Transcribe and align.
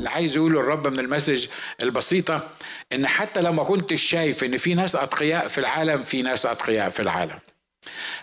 اللي 0.00 0.10
عايز 0.10 0.36
يقوله 0.36 0.60
الرب 0.60 0.88
من 0.88 0.98
المسج 0.98 1.46
البسيطة 1.82 2.48
إن 2.92 3.06
حتى 3.06 3.40
لو 3.40 3.52
ما 3.52 3.64
كنتش 3.64 4.02
شايف 4.02 4.44
إن 4.44 4.56
في 4.56 4.74
ناس 4.74 4.96
أتقياء 4.96 5.48
في 5.48 5.58
العالم 5.58 6.02
في 6.02 6.22
ناس 6.22 6.46
أتقياء 6.46 6.88
في 6.90 7.00
العالم. 7.00 7.38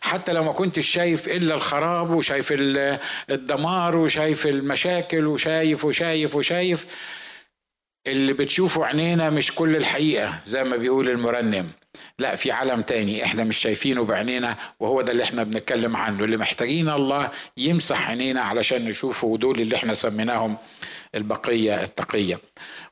حتى 0.02 0.34
لو 0.34 0.44
ما 0.44 0.52
كنتش 0.52 0.88
شايف 0.88 1.28
إلا 1.28 1.56
الخراب 1.56 2.10
وشايف 2.10 2.54
الدمار 3.30 3.98
وشايف 3.98 4.48
المشاكل 4.48 5.26
وشايف 5.28 5.86
وشايف 5.86 6.36
وشايف 6.36 6.86
اللي 8.08 8.34
بتشوفه 8.34 8.86
عينينا 8.86 9.30
مش 9.30 9.52
كل 9.56 9.76
الحقيقة 9.76 10.40
زي 10.46 10.64
ما 10.64 10.78
بيقول 10.78 11.10
المرنم. 11.10 11.72
لا 12.20 12.36
في 12.36 12.52
عالم 12.52 12.82
تاني 12.82 13.24
إحنا 13.26 13.44
مش 13.44 13.58
شايفينه 13.58 14.06
بعينينا 14.06 14.58
وهو 14.80 15.02
ده 15.02 15.12
اللي 15.12 15.24
إحنا 15.24 15.44
بنتكلم 15.44 15.96
عنه 15.96 16.24
اللي 16.24 16.38
محتاجين 16.38 16.90
الله 16.90 17.32
يمسح 17.58 18.10
عينينا 18.10 18.42
علشان 18.42 18.86
نشوفه 18.86 19.28
ودول 19.28 19.62
اللي 19.62 19.76
إحنا 19.76 19.94
سميناهم 19.94 20.58
البقية 21.16 21.84
التقية. 21.84 22.40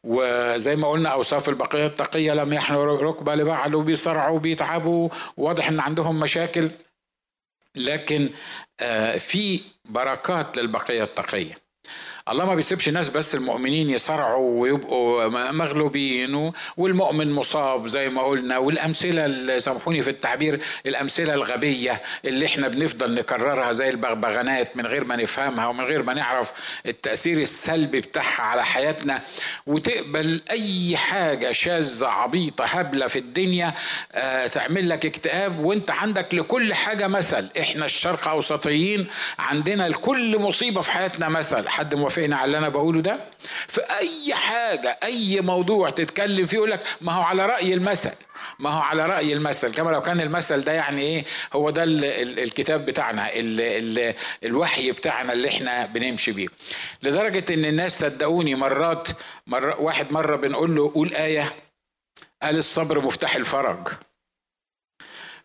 وزي 0.04 0.76
ما 0.76 0.88
قلنا 0.88 1.09
أوصاف 1.09 1.50
البقية 1.50 1.86
التقية 1.86 2.34
لم 2.34 2.54
يحنوا 2.54 2.86
ركبة 2.98 3.36
لبعض 3.36 3.73
وبيصرعوا 3.73 4.36
وبيتعبوا 4.36 5.09
واضح 5.38 5.67
إن 5.67 5.80
عندهم 5.80 6.20
مشاكل 6.20 6.72
لكن 7.76 8.30
آه، 8.80 9.17
في 9.17 9.62
بركات 9.86 10.58
للبقية 10.58 11.03
التقية. 11.03 11.62
الله 12.30 12.45
ما 12.45 12.55
بيسيبش 12.55 12.88
الناس 12.88 13.09
بس 13.09 13.36
المؤمنين 13.36 13.90
يصرعوا 13.90 14.62
ويبقوا 14.62 15.27
مغلوبين 15.52 16.52
والمؤمن 16.77 17.31
مصاب 17.31 17.88
زي 17.88 18.09
ما 18.09 18.22
قلنا 18.23 18.58
والأمثلة 18.58 19.58
سامحوني 19.58 20.02
في 20.02 20.09
التعبير 20.09 20.59
الأمثلة 20.86 21.34
الغبية 21.34 22.02
اللي 22.26 22.45
إحنا 22.45 22.67
بنفضل 22.67 23.16
نكررها 23.16 23.72
زي 23.72 23.90
البغبغانات 23.90 24.78
من 24.78 24.88
غير 24.88 25.05
ما 25.05 25.16
نفهمها 25.16 25.67
ومن 25.67 25.84
غير 25.84 26.04
ما 26.04 26.14
نعرف 26.14 26.52
التأثير 26.86 27.38
السلبي 27.38 28.02
بتاعها 28.02 28.42
على 28.42 28.66
حياتنا. 28.66 29.22
وتقبل 29.67 30.42
أي 30.52 30.98
حاجة 30.98 31.52
شاذة 31.52 32.08
عبيطة 32.08 32.66
هبلة 32.66 33.08
في 33.08 33.20
الدنيا 33.20 33.73
آه، 34.11 34.48
تعمل 34.48 34.89
لك 34.89 35.05
اكتئاب 35.05 35.59
وأنت 35.59 35.92
عندك 35.92 36.33
لكل 36.36 36.73
حاجة 36.73 37.08
مثل. 37.08 37.48
إحنا 37.59 37.86
الشرق 37.86 38.28
أوسطيين 38.28 39.08
عندنا 39.39 39.89
لكل 39.89 40.39
مصيبة 40.39 40.81
في 40.81 40.92
حياتنا 40.92 41.30
مثل. 41.30 41.70
حد 41.70 41.95
موافقني 42.17 42.36
على 42.36 42.45
اللي 42.45 42.58
أنا 42.58 42.69
بقوله 42.69 43.02
ده؟ 43.02 43.25
في 43.67 43.81
اي 43.81 44.36
حاجة 44.36 45.00
أي 45.03 45.42
موضوع 45.42 45.89
تتكلم 45.89 46.45
فيه 46.45 46.58
يقول 46.58 46.72
لك 46.72 46.83
ما 47.02 47.11
هو 47.14 47.22
على 47.22 47.45
رأي 47.45 47.73
المثل. 47.73 48.11
ما 48.59 48.70
هو 48.70 48.81
على 48.81 49.05
رأي 49.05 49.33
المثل. 49.33 49.73
كما 49.73 49.92
لو 49.92 50.02
كان 50.02 50.22
المثل 50.22 50.61
ده 50.64 50.72
يعني 50.72 51.02
إيه 51.02 51.25
هو 51.53 51.70
ده 51.70 51.83
ال 51.83 52.05
ال 52.05 52.39
الكتاب 52.39 52.86
بتاعنا 52.86 53.33
ال 53.36 53.61
ال 53.61 54.16
الوحي 54.44 54.92
بتاعنا 54.92 55.33
اللي 55.33 55.47
إحنا 55.50 55.86
بنمشي 55.86 56.31
بيه. 56.31 56.47
لدرجة 57.03 57.53
إن 57.53 57.66
الناس 57.66 58.00
صدقوني 58.00 58.55
مرات 58.55 59.08
مرة 59.48 59.81
واحد 59.81 60.11
مرة 60.14 60.36
بنقول 60.36 60.75
له 60.75 60.92
قول 60.95 61.14
آية 61.16 61.53
قال 62.44 62.58
الصبر 62.58 63.00
مفتاح 63.02 63.36
الفرج. 63.36 63.88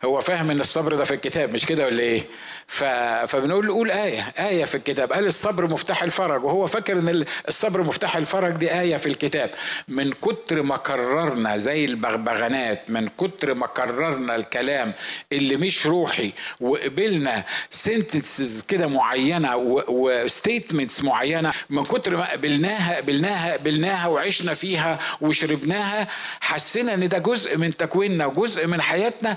هو 0.05 0.21
فاهم 0.21 0.51
إن 0.51 0.61
الصبر 0.61 0.95
ده 0.95 1.05
في 1.05 1.15
الكتاب 1.15 1.55
مش 1.55 1.67
كده 1.67 1.87
ولا 1.87 2.01
إيه؟ 2.01 2.27
ف... 2.67 2.85
فبنقول 3.27 3.67
له 3.67 3.75
قول 3.75 3.91
آية 3.91 4.21
آية 4.39 4.65
في 4.65 4.75
الكتاب. 4.75 5.13
قال 5.13 5.27
الصبر 5.27 5.67
مفتاح 5.67 6.03
الفرج 6.03 6.45
وهو 6.45 6.67
فاكر 6.67 6.93
إن 6.99 7.25
الصبر 7.49 7.83
مفتاح 7.83 8.17
الفرج 8.17 8.53
دي 8.57 8.81
آية 8.81 8.97
في 8.97 9.07
الكتاب. 9.07 9.51
من 9.89 10.13
كتر 10.13 10.63
ما 10.63 10.77
كررنا 10.77 11.57
زي 11.57 11.85
البغبغانات 11.85 12.91
من 12.91 13.09
كتر 13.09 13.55
ما 13.55 13.67
كررنا 13.67 14.37
الكلام 14.37 14.93
اللي 15.33 15.57
مش 15.57 15.87
روحي 15.87 16.33
وقبلنا 16.61 17.45
sentences 17.71 18.63
كده 18.69 18.87
معينة 18.87 19.57
و 19.89 19.99
statements 19.99 21.05
معينة 21.05 21.53
من 21.71 21.85
كتر 21.85 22.17
ما 22.17 22.31
قبلناها 22.33 22.97
قبلناها 22.97 23.53
قبلناها 23.53 24.07
وعشنا 24.09 24.55
فيها 24.55 24.99
وشربناها 25.21 26.09
حسينا 26.41 26.95
إن 26.95 27.09
ده 27.09 27.19
جزء 27.19 27.57
من 27.57 27.77
تكويننا 27.77 28.27
وجزء 28.27 28.67
من 28.67 28.83
حياتنا 28.83 29.37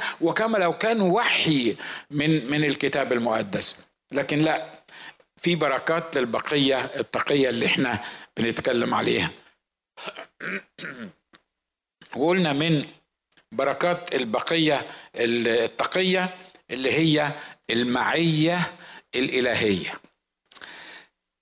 وكما 0.51 0.63
لو 0.63 0.77
كان 0.77 1.01
وحي 1.01 1.75
من 2.11 2.51
من 2.51 2.63
الكتاب 2.63 3.13
المقدس. 3.13 3.85
لكن 4.11 4.37
لا 4.37 4.83
في 5.37 5.55
بركات 5.55 6.17
للبقية 6.17 6.85
التقية 6.85 7.49
اللي 7.49 7.65
إحنا 7.65 8.01
بنتكلم 8.37 8.93
عليها. 8.93 9.31
وقلنا 12.15 12.53
من 12.53 12.85
بركات 13.51 14.15
البقية 14.15 14.85
التقية 15.15 16.35
اللي 16.71 16.91
هي 16.91 17.31
المعية 17.69 18.59
الإلهية. 19.15 19.91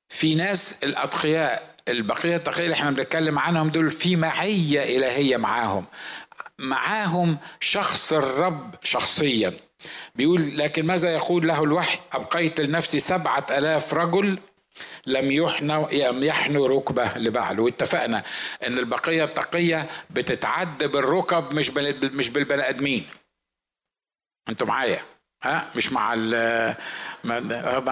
في 0.09 0.35
ناس 0.35 0.83
الأتقياء 0.83 1.75
البقية 1.87 2.35
التقية 2.35 2.63
اللي 2.63 2.73
إحنا 2.73 2.91
بنتكلم 2.91 3.39
عنهم 3.39 3.69
دول 3.69 3.91
في 3.91 4.15
معية 4.15 4.97
إلهية 4.97 5.37
معاهم. 5.37 5.85
معاهم 6.59 7.37
شخص 7.59 8.13
الرب 8.13 8.75
شخصيا. 8.83 9.53
بيقول 10.15 10.57
لكن 10.57 10.85
ماذا 10.85 11.13
يقول 11.13 11.47
له 11.47 11.63
الوحي؟ 11.63 11.99
أبقيت 12.13 12.61
لنفسي 12.61 12.99
سبعة 12.99 13.45
ألاف 13.51 13.93
رجل 13.93 14.39
لم 15.05 15.31
يحنوا 15.31 15.91
يحنوا 16.23 16.67
ركبة 16.67 17.17
لبعل. 17.17 17.59
واتفقنا 17.59 18.23
إن 18.67 18.77
البقية 18.77 19.23
التقية 19.23 19.89
بتتعد 20.09 20.83
بالركب 20.83 21.53
مش 21.53 21.69
مش 22.03 22.29
بالبني 22.29 22.69
آدمين. 22.69 23.07
أنتوا 24.49 24.67
معايا؟ 24.67 25.01
ها 25.43 25.67
مش 25.75 25.91
مع 25.91 26.15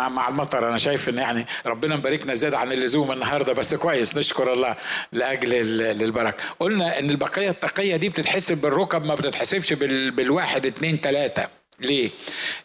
مع 0.10 0.28
المطر 0.28 0.70
أنا 0.70 0.78
شايف 0.78 1.10
إن 1.10 1.18
يعني 1.18 1.46
ربنا 1.66 1.96
مباركنا 1.96 2.34
زيادة 2.34 2.58
عن 2.58 2.72
اللزوم 2.72 3.12
النهارده 3.12 3.54
بس 3.54 3.76
كويس 3.76 4.18
نشكر 4.18 4.54
الله 4.54 4.76
لأجل 5.12 5.56
البركه 6.04 6.44
قلنا 6.60 7.00
إن 7.00 7.10
البقية 7.10 7.50
التقية 7.50 7.96
دي 7.96 8.10
بتتحسب 8.10 8.62
بالركب 8.62 9.06
ما 9.06 9.16
بتتحسبش 9.16 9.74
بالواحد 9.74 10.66
اتنين 10.66 11.02
تلاتة 11.02 11.48
ليه؟ 11.80 12.10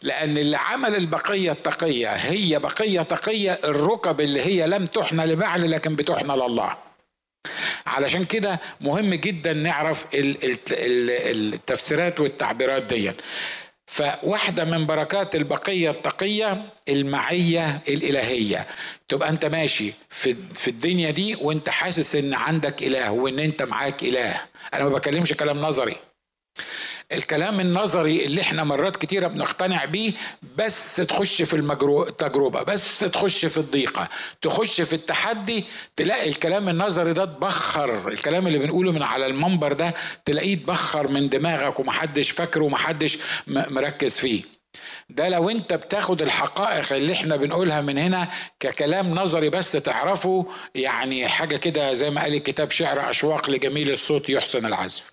لأن 0.01 0.37
اللي 0.37 0.57
عمل 0.57 0.95
البقية 0.95 1.51
التقية 1.51 2.09
هي 2.13 2.59
بقية 2.59 3.01
تقية 3.01 3.59
الركب 3.63 4.21
اللي 4.21 4.41
هي 4.41 4.67
لم 4.67 4.85
تحنى 4.85 5.25
لبعل 5.25 5.71
لكن 5.71 5.95
بتحنى 5.95 6.33
لله. 6.35 6.77
علشان 7.87 8.23
كده 8.25 8.59
مهم 8.81 9.13
جدا 9.13 9.53
نعرف 9.53 10.05
التفسيرات 10.13 12.19
والتعبيرات 12.19 12.83
دي. 12.83 13.11
فواحدة 13.85 14.65
من 14.65 14.85
بركات 14.85 15.35
البقية 15.35 15.89
التقية 15.91 16.65
المعية 16.89 17.81
الإلهية. 17.87 18.67
تبقى 19.09 19.29
أنت 19.29 19.45
ماشي 19.45 19.93
في, 20.09 20.67
الدنيا 20.67 21.11
دي 21.11 21.35
وأنت 21.35 21.69
حاسس 21.69 22.15
إن 22.15 22.33
عندك 22.33 22.83
إله 22.83 23.11
وإن 23.11 23.39
أنت 23.39 23.63
معاك 23.63 24.03
إله. 24.03 24.41
أنا 24.73 24.83
ما 24.83 24.89
بكلمش 24.89 25.33
كلام 25.33 25.57
نظري. 25.61 25.95
الكلام 27.13 27.59
النظري 27.59 28.25
اللي 28.25 28.41
إحنا 28.41 28.63
مرات 28.63 28.97
كتيرة 28.97 29.27
بنقتنع 29.27 29.85
بيه 29.85 30.13
بس 30.57 30.95
تخش 30.95 31.41
في 31.41 31.53
التجربه 31.55 32.63
بس 32.63 32.99
تخش 32.99 33.45
في 33.45 33.57
الضيقة 33.57 34.09
تخش 34.41 34.81
في 34.81 34.93
التحدي 34.93 35.65
تلاقي 35.95 36.29
الكلام 36.29 36.69
النظري 36.69 37.13
ده 37.13 37.25
تبخر 37.25 38.07
الكلام 38.07 38.47
اللي 38.47 38.59
بنقوله 38.59 38.91
من 38.91 39.03
على 39.03 39.25
المنبر 39.25 39.73
ده 39.73 39.93
تلاقيه 40.25 40.55
تبخر 40.55 41.07
من 41.07 41.29
دماغك 41.29 41.79
ومحدش 41.79 42.29
فاكره 42.31 42.63
ومحدش 42.63 43.17
مركز 43.47 44.19
فيه. 44.19 44.41
ده 45.09 45.29
لو 45.29 45.49
انت 45.49 45.73
بتاخد 45.73 46.21
الحقائق 46.21 46.93
اللي 46.93 47.13
إحنا 47.13 47.35
بنقولها 47.35 47.81
من 47.81 47.97
هنا 47.97 48.27
ككلام 48.59 49.09
نظري 49.15 49.49
بس 49.49 49.71
تعرفه 49.71 50.45
يعني 50.75 51.27
حاجة 51.27 51.55
كده 51.57 51.93
زي 51.93 52.09
ما 52.09 52.21
قال 52.21 52.33
الكتاب 52.33 52.71
شعر 52.71 53.09
أشواق 53.09 53.49
لجميل 53.49 53.91
الصوت 53.91 54.29
يحسن 54.29 54.65
العزف. 54.65 55.12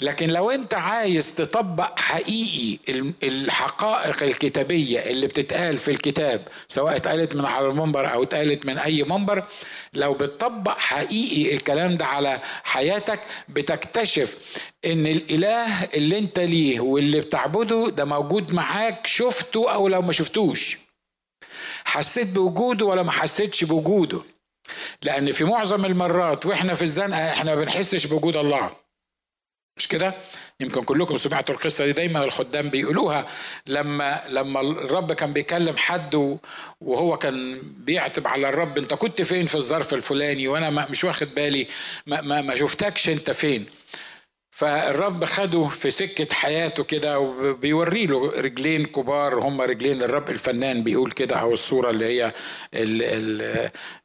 لكن 0.00 0.30
لو 0.30 0.50
انت 0.50 0.74
عايز 0.74 1.34
تطبق 1.34 1.98
حقيقي 1.98 2.78
الحقائق 3.22 4.22
الكتابية 4.22 4.98
اللي 5.00 5.26
بتتقال 5.26 5.78
في 5.78 5.90
الكتاب 5.90 6.48
سواء 6.68 6.96
اتقالت 6.96 7.34
من 7.36 7.44
على 7.44 7.66
المنبر 7.68 8.12
أو 8.12 8.22
اتقالت 8.22 8.66
من 8.66 8.78
أي 8.78 9.02
منبر 9.02 9.44
لو 9.94 10.14
بتطبق 10.14 10.78
حقيقي 10.78 11.54
الكلام 11.54 11.96
ده 11.96 12.06
على 12.06 12.40
حياتك 12.64 13.20
بتكتشف 13.48 14.36
إن 14.86 15.06
الإله 15.06 15.84
اللي 15.84 16.18
انت 16.18 16.38
ليه 16.38 16.80
واللي 16.80 17.20
بتعبده 17.20 17.88
ده 17.90 18.04
موجود 18.04 18.52
معاك 18.54 19.06
شفته 19.06 19.70
أو 19.72 19.88
لو 19.88 20.02
ما 20.02 20.12
شفتوش. 20.12 20.78
حسيت 21.84 22.28
بوجوده 22.28 22.86
ولا 22.86 23.02
ما 23.02 23.12
حسيتش 23.12 23.64
بوجوده؟ 23.64 24.20
لأن 25.02 25.30
في 25.32 25.44
معظم 25.44 25.84
المرات 25.84 26.46
وإحنا 26.46 26.74
في 26.74 26.82
الزنقة 26.82 27.30
إحنا 27.32 27.54
ما 27.54 27.60
بنحسش 27.60 28.06
بوجود 28.06 28.36
الله. 28.36 28.70
مش 29.80 29.88
كده؟ 29.88 30.14
يمكن 30.60 30.82
كلكم 30.84 31.16
سمعتوا 31.16 31.54
القصة 31.54 31.86
دي 31.86 31.92
دايما 31.92 32.24
الخدام 32.24 32.68
بيقولوها. 32.70 33.26
لما 33.66 34.22
لما 34.28 34.60
الرب 34.60 35.12
كان 35.12 35.32
بيكلم 35.32 35.76
حد 35.76 36.38
وهو 36.80 37.16
كان 37.16 37.62
بيعتب 37.62 38.26
على 38.26 38.48
الرب 38.48 38.78
أنت 38.78 38.94
كنت 38.94 39.22
فين 39.22 39.46
في 39.46 39.54
الظرف 39.54 39.94
الفلاني؟ 39.94 40.48
وأنا 40.48 40.70
مش 40.90 41.04
واخد 41.04 41.28
بالي. 41.34 41.66
ما, 42.06 42.20
ما, 42.20 42.40
ما 42.42 42.54
شفتكش 42.54 43.08
أنت 43.08 43.30
فين. 43.30 43.66
فالرب 44.50 45.24
خده 45.24 45.64
في 45.64 45.90
سكة 45.90 46.34
حياته 46.34 46.84
كده 46.84 47.18
وبيوري 47.18 48.06
له 48.06 48.30
رجلين 48.40 48.86
كبار 48.86 49.40
هم 49.40 49.60
رجلين 49.60 50.02
الرب 50.02 50.30
الفنان 50.30 50.82
بيقول 50.82 51.10
كده 51.10 51.36
أو 51.36 51.52
الصورة 51.52 51.90
اللي 51.90 52.04
هي 52.04 52.32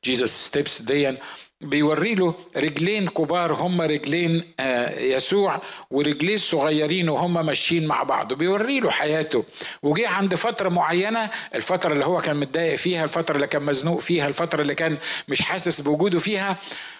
Jesus 0.05 0.45
steps 0.47 0.81
دي 0.81 1.17
بيوري 1.61 2.15
له 2.15 2.33
رجلين 2.57 3.07
كبار 3.09 3.53
هم 3.53 3.81
رجلين 3.81 4.53
آه، 4.59 4.99
يسوع 4.99 5.61
ورجليه 5.91 6.33
الصغيرين 6.33 7.09
وهم 7.09 7.45
ماشيين 7.45 7.87
مع 7.87 8.03
بعض. 8.03 8.33
بيوري 8.33 8.79
له 8.79 8.91
حياته. 8.91 9.43
وجي 9.83 10.05
عند 10.05 10.35
فترة 10.35 10.69
معينة 10.69 11.29
الفترة 11.55 11.93
اللي 11.93 12.05
هو 12.05 12.21
كان 12.21 12.35
متضايق 12.37 12.75
فيها 12.75 13.03
الفترة 13.03 13.35
اللي 13.35 13.47
كان 13.47 13.63
مزنوق 13.63 13.99
فيها 13.99 14.27
الفترة 14.27 14.61
اللي 14.61 14.75
كان 14.75 14.97
مش 15.27 15.41
حاسس 15.41 15.81
بوجوده 15.81 16.19
فيها 16.19 16.57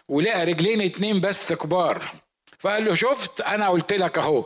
ولقى 0.09 0.45
رجلين 0.45 0.81
اتنين 0.81 1.21
بس 1.21 1.53
كبار. 1.53 2.11
فقال 2.59 2.85
له 2.85 2.93
شفت؟ 2.93 3.41
أنا 3.41 3.69
قلت 3.69 3.93
لك 3.93 4.17
أهو. 4.17 4.45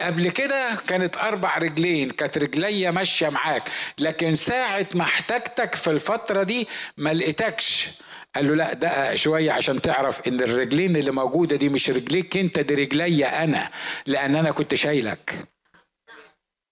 قبل 0.00 0.28
كده 0.28 0.74
كانت 0.88 1.16
أربع 1.16 1.58
رجلين 1.58 2.10
كانت 2.10 2.38
رجليا 2.38 2.90
ماشية 2.90 3.28
معاك 3.28 3.62
لكن 3.98 4.34
ساعة 4.34 4.86
ما 4.94 5.02
احتجتك 5.02 5.74
في 5.74 5.90
الفترة 5.90 6.42
دي 6.42 6.68
ما 6.96 7.12
لقيتكش. 7.12 7.88
قال 8.34 8.48
له 8.48 8.54
لا 8.54 8.72
دقق 8.72 9.14
شوية 9.14 9.52
عشان 9.52 9.80
تعرف 9.82 10.28
إن 10.28 10.40
الرجلين 10.40 10.96
اللي 10.96 11.10
موجودة 11.10 11.56
دي 11.56 11.68
مش 11.68 11.90
رجليك 11.90 12.36
أنت 12.36 12.58
دي 12.58 12.74
رجليا 12.74 13.44
أنا 13.44 13.70
لأن 14.06 14.36
أنا 14.36 14.50
كنت 14.50 14.74
شايلك. 14.74 15.34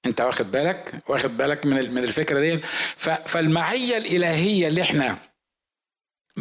أنت 0.07 0.21
واخد 0.21 0.51
بالك؟ 0.51 0.95
واخد 1.09 1.37
بالك 1.37 1.67
من 1.67 1.95
من 1.95 2.05
الفكرة 2.05 2.41
دي؟ 2.41 2.61
فالمعية 3.27 3.97
الإلهية 3.97 4.69
اللي 4.69 4.83
إحنا 4.83 5.19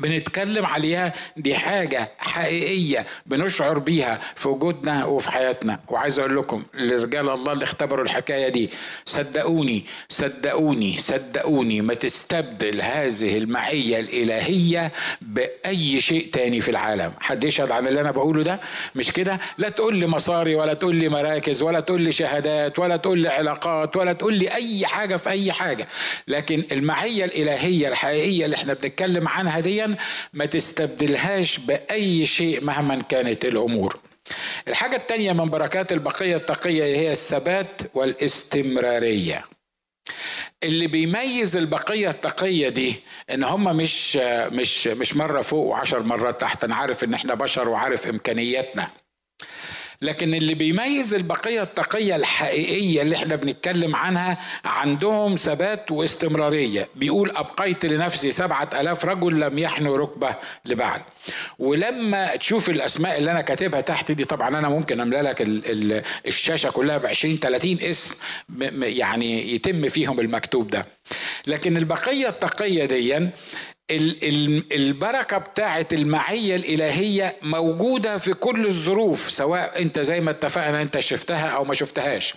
بنتكلم 0.01 0.65
عليها 0.65 1.13
دي 1.37 1.55
حاجة 1.55 2.11
حقيقية 2.17 3.05
بنشعر 3.25 3.79
بيها 3.79 4.19
في 4.35 4.49
وجودنا 4.49 5.05
وفي 5.05 5.31
حياتنا. 5.31 5.79
وعايز 5.87 6.19
أقول 6.19 6.37
لكم 6.37 6.63
لرجال 6.73 7.29
الله 7.29 7.53
اللي 7.53 7.63
اختبروا 7.63 8.05
الحكاية 8.05 8.49
دي 8.49 8.69
صدقوني 9.05 9.85
صدقوني 10.09 10.97
صدقوني 10.97 11.81
ما 11.81 11.93
تستبدل 11.93 12.81
هذه 12.81 13.37
المعية 13.37 13.99
الإلهية 13.99 14.91
بأي 15.21 15.99
شيء 15.99 16.29
تاني 16.33 16.61
في 16.61 16.69
العالم. 16.69 17.13
حد 17.19 17.43
يشهد 17.43 17.71
عن 17.71 17.87
اللي 17.87 18.01
أنا 18.01 18.11
بقوله 18.11 18.43
ده؟ 18.43 18.59
مش 18.95 19.11
كده؟ 19.11 19.39
لا 19.57 19.69
تقول 19.69 19.95
لي 19.95 20.07
مصاري 20.07 20.55
ولا 20.55 20.73
تقول 20.73 20.95
لي 20.95 21.09
مراكز 21.09 21.61
ولا 21.61 21.79
تقول 21.79 22.01
لي 22.01 22.11
شهادات 22.11 22.79
ولا 22.79 22.97
تقول 22.97 23.19
لي 23.19 23.29
علاقات 23.29 23.97
ولا 23.97 24.13
تقول 24.13 24.33
لي 24.33 24.53
أي 24.53 24.85
حاجة 24.87 25.15
في 25.15 25.29
أي 25.29 25.51
حاجة. 25.51 25.87
لكن 26.27 26.63
المعية 26.71 27.25
الإلهية 27.25 27.87
الحقيقية 27.87 28.45
اللي 28.45 28.55
إحنا 28.55 28.73
بنتكلم 28.73 29.27
عنها 29.27 29.59
دي 29.59 29.86
ما 30.33 30.45
تستبدلهاش 30.45 31.57
بأي 31.57 32.25
شيء 32.25 32.63
مهما 32.63 33.01
كانت 33.01 33.45
الأمور. 33.45 33.99
الحاجة 34.67 34.95
الثانية 34.95 35.33
من 35.33 35.45
بركات 35.45 35.91
البقية 35.91 36.35
التقية 36.35 36.83
هي 36.83 37.11
الثبات 37.11 37.81
والاستمرارية. 37.93 39.43
اللي 40.63 40.87
بيميز 40.87 41.57
البقية 41.57 42.09
التقية 42.09 42.69
دي 42.69 42.95
إن 43.29 43.43
هم 43.43 43.77
مش 43.77 44.15
مش 44.51 44.87
مش 44.87 45.15
مرة 45.15 45.41
فوق 45.41 45.65
وعشر 45.65 46.03
مرات 46.03 46.41
تحت. 46.41 46.63
أنا 46.63 46.75
عارف 46.75 47.03
إن 47.03 47.13
إحنا 47.13 47.33
بشر 47.33 47.69
وعارف 47.69 48.07
إمكانياتنا. 48.07 48.87
لكن 50.01 50.33
اللي 50.33 50.53
بيميز 50.53 51.13
البقية 51.13 51.61
التقية 51.61 52.15
الحقيقية 52.15 53.01
اللي 53.01 53.15
إحنا 53.15 53.35
بنتكلم 53.35 53.95
عنها 53.95 54.37
عندهم 54.65 55.35
ثبات 55.35 55.91
واستمرارية. 55.91 56.87
بيقول 56.95 57.31
أبقيت 57.35 57.85
لنفسي 57.85 58.31
سبعة 58.31 58.69
ألاف 58.79 59.05
رجل 59.05 59.39
لم 59.39 59.59
يحنوا 59.59 59.97
ركبة 59.97 60.35
لبعل 60.65 61.01
ولما 61.59 62.35
تشوف 62.35 62.69
الأسماء 62.69 63.17
اللي 63.17 63.31
أنا 63.31 63.41
كاتبها 63.41 63.81
تحت 63.81 64.11
دي 64.11 64.25
طبعا 64.25 64.47
أنا 64.59 64.69
ممكن 64.69 64.99
أملأ 65.01 65.21
لك 65.21 65.41
الشاشة 66.27 66.69
كلها 66.69 66.97
ب 66.97 67.05
20 67.05 67.37
30 67.37 67.77
اسم 67.81 68.15
يعني 68.81 69.53
يتم 69.55 69.89
فيهم 69.89 70.19
المكتوب 70.19 70.69
ده. 70.69 70.85
لكن 71.47 71.77
البقية 71.77 72.29
التقية 72.29 72.85
دي 72.85 73.29
البركة 73.91 75.37
بتاعت 75.37 75.93
المعية 75.93 76.55
الإلهية 76.55 77.35
موجودة 77.41 78.17
في 78.17 78.33
كل 78.33 78.65
الظروف 78.65 79.19
سواء 79.31 79.81
أنت 79.81 79.99
زي 79.99 80.21
ما 80.21 80.31
اتفقنا 80.31 80.81
أنت 80.81 80.99
شفتها 80.99 81.47
أو 81.47 81.63
ما 81.63 81.73
شفتهاش. 81.73 82.33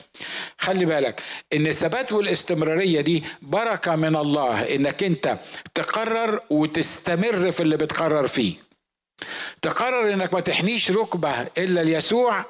خلي 0.58 0.85
بالك 0.85 1.23
إن 1.52 1.67
الثبات 1.67 2.12
والاستمرارية 2.12 3.00
دي 3.00 3.25
بركة 3.43 3.97
من 3.97 4.17
الله 4.17 4.75
إنك 4.75 5.02
أنت 5.02 5.38
تقرر 5.75 6.41
وتستمر 6.50 7.50
في 7.50 7.61
اللي 7.62 7.76
بتقرر 7.76 8.26
فيه. 8.26 8.55
تقرر 9.62 10.12
إنك 10.12 10.35
ما 10.35 10.41
تحنيش 10.41 10.91
ركبة 10.91 11.41
إلا 11.58 11.85
ليسوع 11.85 12.44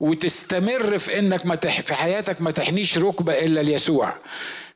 وتستمر 0.00 0.98
في 0.98 1.18
إنك 1.18 1.46
ما 1.46 1.54
تح 1.54 1.80
في 1.80 1.94
حياتك 1.94 2.42
ما 2.42 2.50
تحنيش 2.50 2.98
ركبة 2.98 3.32
إلا 3.32 3.60
ليسوع 3.60 4.14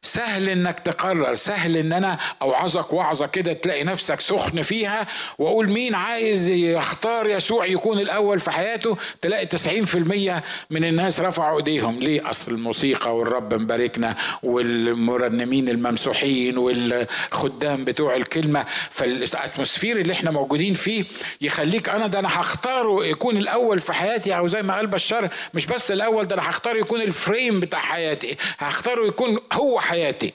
سهل 0.02 0.48
إنك 0.48 0.80
تقرر 0.80 1.34
سهل 1.34 1.76
إن 1.76 1.92
أنا 1.92 2.18
أوعظك 2.42 2.92
وعظه 2.92 3.26
كده 3.26 3.52
تلاقي 3.52 3.84
نفسك 3.84 4.20
سخن 4.20 4.62
فيها 4.62 5.06
وأقول 5.38 5.70
مين 5.72 5.94
عايز 5.94 6.48
يختار 6.50 7.28
يسوع 7.28 7.66
يكون 7.66 7.98
الأول 7.98 8.38
في 8.38 8.50
حياته 8.50 8.96
تلاقي 9.22 9.46
90% 9.46 10.42
من 10.70 10.84
الناس 10.84 11.20
رفعوا 11.20 11.56
إيديهم. 11.58 11.98
ليه؟ 11.98 12.30
أصل 12.30 12.52
الموسيقى 12.52 13.16
والرب 13.16 13.54
مباركنا 13.54 14.16
والمرنمين 14.42 15.68
الممسوحين 15.68 16.58
والخدام 16.58 17.84
بتوع 17.84 18.16
الكلمة 18.16 18.64
فالأتموسفير 18.90 19.96
اللي 19.96 20.12
إحنا 20.12 20.30
موجودين 20.30 20.74
فيه 20.74 21.04
يخليك 21.40 21.88
أنا 21.88 22.06
ده 22.06 22.18
أنا 22.18 22.40
هختاره 22.40 23.04
يكون 23.06 23.36
الأول 23.36 23.80
في 23.80 23.92
حياتي 23.92 24.36
أو 24.36 24.46
زي 24.46 24.62
ما 24.62 24.74
قال 24.74 24.86
بشار 24.86 25.28
مش 25.54 25.66
بس 25.66 25.90
الأول 25.92 26.24
ده 26.28 26.34
أنا 26.34 26.50
هختاره 26.50 26.78
يكون 26.78 27.00
الفريم 27.00 27.60
بتاع 27.60 27.78
حياتي 27.80 28.36
هختاره 28.58 29.06
يكون 29.06 29.38
هو 29.52 29.80
حياتي. 29.90 30.32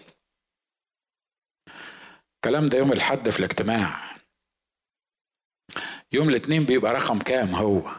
الكلام 2.36 2.66
ده 2.66 2.78
يوم 2.78 2.92
الحد 2.92 3.30
في 3.30 3.40
الاجتماع. 3.40 4.16
يوم 6.12 6.30
الاثنين 6.30 6.66
بيبقى 6.66 6.94
رقم 6.94 7.20
كام 7.20 7.56
هو؟ 7.56 7.96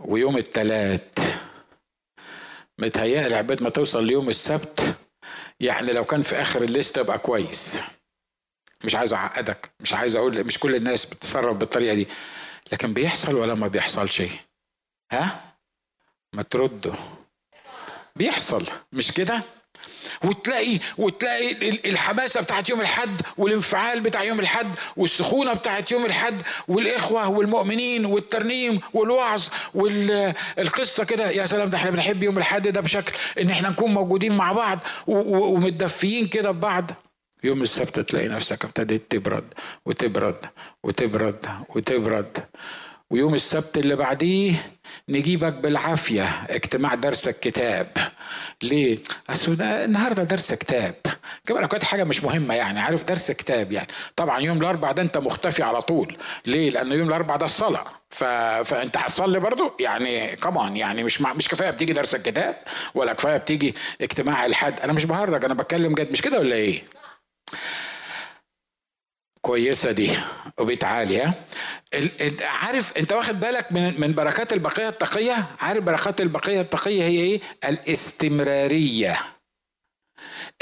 ويوم 0.00 0.36
التلات. 0.36 1.18
متهيألي 2.78 3.34
عباد 3.36 3.62
ما 3.62 3.70
توصل 3.70 4.04
ليوم 4.04 4.28
السبت 4.28 4.96
يعني 5.60 5.92
لو 5.92 6.04
كان 6.04 6.22
في 6.22 6.40
آخر 6.42 6.62
الليست 6.62 6.96
يبقى 6.96 7.18
كويس. 7.18 7.82
مش 8.84 8.94
عايز 8.94 9.12
أعقدك 9.12 9.70
مش 9.80 9.92
عايز 9.92 10.16
أقول 10.16 10.44
مش 10.44 10.58
كل 10.58 10.74
الناس 10.74 11.06
بتتصرف 11.06 11.56
بالطريقة 11.56 11.94
دي. 11.94 12.08
لكن 12.72 12.94
بيحصل 12.94 13.34
ولا 13.34 13.54
ما 13.54 13.68
بيحصلش؟ 13.68 14.22
ها؟ 15.12 15.54
ما 16.34 16.42
تردوا. 16.42 16.94
بيحصل. 18.16 18.66
مش 18.92 19.12
كده؟ 19.12 19.59
وتلاقي 20.24 20.78
وتلاقي 20.98 21.52
الحماسة 21.90 22.40
بتاعت 22.40 22.68
يوم 22.70 22.80
الحد 22.80 23.20
والانفعال 23.38 24.00
بتاع 24.00 24.22
يوم 24.22 24.40
الحد 24.40 24.70
والسخونة 24.96 25.52
بتاعت 25.54 25.92
يوم 25.92 26.06
الحد 26.06 26.42
والإخوة 26.68 27.28
والمؤمنين 27.28 28.04
والترنيم 28.06 28.80
والوعظ 28.94 29.48
والقصة 29.74 31.04
كده. 31.04 31.30
يا 31.30 31.46
سلام 31.46 31.70
ده 31.70 31.78
إحنا 31.78 31.90
بنحب 31.90 32.22
يوم 32.22 32.38
الحد 32.38 32.68
ده 32.68 32.80
بشكل 32.80 33.12
إن 33.40 33.50
إحنا 33.50 33.68
نكون 33.70 33.94
موجودين 33.94 34.36
مع 34.36 34.52
بعض 34.52 34.78
ومتدفيين 35.06 36.26
كده 36.26 36.50
ببعض. 36.50 36.90
يوم 37.44 37.62
السبت 37.62 38.00
تلاقي 38.00 38.28
نفسك 38.28 38.64
ابتديت 38.64 39.02
تبرد 39.10 39.54
وتبرد 39.86 40.46
وتبرد 40.84 41.46
وتبرد. 41.68 42.38
ويوم 43.10 43.34
السبت 43.34 43.78
اللي 43.78 43.96
بعديه 43.96 44.72
نجيبك 45.08 45.52
بالعافية. 45.52 46.46
اجتماع 46.50 46.94
درس 46.94 47.28
الكتاب. 47.28 47.88
ليه؟ 48.62 48.98
أصل 49.30 49.62
النهاردة 49.62 50.22
درس 50.22 50.54
كتاب. 50.54 50.94
كمان 51.46 51.66
كانت 51.66 51.84
حاجة 51.84 52.04
مش 52.04 52.24
مهمة 52.24 52.54
يعني؟ 52.54 52.80
عارف 52.80 53.04
درس 53.04 53.30
كتاب 53.30 53.72
يعني. 53.72 53.88
طبعا 54.16 54.40
يوم 54.40 54.58
الأربع 54.60 54.92
ده 54.92 55.02
أنت 55.02 55.18
مختفي 55.18 55.62
على 55.62 55.82
طول. 55.82 56.16
ليه؟ 56.46 56.70
لأن 56.70 56.92
يوم 56.92 57.08
الأربع 57.08 57.36
ده 57.36 57.44
الصلاة. 57.44 57.84
ف... 58.10 58.24
فأنت 58.64 58.96
هتصلي 58.96 59.40
برضو؟ 59.40 59.72
يعني 59.80 60.36
كمان 60.36 60.76
يعني 60.76 61.04
مش 61.04 61.20
مع... 61.20 61.32
مش 61.32 61.48
كفاية 61.48 61.70
بتيجي 61.70 61.92
درس 61.92 62.14
الكتاب 62.14 62.56
ولا 62.94 63.12
كفاية 63.12 63.36
بتيجي 63.36 63.74
اجتماع 64.00 64.46
الحد. 64.46 64.80
أنا 64.80 64.92
مش 64.92 65.04
بهرج 65.04 65.44
أنا 65.44 65.54
بتكلم 65.54 65.94
جد. 65.94 66.10
مش 66.12 66.22
كده 66.22 66.38
ولا 66.38 66.54
إيه؟ 66.56 66.82
كويسة 69.42 69.92
دي 69.92 70.10
وبتعالي 70.60 71.34
عارف 72.40 72.98
انت 72.98 73.12
واخد 73.12 73.40
بالك 73.40 73.72
من 73.72 74.00
من 74.00 74.12
بركات 74.14 74.52
البقية 74.52 74.88
التقية؟ 74.88 75.46
عارف 75.60 75.84
بركات 75.84 76.20
البقية 76.20 76.60
التقية 76.60 77.02
هي 77.02 77.20
إيه؟ 77.20 77.40
الاستمرارية. 77.64 79.18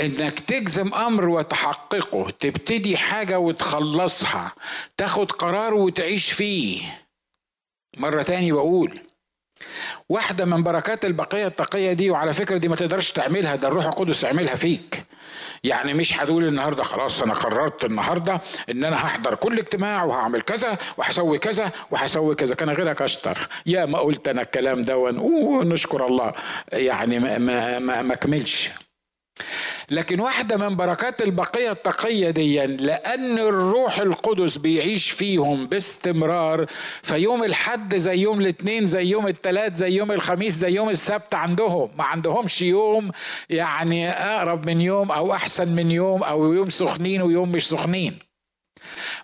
انك 0.00 0.40
تجزم 0.40 0.94
أمر 0.94 1.28
وتحققه 1.28 2.30
تبتدي 2.30 2.97
حاجة 2.97 3.38
وتخلصها 3.38 4.52
تاخد 4.97 5.32
قرار 5.32 5.75
وتعيش 5.75 6.32
فيه. 6.32 6.82
مرة 7.97 8.23
تاني 8.23 8.52
بقول 8.52 9.00
واحدة 10.08 10.44
من 10.44 10.62
بركات 10.62 11.04
البقية 11.04 11.46
التقية 11.46 11.92
دي 11.92 12.10
وعلى 12.10 12.32
فكرة 12.32 12.56
دي 12.58 12.68
ما 12.68 12.76
تقدرش 12.76 13.12
تعملها 13.12 13.56
ده 13.56 13.68
الروح 13.68 13.84
القدس 13.84 14.22
يعملها 14.22 14.54
فيك. 14.54 15.04
يعني 15.64 15.94
مش 15.94 16.20
هتقول 16.20 16.44
النهارده 16.44 16.84
خلاص 16.84 17.22
أنا 17.22 17.34
قررت 17.34 17.84
النهارده 17.84 18.40
إن 18.70 18.84
أنا 18.84 18.96
هحضر 18.96 19.34
كل 19.34 19.58
اجتماع 19.58 20.04
وهعمل 20.04 20.40
كذا 20.40 20.78
وهسوي 20.96 21.38
كذا 21.38 21.72
وهسوي 21.90 22.34
كذا. 22.34 22.54
كان 22.54 22.70
غيرك 22.70 23.02
أشطر. 23.02 23.48
يا 23.66 23.84
ما 23.86 23.98
قلت 23.98 24.28
أنا 24.28 24.42
الكلام 24.42 24.82
ده 24.82 24.96
ونشكر 24.98 26.06
الله. 26.06 26.32
يعني 26.72 27.18
ما 27.18 27.38
ما 27.38 27.78
ما, 27.78 28.02
ما 28.02 28.14
كملش. 28.14 28.70
لكن 29.90 30.21
واحدة 30.21 30.57
من 30.57 30.76
بركات 30.76 31.23
البقية 31.23 31.71
التقية 31.73 32.30
دي 32.30 32.66
لأن 32.66 33.38
الروح 33.38 33.99
القدس 33.99 34.57
بيعيش 34.57 35.11
فيهم 35.11 35.66
باستمرار 35.66 36.66
فيوم 37.02 37.45
الحد 37.45 37.97
زي 37.97 38.18
يوم 38.18 38.40
الاثنين 38.40 38.87
زي 38.87 39.04
يوم 39.04 39.28
الثلاث 39.28 39.75
زي 39.75 39.90
يوم 39.90 40.12
الخميس 40.12 40.52
زي 40.52 40.71
يوم 40.71 40.90
السبت 40.90 41.35
عندهم. 41.35 41.90
ما 41.99 42.04
عندهمش 42.04 42.62
يوم 42.62 43.11
يعني 43.50 44.11
أقرب 44.11 44.66
من 44.66 44.80
يوم 44.80 45.12
أو 45.12 45.33
أحسن 45.35 45.68
من 45.68 45.90
يوم 45.90 46.23
أو 46.23 46.52
يوم 46.52 46.68
سخنين 46.71 47.23
ويوم 47.23 47.52
مش 47.52 47.68
سخنين. 47.68 48.18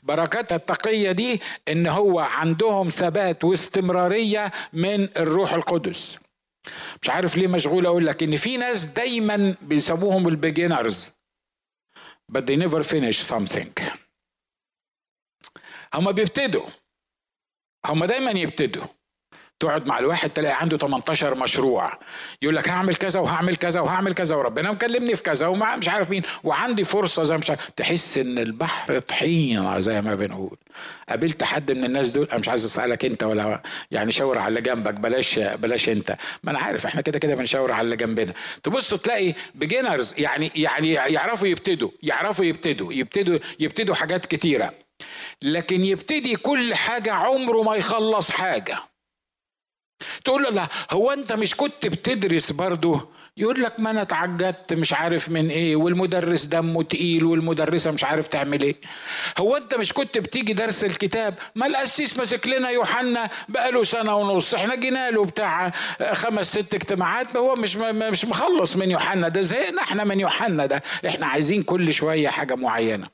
بركات 0.03 0.53
التقية 0.53 1.13
دي 1.13 1.41
إن 1.69 1.87
هو 1.87 2.21
عندهم 2.21 2.89
ثبات 2.89 3.45
واستمرارية 3.45 4.53
من 4.73 5.09
الروح 5.17 5.53
القدس. 5.53 6.19
مش 7.03 7.11
عارف 7.11 7.37
ليه 7.37 7.47
مشغول 7.47 7.87
أقول 7.87 8.07
لك 8.07 8.23
إن 8.23 8.37
في 8.37 8.57
ناس 8.57 8.85
دايما 8.85 9.57
بيسموهم 9.63 10.29
البيجنرز 10.29 11.13
but 12.33 12.47
they 12.47 12.57
never 12.57 12.83
finish 12.83 13.19
something. 13.33 13.73
هما 15.95 16.11
بيبتدوا. 16.11 16.67
هما 17.87 18.07
دايما 18.07 18.31
يبتدوا. 18.31 18.87
تقعد 19.61 19.87
مع 19.87 19.99
الواحد 19.99 20.31
تلاقي 20.31 20.61
عنده 20.61 20.79
18 20.79 21.35
مشروع. 21.35 21.99
يقول 22.43 22.57
لك 22.57 22.69
هعمل 22.69 22.95
كذا 22.95 23.21
وهعمل 23.21 23.57
كذا 23.57 23.81
وهعمل 23.81 24.15
كذا 24.15 24.37
وربنا 24.37 24.73
مكلمني 24.73 25.17
في 25.17 25.23
كذا 25.23 25.47
ومع 25.47 25.77
مش 25.77 25.89
عارف 25.89 26.11
مين. 26.11 26.23
وعندي 26.45 26.85
فرصة 26.85 27.23
زي 27.23 27.37
مش 27.37 27.51
عارف. 27.51 27.71
تحس 27.77 28.19
إن 28.19 28.39
البحر 28.39 28.99
طحينة 28.99 29.81
زي 29.81 30.01
ما 30.01 30.15
بنقول. 30.15 30.57
قابلت 31.09 31.45
حد 31.45 31.73
من 31.73 31.85
الناس 31.85 32.09
دول؟ 32.09 32.29
أنا 32.31 32.39
مش 32.39 32.49
عايز 32.49 32.65
أسألك 32.65 33.05
أنت 33.05 33.23
ولا 33.23 33.63
يعني 33.91 34.13
شاور 34.13 34.39
على 34.39 34.49
اللي 34.49 34.61
جنبك. 34.61 34.95
بلاش 34.95 35.39
بلاش 35.39 35.89
أنت. 35.89 36.17
ما 36.43 36.51
أنا 36.51 36.59
عارف 36.59 36.87
إحنا 36.87 37.01
كده 37.01 37.19
كده 37.19 37.35
بنشاور 37.35 37.73
على 37.73 37.85
اللي 37.85 37.97
جنبنا. 37.97 38.33
تبص 38.63 38.95
تلاقي 38.95 39.35
بيجنرز 39.55 40.15
يعني 40.19 40.53
يعني 40.57 40.93
يعرفوا 40.93 41.49
يبتدوا 41.49 41.91
يعرفوا 42.03 42.45
يبتدوا 42.45 42.93
يبتدوا 42.93 43.39
يبتدوا 43.61 43.95
حاجات 43.95 44.27
كتيرة. 44.27 44.73
لكن 45.43 45.85
يبتدي 45.85 46.37
كل 46.37 46.75
حاجة 46.75 47.13
عمره 47.13 47.63
ما 47.63 47.75
يخلص 47.77 48.31
حاجة. 48.31 48.77
تقول 50.25 50.43
له 50.43 50.51
لا 50.51 50.69
هو 50.91 51.11
انت 51.11 51.33
مش 51.33 51.55
كنت 51.55 51.87
بتدرس 51.87 52.53
برضه؟ 52.53 53.09
يقول 53.37 53.63
لك 53.63 53.81
ما 53.81 53.91
أنا 53.91 54.03
اتعجدت 54.03 54.73
مش 54.73 54.93
عارف 54.93 55.29
من 55.29 55.49
إيه 55.51 55.77
والمدرس 55.77 56.45
دمه 56.45 56.83
تقيل 56.83 57.25
والمدرسة 57.25 57.91
مش 57.91 58.05
عارف 58.05 58.29
تعمل 58.29 58.63
إيه. 58.63 58.77
هو 59.39 59.57
انت 59.57 59.75
مش 59.75 59.93
كنت 59.93 60.19
بتيجي 60.19 60.53
درس 60.53 60.85
الكتاب؟ 60.85 61.35
ما 61.55 61.67
القسيس 61.67 62.17
ماسك 62.17 62.47
لنا 62.47 62.71
يوحنا 62.71 63.31
بقاله 63.49 63.85
سنة 63.85 64.17
ونص 64.17 64.55
إحنا 64.55 64.75
جينا 64.75 65.11
له 65.11 65.25
بتاع 65.25 65.71
خمس 66.13 66.47
ست 66.51 66.75
اجتماعات 66.75 67.37
هو 67.37 67.55
مش 67.55 67.77
مش 67.77 68.25
مخلص 68.25 68.77
من 68.77 68.91
يوحنا 68.91 69.29
ده 69.29 69.41
زهقنا 69.41 69.83
إحنا 69.83 70.05
من 70.05 70.21
يوحنا 70.21 70.67
ده. 70.67 70.83
إحنا 71.07 71.27
عايزين 71.27 71.63
كل 71.63 71.95
شوية 71.95 72.29
حاجة 72.29 72.55
معينة. 72.55 73.07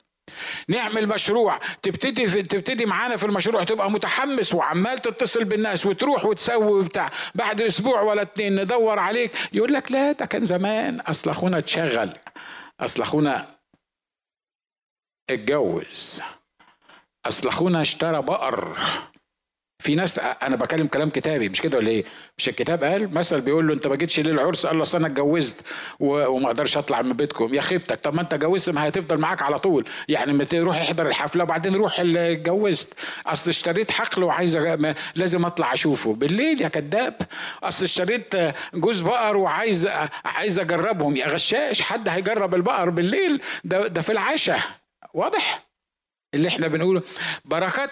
نعمل 0.67 1.07
مشروع. 1.07 1.59
تبتدي 1.81 2.27
في 2.27 2.43
تبتدي 2.43 2.85
معانا 2.85 3.17
في 3.17 3.25
المشروع 3.25 3.63
تبقى 3.63 3.91
متحمس 3.91 4.53
وعمال 4.53 4.99
تتصل 4.99 5.43
بالناس 5.43 5.85
وتروح 5.85 6.25
وتسوي 6.25 6.79
وبتاع. 6.79 7.11
بعد 7.35 7.61
أسبوع 7.61 8.01
ولا 8.01 8.21
اتنين 8.21 8.61
ندور 8.61 8.99
عليك. 8.99 9.31
يقول 9.53 9.73
لك 9.73 9.91
لا 9.91 10.11
ده 10.11 10.25
كان 10.25 10.45
زمان. 10.45 10.99
أصل 10.99 11.29
أخونا 11.29 11.57
اتشغل. 11.57 12.13
أصل 12.79 13.01
أخونا 13.01 13.55
اتجوز. 15.29 16.21
أصل 17.25 17.47
أخونا 17.47 17.81
اشترى 17.81 18.21
بقر. 18.21 18.77
في 19.81 19.95
ناس 19.95 20.19
أنا 20.19 20.55
بكلم 20.55 20.87
كلام 20.87 21.09
كتابي 21.09 21.49
مش 21.49 21.61
كده 21.61 21.77
ولا 21.77 21.87
إيه؟ 21.87 22.05
مش 22.37 22.49
الكتاب 22.49 22.83
قال 22.83 23.13
مثل 23.13 23.41
بيقول 23.41 23.67
له 23.67 23.73
أنت 23.73 23.87
ما 23.87 23.95
جيتش 23.95 24.19
ليه 24.19 24.31
العرس 24.31 24.65
قال 24.65 24.75
له 24.75 24.81
أصل 24.81 24.97
أنا 24.97 25.07
اتجوزت 25.07 25.55
وما 25.99 26.47
أقدرش 26.47 26.77
أطلع 26.77 27.01
من 27.01 27.13
بيتكم 27.13 27.53
يا 27.53 27.61
خيبتك 27.61 27.99
طب 27.99 28.13
ما 28.13 28.21
أنت 28.21 28.33
اتجوزت 28.33 28.69
ما 28.69 28.87
هتفضل 28.87 29.17
معاك 29.17 29.41
على 29.41 29.59
طول. 29.59 29.85
يعني 30.07 30.33
ما 30.33 30.43
تروح 30.43 30.77
احضر 30.77 31.07
الحفلة 31.07 31.43
وبعدين 31.43 31.75
روح 31.75 31.99
اللي 31.99 32.31
اتجوزت. 32.31 32.93
أصل 33.27 33.49
اشتريت 33.49 33.91
حقل 33.91 34.23
وعايز 34.23 34.57
لازم 35.15 35.45
أطلع 35.45 35.73
أشوفه. 35.73 36.13
بالليل 36.15 36.61
يا 36.61 36.67
كذاب. 36.67 37.15
أصل 37.63 37.83
اشتريت 37.83 38.33
جوز 38.73 39.01
بقر 39.01 39.37
وعايز 39.37 39.89
عايز 40.25 40.59
أجربهم. 40.59 41.15
يا 41.17 41.27
غشاش 41.27 41.81
حد 41.81 42.09
هيجرب 42.09 42.55
البقر 42.55 42.89
بالليل؟ 42.89 43.41
ده 43.63 43.87
ده 43.87 44.01
في 44.01 44.11
العشاء. 44.11 44.59
واضح؟ 45.13 45.70
اللي 46.33 46.47
إحنا 46.47 46.67
بنقوله 46.67 47.01
بركات 47.45 47.91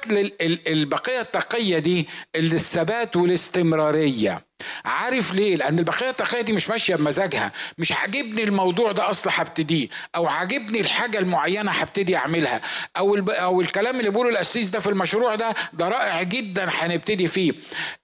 البقية 0.68 1.22
التقية 1.22 1.80
دي 1.80 2.08
الثبات 2.36 3.16
والاستمرارية. 3.16 4.49
عارف 4.86 5.34
ليه؟ 5.34 5.56
لأن 5.56 5.80
البقية 5.80 6.10
التقية 6.10 6.42
دي 6.42 6.54
مش 6.54 6.70
ماشية 6.70 6.96
بمزاجها، 6.96 7.52
مش 7.78 7.92
عاجبني 7.92 8.44
الموضوع 8.44 8.92
ده 8.92 9.10
أصلا 9.10 9.34
هبتديه، 9.36 9.88
أو 10.16 10.28
عاجبني 10.28 10.80
الحاجة 10.80 11.20
المعينة 11.20 11.72
هبتدي 11.72 12.16
أعملها، 12.16 12.62
أو 12.98 13.16
الب... 13.16 13.30
أو 13.30 13.62
الكلام 13.62 14.00
اللي 14.00 14.10
بيقوله 14.10 14.30
القسيس 14.30 14.70
ده 14.70 14.80
في 14.80 14.90
المشروع 14.90 15.36
ده 15.36 15.56
ده 15.74 15.90
رائع 15.90 16.24
جدا 16.24 16.70
هنبتدي 16.72 17.28
فيه. 17.28 17.54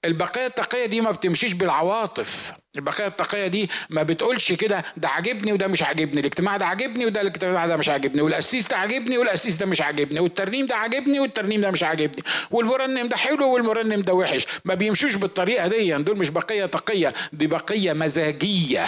البقية 0.05 0.47
التقية 0.47 0.85
دي 0.85 1.01
ما 1.01 1.11
بتمشيش 1.11 1.53
بالعواطف، 1.53 2.53
البقية 2.75 3.07
التقية 3.07 3.47
دي 3.47 3.69
ما 3.89 4.03
بتقولش 4.03 4.53
كده 4.53 4.83
ده 4.97 5.09
عاجبني 5.09 5.53
وده 5.53 5.67
مش 5.67 5.83
عاجبني. 5.83 6.19
الاجتماع 6.19 6.57
ده 6.57 6.65
عاجبني 6.65 7.05
وده 7.05 7.21
الاجتماع 7.21 7.67
ده 7.67 7.77
مش 7.77 7.89
عاجبني. 7.89 8.21
والقسيس 8.21 8.67
ده 8.67 8.77
عاجبني 8.77 9.17
والقسيس 9.17 9.55
ده 9.55 9.65
مش 9.65 9.81
عاجبني. 9.81 10.19
والترنيم 10.19 10.65
ده 10.65 10.75
عاجبني 10.75 11.19
والترنيم 11.19 11.61
ده 11.61 11.71
مش 11.71 11.83
عاجبني. 11.83 12.23
والمرنم 12.51 13.07
ده 13.07 13.17
حلو 13.17 13.53
والمرنم 13.53 14.01
ده 14.01 14.13
وحش. 14.13 14.47
ما 14.65 14.73
بيمشوش 14.73 15.15
بالطريقة 15.15 15.67
دي 15.67 15.93
دول 15.93 16.17
مش 16.17 16.29
بقية 16.29 16.44
تقية 16.47 17.13
دي 17.33 17.47
بقية 17.47 17.93
مزاجية 17.93 18.87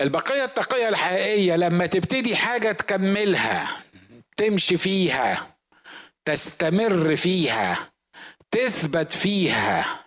البقية 0.00 0.44
التقية 0.44 0.88
الحقيقية 0.88 1.56
لما 1.56 1.86
تبتدي 1.86 2.36
حاجة 2.36 2.72
تكملها 2.72 3.68
تمشي 4.36 4.76
فيها 4.76 5.56
تستمر 6.24 7.16
فيها 7.16 7.92
تثبت 8.50 9.12
فيها 9.12 10.04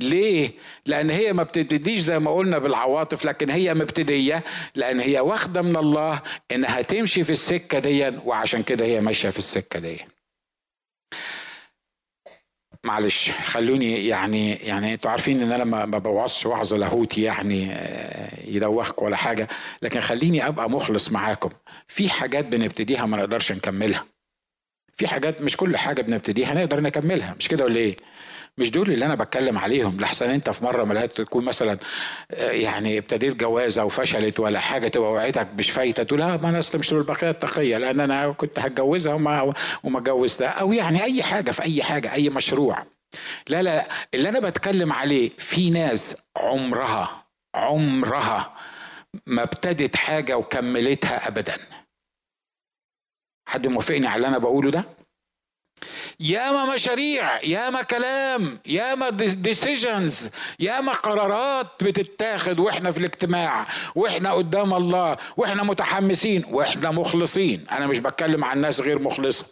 ليه؟ 0.00 0.50
لأن 0.86 1.10
هي 1.10 1.32
ما 1.32 1.42
بتبتديش 1.42 2.00
زي 2.00 2.18
ما 2.18 2.34
قلنا 2.34 2.58
بالعواطف 2.58 3.24
لكن 3.24 3.50
هي 3.50 3.74
مبتدية 3.74 4.44
لأن 4.74 5.00
هي 5.00 5.20
واخدة 5.20 5.62
من 5.62 5.76
الله 5.76 6.22
إنها 6.52 6.82
تمشي 6.82 7.24
في 7.24 7.30
السكة 7.30 7.78
دي 7.78 8.08
وعشان 8.08 8.62
كده 8.62 8.84
هي 8.84 9.00
ماشية 9.00 9.28
في 9.30 9.38
السكة 9.38 9.78
دي. 9.78 10.13
معلش 12.84 13.30
خلوني 13.30 14.06
يعني 14.06 14.52
يعني 14.52 14.92
أنتوا 14.94 15.10
عارفين 15.10 15.42
ان 15.42 15.52
أنا 15.52 15.64
ما 15.64 15.98
بوعظش 15.98 16.46
وعظ 16.46 16.74
لاهوتي 16.74 17.22
يعني 17.22 17.68
آه، 17.72 18.48
يدوخكم 18.50 19.06
ولا 19.06 19.16
حاجة 19.16 19.48
لكن 19.82 20.00
خليني 20.00 20.48
أبقى 20.48 20.70
مخلص 20.70 21.12
معاكم. 21.12 21.50
في 21.88 22.08
حاجات 22.08 22.44
بنبتديها 22.44 23.06
ما 23.06 23.16
نقدرش 23.16 23.52
نكملها. 23.52 24.04
في 24.96 25.06
حاجات 25.08 25.42
مش 25.42 25.56
كل 25.56 25.76
حاجة 25.76 26.02
بنبتديها 26.02 26.54
نقدر 26.54 26.80
نكملها. 26.80 27.34
مش 27.38 27.48
كده 27.48 27.64
ولا 27.64 27.76
إيه؟ 27.76 27.96
مش 28.58 28.70
دول 28.70 28.92
اللي 28.92 29.06
أنا 29.06 29.14
بتكلم 29.14 29.58
عليهم. 29.58 29.96
لحسن 30.00 30.30
أنت 30.30 30.50
في 30.50 30.64
مرة 30.64 30.84
ملقيت 30.84 31.12
تكون 31.20 31.44
مثلا 31.44 31.78
آه، 32.30 32.50
يعني 32.50 32.98
ابتديت 32.98 33.36
جوازة 33.36 33.84
وفشلت 33.84 34.40
ولا 34.40 34.60
حاجة 34.60 34.88
تبقى 34.88 35.12
وعيتك 35.12 35.48
مش 35.58 35.70
فايتة 35.70 36.02
تقول 36.02 36.20
لا 36.20 36.36
ما 36.36 36.48
أنا 36.48 36.58
أصل 36.58 36.78
مش 36.78 36.92
البقيه 36.92 37.30
التقية 37.30 37.78
لأن 37.78 38.00
أنا 38.00 38.32
كنت 38.32 38.58
هتجوزها 38.58 39.14
وما 39.14 39.54
وما 39.84 39.98
اتجوزتها. 39.98 40.48
أو 40.48 40.72
يعني 40.72 41.02
أي 41.02 41.22
حاجة 41.22 41.50
في 41.50 41.62
أي 41.62 41.82
حاجة 41.82 42.12
أي 42.12 42.28
مشروع. 42.30 42.86
لا 43.48 43.62
لا 43.62 43.88
اللي 44.14 44.28
أنا 44.28 44.40
بتكلم 44.40 44.92
عليه 44.92 45.30
في 45.38 45.70
ناس 45.70 46.16
عمرها 46.36 47.24
عمرها 47.54 48.54
ما 49.26 49.42
ابتدت 49.42 49.96
حاجة 49.96 50.36
وكملتها 50.36 51.28
ابدا. 51.28 51.56
حد 53.48 53.66
موافقني 53.66 54.06
على 54.06 54.16
اللي 54.16 54.28
أنا 54.28 54.38
بقوله 54.38 54.70
ده؟ 54.70 54.84
ياما 56.20 56.74
مشاريع 56.74 57.42
ياما 57.44 57.82
كلام 57.82 58.58
ياما 58.66 59.10
ديسيجنز 59.10 60.30
ياما 60.60 60.92
قرارات 60.92 61.66
بتتاخد 61.84 62.58
وإحنا 62.58 62.90
في 62.90 62.98
الاجتماع 62.98 63.66
وإحنا 63.94 64.32
قدام 64.32 64.74
الله 64.74 65.16
وإحنا 65.36 65.62
متحمسين 65.62 66.44
وإحنا 66.50 66.90
مخلصين. 66.90 67.64
أنا 67.70 67.86
مش 67.86 67.98
بتكلم 67.98 68.44
عن 68.44 68.60
ناس 68.60 68.80
غير 68.80 68.98
مخلصة. 68.98 69.46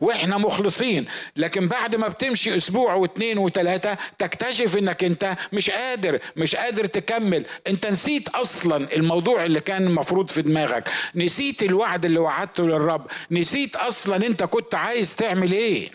وإحنا 0.00 0.38
مخلصين. 0.38 1.06
لكن 1.36 1.68
بعد 1.68 1.96
ما 1.96 2.08
بتمشي 2.08 2.56
أسبوع 2.56 2.94
واثنين 2.94 3.38
وثلاثة 3.38 3.98
تكتشف 4.18 4.76
إنك 4.76 5.04
أنت 5.04 5.36
مش 5.52 5.70
قادر 5.70 6.18
مش 6.36 6.56
قادر 6.56 6.84
تكمل. 6.84 7.46
أنت 7.66 7.86
نسيت 7.86 8.28
أصلا 8.28 8.94
الموضوع 8.94 9.44
اللي 9.44 9.60
كان 9.60 9.86
المفروض 9.86 10.30
في 10.30 10.42
دماغك. 10.42 10.88
نسيت 11.14 11.62
الوعد 11.62 12.04
اللي 12.04 12.18
وعدته 12.18 12.64
للرب. 12.66 13.06
نسيت 13.30 13.76
أصلا 13.76 14.16
أنت 14.26 14.42
كنت 14.42 14.74
عايز 14.74 15.16
تعمل 15.16 15.52
إيه. 15.52 15.90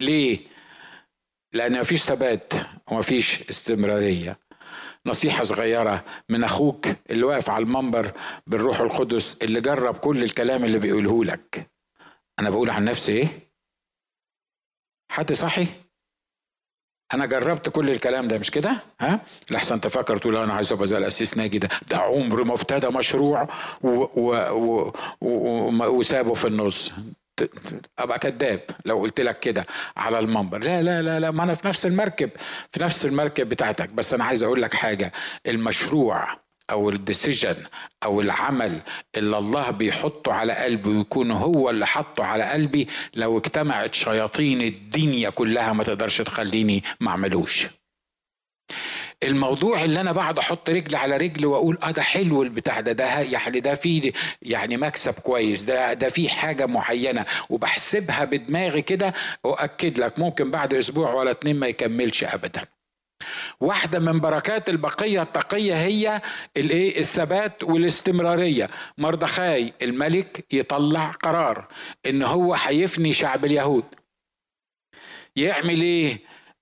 ليه؟ 0.00 0.38
لأن 1.52 1.80
مفيش 1.80 2.02
ثبات 2.02 2.52
ومفيش 2.90 3.48
استمرارية. 3.50 4.38
نصيحة 5.06 5.42
صغيرة 5.42 6.04
من 6.28 6.44
أخوك 6.44 6.86
اللي 7.10 7.24
واقف 7.24 7.50
على 7.50 7.62
المنبر 7.64 8.12
بالروح 8.46 8.80
القدس 8.80 9.36
اللي 9.42 9.60
جرب 9.60 9.96
كل 9.96 10.22
الكلام 10.22 10.64
اللي 10.64 10.78
بيقوله 10.78 11.24
لك. 11.24 11.70
أنا 12.38 12.50
بقول 12.50 12.70
عن 12.70 12.84
نفسي 12.84 13.12
إيه؟ 13.12 13.28
حد 15.12 15.32
صحي؟ 15.32 15.66
أنا 17.14 17.26
جربت 17.26 17.68
كل 17.68 17.90
الكلام 17.90 18.28
ده 18.28 18.38
مش 18.38 18.50
كده؟ 18.50 18.82
ها؟ 19.00 19.20
لحسن 19.50 19.80
تفكر 19.80 20.16
تقول 20.16 20.36
أنا 20.36 20.54
عايز 20.54 20.72
أبقى 20.72 20.86
زي 20.86 20.98
الاسيس 20.98 21.36
ناجي 21.36 21.58
ده. 21.58 21.68
ده 21.90 21.96
عمر 21.96 22.44
ما 22.44 22.54
ابتدى 22.54 22.88
مشروع 22.88 23.48
وسابه 25.88 26.34
في 26.34 26.46
النص. 26.46 26.92
أبقى 27.98 28.18
كذاب 28.18 28.60
لو 28.84 28.98
قلت 28.98 29.20
لك 29.20 29.40
كده 29.40 29.66
على 29.96 30.18
المنبر. 30.18 30.58
لا 30.58 30.82
لا 30.82 31.02
لا 31.02 31.20
لا 31.20 31.30
ما 31.30 31.42
أنا 31.42 31.54
في 31.54 31.68
نفس 31.68 31.86
المركب 31.86 32.30
في 32.72 32.82
نفس 32.82 33.04
المركب 33.06 33.48
بتاعتك. 33.48 33.88
بس 33.88 34.14
أنا 34.14 34.24
عايز 34.24 34.42
أقول 34.42 34.62
لك 34.62 34.74
حاجة. 34.74 35.12
المشروع 35.46 36.28
أو 36.70 36.90
الديسيجن 36.90 37.56
أو 38.04 38.20
العمل 38.20 38.80
اللي 39.16 39.38
الله 39.38 39.70
بيحطه 39.70 40.32
على 40.32 40.52
قلبي 40.52 40.90
ويكون 40.90 41.30
هو 41.30 41.70
اللي 41.70 41.86
حطه 41.86 42.24
على 42.24 42.44
قلبي 42.44 42.88
لو 43.14 43.38
اجتمعت 43.38 43.94
شياطين 43.94 44.62
الدنيا 44.62 45.30
كلها 45.30 45.72
ما 45.72 45.84
تقدرش 45.84 46.22
تخليني 46.22 46.82
ما 47.00 47.10
أعملوش. 47.10 47.66
الموضوع 49.22 49.84
اللي 49.84 50.00
أنا 50.00 50.12
بقعد 50.12 50.38
أحط 50.38 50.70
رجل 50.70 50.96
على 50.96 51.16
رجل 51.16 51.46
وأقول 51.46 51.78
آه 51.82 51.90
ده 51.90 52.02
حلو 52.02 52.42
البتاع 52.42 52.80
ده 52.80 52.92
ده 52.92 53.20
يعني 53.20 53.60
ده 53.60 53.74
فيه 53.74 54.12
يعني 54.42 54.76
مكسب 54.76 55.14
كويس 55.14 55.62
ده 55.62 55.92
ده 55.92 56.08
فيه 56.08 56.28
حاجة 56.28 56.66
معينة 56.66 57.26
وبحسبها 57.50 58.24
بدماغي 58.24 58.82
كده 58.82 59.14
واكد 59.44 59.98
لك 59.98 60.18
ممكن 60.18 60.50
بعد 60.50 60.74
أسبوع 60.74 61.14
ولا 61.14 61.30
اتنين 61.30 61.56
ما 61.56 61.66
يكملش 61.66 62.24
ابدا. 62.24 62.66
واحدة 63.60 63.98
من 63.98 64.20
بركات 64.20 64.68
البقية 64.68 65.22
التقية 65.22 65.74
هي 65.74 66.22
الإيه؟ 66.56 67.00
الثبات 67.00 67.64
والاستمرارية. 67.64 68.68
مردخاي 68.98 69.72
الملك 69.82 70.46
يطلع 70.52 71.10
قرار 71.10 71.68
إن 72.06 72.22
هو 72.22 72.54
هيفني 72.54 73.12
شعب 73.12 73.44
اليهود. 73.44 73.84
يعمل 75.36 75.80
إيه؟ 75.80 76.18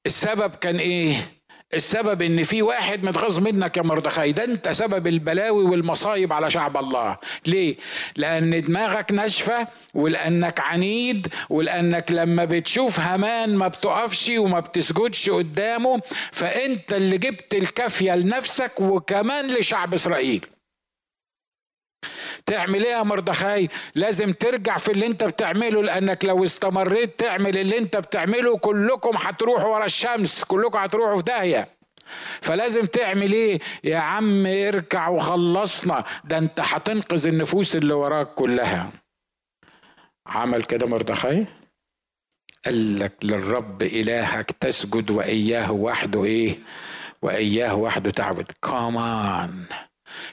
السبب 0.07 0.55
كان 0.55 0.77
إيه؟ 0.77 1.34
السبب 1.75 2.23
إن 2.23 2.43
في 2.43 2.63
واحد 2.63 3.05
متغاظ 3.05 3.39
منك 3.39 3.77
يا 3.77 3.83
مردخاي 3.83 4.33
ده 4.33 4.45
أنت 4.45 4.69
سبب 4.69 5.07
البلاوي 5.07 5.65
والمصايب 5.65 6.33
على 6.33 6.51
شعب 6.51 6.77
الله. 6.77 7.17
ليه؟ 7.47 7.77
لأن 8.17 8.61
دماغك 8.61 9.13
ناشفة 9.13 9.69
ولأنك 9.95 10.61
عنيد 10.61 11.29
ولأنك 11.51 12.13
لما 12.13 12.45
بتشوف 12.45 13.01
همان 13.01 13.57
ما 13.57 13.69
بتقفش 13.69 14.29
وما 14.37 14.61
بتسجدش 14.61 15.31
قدامه 15.31 16.01
فأنت 16.33 16.93
اللي 16.93 17.19
جبت 17.19 17.55
الكافية 17.55 18.15
لنفسك 18.17 18.81
وكمان 18.81 19.47
لشعب 19.55 19.95
إسرائيل. 19.95 20.47
تعمل 22.47 22.85
إيه 22.85 22.93
يا 22.93 23.03
مردخاي. 23.03 23.69
لازم 23.95 24.33
ترجع 24.33 24.79
في 24.79 24.93
اللي 24.93 25.07
انت 25.07 25.25
بتعمله 25.25 25.83
لأنك 25.83 26.25
لو 26.25 26.43
استمريت 26.43 27.21
تعمل 27.21 27.59
اللي 27.59 27.79
انت 27.79 27.97
بتعمله 27.97 28.59
كلكم 28.59 29.17
هتروحوا 29.17 29.75
ورا 29.75 29.85
الشمس 29.85 30.45
كلكم 30.45 30.79
هتروحوا 30.79 31.17
في 31.17 31.23
داهية. 31.23 31.69
فلازم 32.41 32.87
تعمل 32.87 33.33
إيه 33.33 33.61
يا 33.85 33.99
عم 33.99 34.47
اركع 34.47 35.09
وخلصنا. 35.09 36.05
ده 36.25 36.39
انت 36.39 36.61
هتنقذ 36.61 37.27
النفوس 37.27 37.77
اللي 37.77 37.95
وراك 37.95 38.35
كلها. 38.35 38.93
عمل 40.27 40.63
كده 40.65 40.87
مردخاي. 40.87 41.47
قال 42.65 42.99
لك 42.99 43.13
للرب 43.23 43.83
إلهك 43.83 44.51
تسجد 44.61 45.11
وإياه 45.11 45.73
وحده 45.73 46.25
إيه؟ 46.25 46.59
وإياه 47.23 47.75
وحده 47.75 48.11
تعبد. 48.11 48.53
كمان 48.63 49.65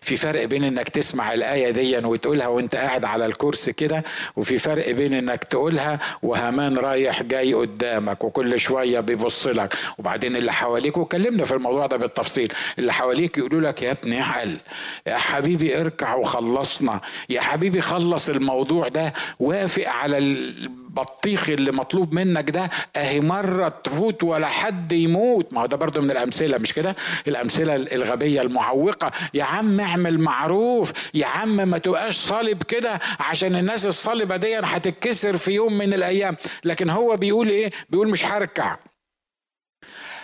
في 0.01 0.15
فرق 0.15 0.45
بين 0.45 0.63
إنك 0.63 0.89
تسمع 0.89 1.33
الآية 1.33 1.71
دي 1.71 1.97
وتقولها 1.97 2.47
وإنت 2.47 2.75
قاعد 2.75 3.05
على 3.05 3.25
الكرسي 3.25 3.73
كده 3.73 4.03
وفي 4.35 4.57
فرق 4.57 4.91
بين 4.91 5.13
إنك 5.13 5.43
تقولها 5.43 5.99
وهمان 6.23 6.77
رايح 6.77 7.23
جاي 7.23 7.53
قدامك 7.53 8.23
وكل 8.23 8.59
شوية 8.59 8.99
بيبص 8.99 9.47
لك. 9.47 9.73
وبعدين 9.97 10.35
اللي 10.35 10.53
حواليك 10.53 10.97
وكلمنا 10.97 11.43
في 11.45 11.53
الموضوع 11.53 11.85
ده 11.85 11.97
بالتفصيل 11.97 12.53
اللي 12.79 12.93
حواليك 12.93 13.37
يقولوا 13.37 13.61
لك 13.61 13.81
يا 13.81 13.91
ابني 13.91 14.23
حل 14.23 14.57
يا 15.07 15.17
حبيبي 15.17 15.81
اركع 15.81 16.15
وخلصنا 16.15 17.01
يا 17.29 17.41
حبيبي 17.41 17.81
خلص 17.81 18.29
الموضوع 18.29 18.87
ده 18.87 19.13
وافق 19.39 19.87
على 19.87 20.17
البطيخ 20.91 21.49
اللي 21.49 21.71
مطلوب 21.71 22.13
منك 22.13 22.49
ده 22.49 22.69
أهي 22.95 23.19
مرة 23.19 23.69
تفوت 23.69 24.23
ولا 24.23 24.47
حد 24.47 24.91
يموت. 24.91 25.53
ما 25.53 25.61
هو 25.61 25.65
ده 25.65 25.77
برضه 25.77 26.01
من 26.01 26.11
الأمثلة 26.11 26.57
مش 26.57 26.73
كده؟ 26.73 26.95
الأمثلة 27.27 27.75
الغبية 27.75 28.41
المعوقة. 28.41 29.11
يا 29.33 29.43
عم 29.43 29.79
اعمل 29.79 30.19
معروف. 30.19 30.93
يا 31.13 31.25
عم 31.25 31.55
ما 31.55 31.77
تبقاش 31.77 32.15
صالب 32.15 32.63
كده 32.63 32.99
عشان 33.19 33.55
الناس 33.55 33.85
الصالبه 33.85 34.35
دي 34.37 34.59
هتتكسر 34.59 35.37
في 35.37 35.51
يوم 35.51 35.77
من 35.77 35.93
الأيام. 35.93 36.37
لكن 36.63 36.89
هو 36.89 37.15
بيقول 37.15 37.49
إيه؟ 37.49 37.71
بيقول 37.89 38.09
مش 38.09 38.25
هركع. 38.25 38.77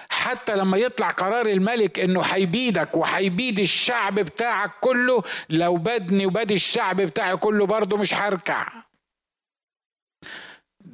حتى 0.10 0.56
لما 0.56 0.77
يطلع 0.77 1.10
قرار 1.10 1.45
الملك 1.45 1.99
إنه 1.99 2.21
هيبيدك 2.21 2.97
وهيبيد 2.97 3.60
الشعب 3.60 4.15
بتاعك 4.15 4.71
كله 4.82 5.23
لو 5.49 5.75
بدني 5.75 6.25
وباد 6.25 6.51
الشعب 6.51 7.01
بتاعي 7.01 7.38
كله 7.38 7.65
برضه 7.65 7.97
مش 7.97 8.13
هركع. 8.13 8.67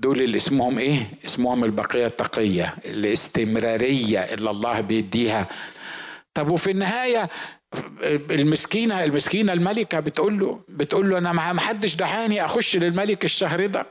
دول 0.03 0.21
اللي 0.21 0.37
اسمهم 0.37 0.79
إيه؟ 0.79 1.07
اسمهم 1.25 1.63
البقية 1.63 2.05
التقية 2.05 2.75
الاستمرارية 2.85 4.19
اللي 4.19 4.49
الله 4.49 4.81
بيديها. 4.81 5.47
طب 6.33 6.49
وفي 6.49 6.71
النهاية 6.71 7.29
المسكينة 8.31 9.03
المسكينة 9.03 9.53
الملكة 9.53 9.99
بتقول 9.99 10.39
له 10.39 10.59
بتقول 10.69 11.09
له 11.09 11.17
أنا 11.17 11.31
ما 11.31 11.61
حدش 11.61 11.95
دعاني 11.95 12.45
أخش 12.45 12.75
للملك 12.77 13.23
الشهر 13.25 13.65
ده. 13.65 13.85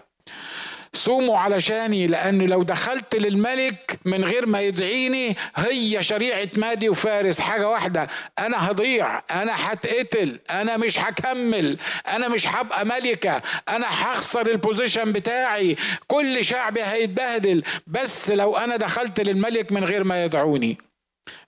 صوموا 0.95 1.39
علشاني 1.39 2.07
لأن 2.07 2.43
لو 2.43 2.63
دخلت 2.63 3.17
للملك 3.17 3.99
من 4.05 4.25
غير 4.25 4.47
ما 4.47 4.61
يدعيني 4.61 5.37
هي 5.57 6.03
شريعة 6.03 6.49
مادي 6.57 6.89
وفارس. 6.89 7.41
حاجة 7.41 7.69
واحدة 7.69 8.09
أنا 8.39 8.71
هضيع 8.71 9.19
أنا 9.31 9.53
هتقتل 9.73 10.41
أنا 10.51 10.77
مش 10.77 10.99
هكمل 10.99 11.79
أنا 12.09 12.29
مش 12.29 12.49
هبقى 12.49 12.87
ملكة 12.87 13.43
أنا 13.69 13.87
هخسر 13.89 14.51
البوزيشن 14.51 15.13
بتاعي. 15.13 15.77
كل 16.07 16.45
شعبي 16.45 16.83
هيتبهدل 16.83 17.65
بس 17.87 18.31
لو 18.31 18.57
أنا 18.57 18.77
دخلت 18.77 19.21
للملك 19.21 19.73
من 19.73 19.85
غير 19.85 20.05
ما 20.05 20.25
يدعوني. 20.25 20.79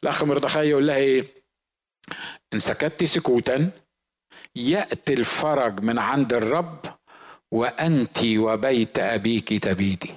الأخ 0.03 0.25
مردخاي 0.25 0.69
يقول 0.69 0.87
لها 0.87 0.97
إيه؟ 0.97 1.25
إن 2.55 2.59
سكت 2.59 3.05
سكوتا 3.05 3.71
يأتي 4.57 5.15
الفرج 5.15 5.81
من 5.81 5.99
عند 5.99 6.33
الرب 6.33 6.81
وأنت 7.53 8.19
وبيت 8.25 8.99
أبيك 8.99 9.65
تبيدي. 9.65 10.15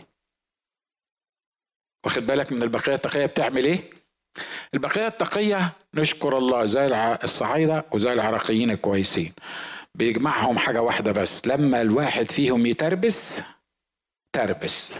واخد 2.06 2.22
بالك 2.28 2.52
من 2.52 2.64
البقية 2.64 2.96
التقية 2.96 3.26
بتعمل 3.26 3.66
إيه؟ 3.66 3.90
البقية 4.74 5.08
التقية 5.08 5.74
نشكر 5.94 6.38
الله 6.38 6.66
زي 6.66 6.86
الصعايدة 7.24 7.86
وزي 7.92 8.14
العراقيين 8.14 8.72
الكويسين. 8.72 9.34
بيجمعهم 9.96 10.58
حاجة 10.58 10.82
واحدة 10.82 11.12
بس 11.12 11.48
لما 11.48 11.82
الواحد 11.82 12.32
فيهم 12.32 12.66
يتربس 12.66 13.42
تربس. 14.34 15.00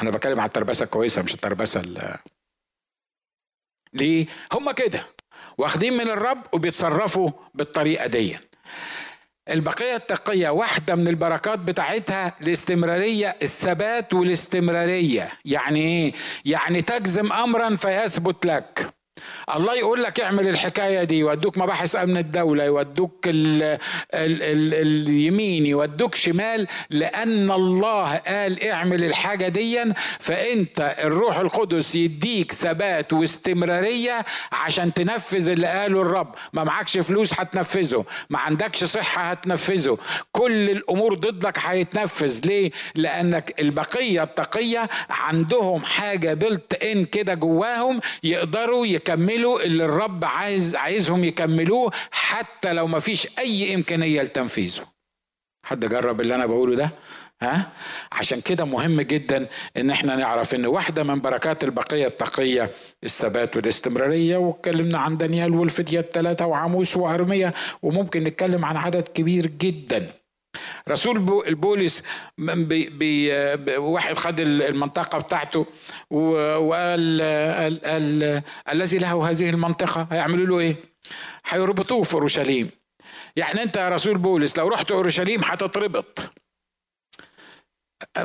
أنا 0.00 0.10
بتكلم 0.10 0.40
على 0.40 0.48
التربسة 0.48 0.84
الكويسة 0.84 1.22
مش 1.22 1.34
التربسة 1.34 1.80
ال 1.80 2.18
ليه؟ 3.92 4.26
هم 4.52 4.70
كده. 4.70 5.06
واخدين 5.58 5.92
من 5.92 6.10
الرب 6.10 6.54
وبيتصرفوا 6.54 7.30
بالطريقة 7.54 8.06
دي. 8.06 8.38
البقية 9.50 9.96
التقية 9.96 10.48
واحدة 10.48 10.94
من 10.94 11.08
البركات 11.08 11.58
بتاعتها 11.58 12.34
الاستمرارية 12.40 13.36
الثبات 13.42 14.14
والاستمرارية 14.14 15.28
يعني 15.44 15.80
إيه؟ 15.80 16.12
يعني 16.44 16.82
تجزم 16.82 17.32
أمرا 17.32 17.76
فيثبت 17.76 18.46
لك 18.46 18.97
الله 19.56 19.74
يقول 19.74 20.02
لك 20.02 20.20
اعمل 20.20 20.48
الحكاية 20.48 21.04
دي 21.04 21.18
يودوك 21.18 21.58
مباحث 21.58 21.96
أمن 21.96 22.16
الدولة 22.16 22.64
يودوك 22.64 23.24
ال 23.26 23.62
ال 24.14 24.42
ال 24.42 24.74
اليمين 24.74 25.66
يودوك 25.66 26.14
شمال 26.14 26.66
لأن 26.90 27.50
الله 27.50 28.16
قال 28.16 28.68
اعمل 28.68 29.04
الحاجة 29.04 29.48
دي 29.48 29.68
فأنت 30.20 30.96
الروح 31.04 31.38
القدس 31.38 31.94
يديك 31.96 32.52
ثبات 32.52 33.12
واستمرارية 33.12 34.24
عشان 34.52 34.94
تنفذ 34.94 35.48
اللي 35.48 35.66
قاله 35.66 36.02
الرب. 36.02 36.34
ما 36.52 36.64
معكش 36.64 36.98
فلوس 36.98 37.40
هتنفذه 37.40 38.04
ما 38.30 38.38
عندكش 38.38 38.84
صحة 38.84 39.22
هتنفذه. 39.22 39.98
كل 40.32 40.70
الأمور 40.70 41.14
ضدك 41.14 41.58
هيتنفذ. 41.58 42.40
ليه؟ 42.46 42.70
لأنك 42.94 43.60
البقية 43.60 44.22
التقية 44.22 44.88
عندهم 45.10 45.84
حاجة 45.84 46.34
بلت 46.34 46.74
إن 46.84 47.04
كده 47.04 47.34
جواهم 47.34 48.00
يقدروا 48.22 48.86
يك 48.86 49.10
يكملوا 49.18 49.62
اللي 49.62 49.84
الرب 49.84 50.24
عايز 50.24 50.76
عايزهم 50.76 51.24
يكملوه 51.24 51.92
حتى 52.10 52.72
لو 52.72 52.86
ما 52.86 52.98
فيش 52.98 53.38
أي 53.38 53.74
إمكانية 53.74 54.22
لتنفيذه. 54.22 54.82
حد 55.66 55.84
جرب 55.86 56.20
اللي 56.20 56.34
أنا 56.34 56.46
بقوله 56.46 56.76
ده؟ 56.76 56.90
ها؟ 57.42 57.72
عشان 58.12 58.40
كده 58.40 58.64
مهم 58.64 59.00
جدا 59.00 59.46
إن 59.76 59.90
إحنا 59.90 60.16
نعرف 60.16 60.54
إن 60.54 60.66
واحدة 60.66 61.02
من 61.02 61.20
بركات 61.20 61.64
البقية 61.64 62.06
التقية 62.06 62.70
الثبات 63.04 63.56
والاستمرارية 63.56 64.36
واتكلمنا 64.36 64.98
عن 64.98 65.16
دانيال 65.16 65.54
والفتيه 65.54 66.00
الثلاثة 66.00 66.46
وعاموس 66.46 66.96
وأرمية 66.96 67.54
وممكن 67.82 68.24
نتكلم 68.24 68.64
عن 68.64 68.76
عدد 68.76 69.08
كبير 69.08 69.46
جدا. 69.46 70.10
رسول 70.88 71.42
البولس 71.46 72.02
بي 72.38 72.88
بي 72.88 73.32
واحد 73.76 74.14
خد 74.16 74.40
المنطقة 74.40 75.18
بتاعته 75.18 75.66
وقال 76.10 77.20
الذي 78.72 78.98
له 78.98 79.30
هذه 79.30 79.50
المنطقة 79.50 80.08
هيعملوا 80.12 80.46
له 80.46 80.58
إيه؟ 80.58 80.76
هيربطوه 81.48 82.02
في 82.02 82.14
أورشليم. 82.14 82.70
يعني 83.36 83.62
أنت 83.62 83.76
يا 83.76 83.88
رسول 83.88 84.18
بولس 84.18 84.58
لو 84.58 84.68
رحت 84.68 84.90
أورشليم 84.92 85.40
هتتربط. 85.44 86.30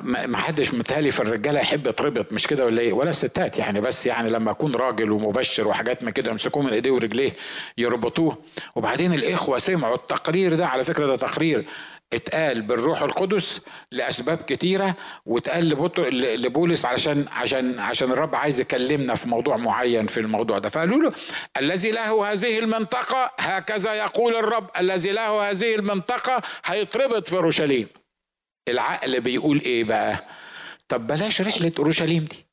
ما 0.03 0.37
حدش 0.37 0.73
متهيألي 0.73 1.11
في 1.11 1.19
الرجالة 1.19 1.59
يحب 1.59 1.87
يتربط 1.87 2.33
مش 2.33 2.47
كده 2.47 2.65
ولا 2.65 2.81
إيه؟ 2.81 2.93
ولا 2.93 3.09
الستات 3.09 3.57
يعني 3.59 3.81
بس 3.81 4.05
يعني 4.05 4.29
لما 4.29 4.51
أكون 4.51 4.75
راجل 4.75 5.11
ومبشر 5.11 5.67
وحاجات 5.67 6.03
من 6.03 6.09
كده 6.09 6.31
يمسكوه 6.31 6.63
من 6.63 6.73
ايديه 6.73 6.91
ورجليه 6.91 7.35
يربطوه. 7.77 8.37
وبعدين 8.75 9.13
الإخوة 9.13 9.57
سمعوا 9.57 9.95
التقرير 9.95 10.55
ده 10.55 10.67
على 10.67 10.83
فكرة 10.83 11.07
ده 11.07 11.15
تقرير 11.15 11.65
اتقال 12.13 12.61
بالروح 12.61 13.01
القدس 13.01 13.61
لأسباب 13.91 14.37
كتيرة 14.37 14.95
واتقال 15.25 15.69
لبولس 16.41 16.85
علشان 16.85 17.25
عشان 17.31 17.79
عشان 17.79 18.11
الرب 18.11 18.35
عايز 18.35 18.61
يكلمنا 18.61 19.15
في 19.15 19.29
موضوع 19.29 19.57
معين 19.57 20.07
في 20.07 20.19
الموضوع 20.19 20.57
ده. 20.59 20.69
فقالوا 20.69 21.01
له 21.01 21.13
الذي 21.57 21.91
له 21.91 22.31
هذه 22.31 22.59
المنطقة 22.59 23.31
هكذا 23.39 23.93
يقول 23.93 24.35
الرب 24.35 24.69
الذي 24.79 25.11
له 25.11 25.49
هذه 25.51 25.75
المنطقة 25.75 26.41
هيتربط 26.65 27.27
في 27.29 27.35
أورشليم. 27.35 27.87
العقل 28.69 29.19
بيقول 29.21 29.61
إيه 29.65 29.83
بقى؟ 29.83 30.25
طب 30.87 31.07
بلاش 31.07 31.41
رحلة 31.41 31.71
أورشليم 31.79 32.23
دي. 32.31 32.45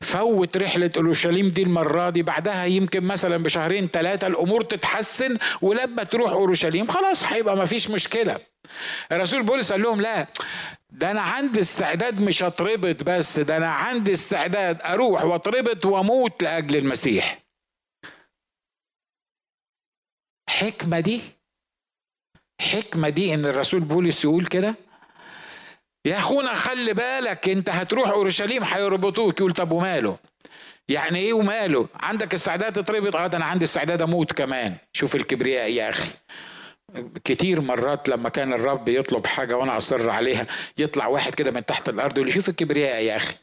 فوت 0.00 0.56
رحلة 0.56 0.90
أورشليم 0.96 1.48
دي 1.48 1.62
المرة 1.62 2.10
دي 2.10 2.22
بعدها 2.22 2.64
يمكن 2.64 3.04
مثلا 3.04 3.36
بشهرين 3.36 3.88
ثلاثة 3.88 4.26
الأمور 4.26 4.64
تتحسن 4.64 5.38
ولما 5.62 6.02
تروح 6.02 6.30
أورشليم 6.32 6.86
خلاص 6.86 7.24
هيبقى 7.24 7.56
ما 7.56 7.64
فيش 7.64 7.90
مشكلة. 7.90 8.36
الرسول 9.12 9.42
بولس 9.42 9.72
قال 9.72 9.82
لهم 9.82 10.00
لا 10.00 10.26
ده 10.90 11.10
أنا 11.10 11.22
عندي 11.22 11.60
استعداد 11.60 12.20
مش 12.20 12.42
أتربط 12.42 13.02
بس 13.02 13.40
ده 13.40 13.56
أنا 13.56 13.70
عندي 13.70 14.12
استعداد 14.12 14.82
أروح 14.82 15.24
وأتربط 15.24 15.86
وأموت 15.86 16.42
لأجل 16.42 16.76
المسيح. 16.76 17.38
حكمة 20.50 21.00
دي 21.00 21.20
حكمة 22.60 23.08
دي 23.08 23.34
إن 23.34 23.44
الرسول 23.44 23.80
بولس 23.80 24.24
يقول 24.24 24.46
كده؟ 24.46 24.74
يا 26.04 26.18
أخونا 26.18 26.54
خلي 26.54 26.92
بالك 26.94 27.48
أنت 27.48 27.70
هتروح 27.70 28.08
أورشليم 28.08 28.64
هيربطوك. 28.64 29.40
يقول 29.40 29.52
طب 29.52 29.72
وماله؟ 29.72 30.18
يعني 30.88 31.18
إيه 31.18 31.32
وماله؟ 31.32 31.88
عندك 31.94 32.34
استعداد 32.34 32.72
تتربط؟ 32.72 33.16
آه 33.16 33.26
أنا 33.26 33.44
عندي 33.44 33.64
استعداد 33.64 34.02
أموت 34.02 34.32
كمان. 34.32 34.76
شوف 34.92 35.14
الكبرياء 35.14 35.70
يا 35.70 35.88
أخي. 35.88 36.10
كتير 37.24 37.60
مرات 37.60 38.08
لما 38.08 38.28
كان 38.28 38.52
الرب 38.52 38.88
يطلب 38.88 39.26
حاجة 39.26 39.56
وأنا 39.56 39.76
أصر 39.76 40.10
عليها 40.10 40.46
يطلع 40.78 41.06
واحد 41.06 41.34
كده 41.34 41.50
من 41.50 41.64
تحت 41.66 41.88
الأرض 41.88 42.18
يقول 42.18 42.32
شوف 42.32 42.48
الكبرياء 42.48 43.02
يا 43.02 43.16
أخي 43.16 43.34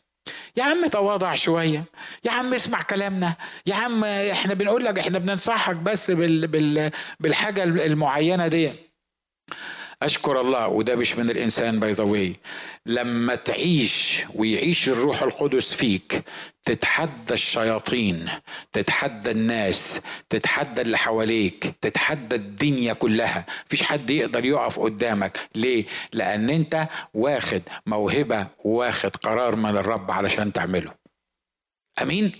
يا 0.58 0.64
عم 0.64 0.88
تواضع 0.88 1.36
شوية 1.36 1.84
يا 2.24 2.32
عم 2.32 2.54
اسمع 2.54 2.82
كلامنا 2.82 3.36
يا 3.66 3.76
عم 3.76 4.04
إحنا 4.06 4.54
بنقول 4.54 4.86
لك 4.86 5.00
إحنا 5.00 5.20
بننصحك 5.20 5.76
بس 5.76 6.12
بال 6.12 6.48
بال 6.48 6.92
بالحاجة 7.20 7.64
المعينة 7.64 8.48
دي 8.48 8.72
أشكر 10.02 10.42
الله 10.42 10.68
وده 10.68 10.96
مش 10.96 11.16
من 11.16 11.30
الإنسان 11.30 11.80
باي 11.80 11.92
ذا 11.92 12.34
لما 12.86 13.36
تعيش 13.36 14.24
ويعيش 14.36 14.90
الروح 14.90 15.22
القدس 15.24 15.74
فيك 15.74 16.24
تتحدى 16.66 17.34
الشياطين 17.34 18.30
تتحدى 18.74 19.32
الناس 19.32 20.02
تتحدى 20.30 20.82
اللي 20.82 20.98
حواليك 20.98 21.74
تتحدى 21.82 22.36
الدنيا 22.36 22.94
كلها. 22.94 23.46
مفيش 23.66 23.84
حد 23.84 24.10
يقدر 24.10 24.46
يقف 24.46 24.80
قدامك. 24.80 25.40
ليه؟ 25.56 25.86
لأن 26.14 26.50
أنت 26.50 26.88
واخد 27.14 27.62
موهبة 27.86 28.48
واخد 28.64 29.16
قرار 29.16 29.56
من 29.56 29.78
الرب 29.78 30.12
علشان 30.12 30.54
تعمله. 30.54 30.94
أمين؟ 32.02 32.32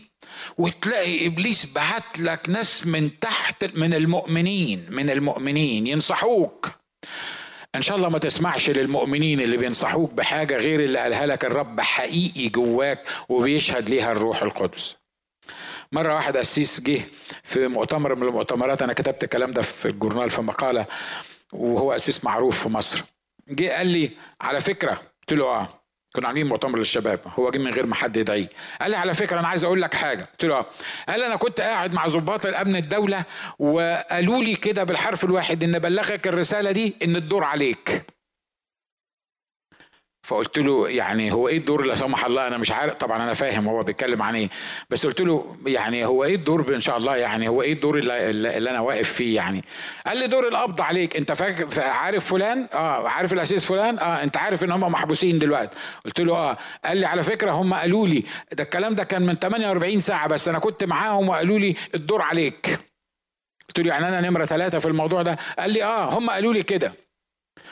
وتلاقي 0.58 1.28
إبليس 1.28 1.74
بعت 1.74 2.20
لك 2.20 2.50
ناس 2.50 2.88
من 2.88 3.20
تحت 3.20 3.66
من 3.78 3.94
المؤمنين 3.94 4.86
من 4.90 5.10
المؤمنين 5.10 5.88
ينصحوك. 5.88 6.72
إن 7.76 7.82
شاء 7.82 7.98
الله 7.98 8.10
ما 8.10 8.20
تسمعش 8.20 8.70
للمؤمنين 8.70 9.40
اللي 9.42 9.58
بينصحوك 9.58 10.12
بحاجة 10.14 10.58
غير 10.58 10.80
اللي 10.80 11.00
قالها 11.00 11.26
لك 11.26 11.46
الرب 11.46 11.82
حقيقي 11.82 12.50
جواك 12.50 13.08
وبيشهد 13.30 13.90
ليها 13.90 14.12
الروح 14.12 14.42
القدس. 14.42 14.96
مرة 15.92 16.14
واحد 16.16 16.38
قسيس 16.38 16.82
جه 16.82 17.02
في 17.44 17.68
مؤتمر 17.68 18.16
من 18.16 18.24
المؤتمرات 18.28 18.82
أنا 18.82 18.94
كتبت 18.94 19.24
الكلام 19.24 19.52
ده 19.52 19.62
في 19.62 19.86
الجورنال 19.86 20.30
في 20.30 20.42
مقالة 20.42 20.86
وهو 21.54 21.92
قسيس 21.92 22.24
معروف 22.24 22.64
في 22.64 22.70
مصر. 22.70 23.04
جه 23.50 23.70
قال 23.78 23.88
لي 23.88 24.12
على 24.42 24.62
فكرة 24.62 24.94
قلت 24.94 25.40
له 25.40 25.46
آه. 25.46 25.70
كنا 26.16 26.28
عاملين 26.28 26.48
مؤتمر 26.48 26.80
للشباب 26.80 27.20
هو 27.40 27.52
جه 27.52 27.58
من 27.58 27.72
غير 27.72 27.86
ما 27.86 27.96
حد 27.96 28.18
يدعيه. 28.18 28.50
قال 28.82 28.92
لي 28.92 28.98
على 28.98 29.14
فكرة 29.14 29.40
أنا 29.40 29.48
عايز 29.48 29.64
أقول 29.64 29.82
لك 29.82 29.94
حاجة. 29.94 30.28
قلت 30.32 30.46
له 30.46 30.66
قال 31.10 31.24
أنا 31.24 31.36
كنت 31.36 31.62
قاعد 31.62 31.94
مع 31.94 32.08
ضباط 32.08 32.46
الأمن 32.46 32.76
الدولة 32.76 33.24
وقالوا 33.60 34.44
لي 34.44 34.56
كده 34.56 34.84
بالحرف 34.84 35.26
الواحد 35.26 35.64
إن 35.64 35.80
بلغك 35.80 36.28
الرسالة 36.28 36.72
دي 36.72 36.96
إن 37.04 37.16
الدور 37.16 37.44
عليك. 37.44 38.15
فقلت 40.26 40.58
له 40.60 40.90
يعني 40.90 41.32
هو 41.32 41.48
إيه 41.48 41.58
الدور 41.58 41.86
لا 41.86 41.96
سمح 41.96 42.26
الله 42.26 42.48
أنا 42.48 42.58
مش 42.58 42.72
عارف. 42.72 42.94
طبعا 42.94 43.24
أنا 43.24 43.34
فاهم 43.34 43.68
هو 43.68 43.84
بيتكلم 43.84 44.22
عن 44.22 44.36
إيه 44.36 44.50
بس 44.90 45.06
قلت 45.06 45.22
له 45.22 45.56
يعني 45.66 46.06
هو 46.06 46.24
إيه 46.24 46.36
الدور 46.36 46.76
ان 46.76 46.82
شاء 46.82 46.98
الله؟ 46.98 47.16
يعني 47.16 47.48
هو 47.48 47.62
إيه 47.62 47.74
الدور 47.74 47.98
اللي, 47.98 48.30
اللي 48.30 48.70
أنا 48.70 48.80
واقف 48.80 49.14
فيه 49.14 49.36
يعني؟ 49.36 49.64
قال 50.08 50.18
لي 50.18 50.28
دور 50.28 50.48
القبض 50.48 50.82
عليك. 50.82 51.16
أنت 51.16 51.32
فاكر 51.32 51.82
عارف 51.82 52.26
فلان؟ 52.26 52.68
آه 52.74 53.10
عارف 53.10 53.34
الأسيس 53.34 53.66
فلان؟ 53.66 54.00
آه 54.00 54.24
أنت 54.24 54.38
عارف 54.38 54.64
إن 54.64 54.72
هم 54.72 54.92
محبوسين 54.92 55.40
دلوقتي. 55.40 55.78
قلت 56.06 56.20
له 56.22 56.34
آه. 56.36 56.58
قال 56.86 56.98
لي 56.98 57.06
على 57.06 57.24
فكرة 57.24 57.52
هم 57.52 57.74
قالوا 57.74 58.08
لي 58.08 58.24
ده 58.52 58.64
الكلام 58.64 58.96
ده 58.96 59.04
كان 59.04 59.26
من 59.26 59.36
48 59.36 60.00
ساعة 60.00 60.28
بس 60.28 60.48
أنا 60.48 60.60
كنت 60.60 60.84
معاهم 60.84 61.30
وقالوا 61.30 61.60
لي 61.60 61.76
الدور 61.96 62.22
عليك. 62.22 62.80
قلت 63.68 63.80
له 63.80 63.94
يعني 63.94 64.08
أنا 64.08 64.30
نمرة 64.30 64.46
ثلاثة 64.46 64.80
في 64.80 64.86
الموضوع 64.86 65.22
ده. 65.22 65.38
قال 65.60 65.70
لي 65.74 65.84
آه 65.84 66.18
هم 66.18 66.30
قالوا 66.30 66.54
لي 66.54 66.64
كده. 66.64 66.94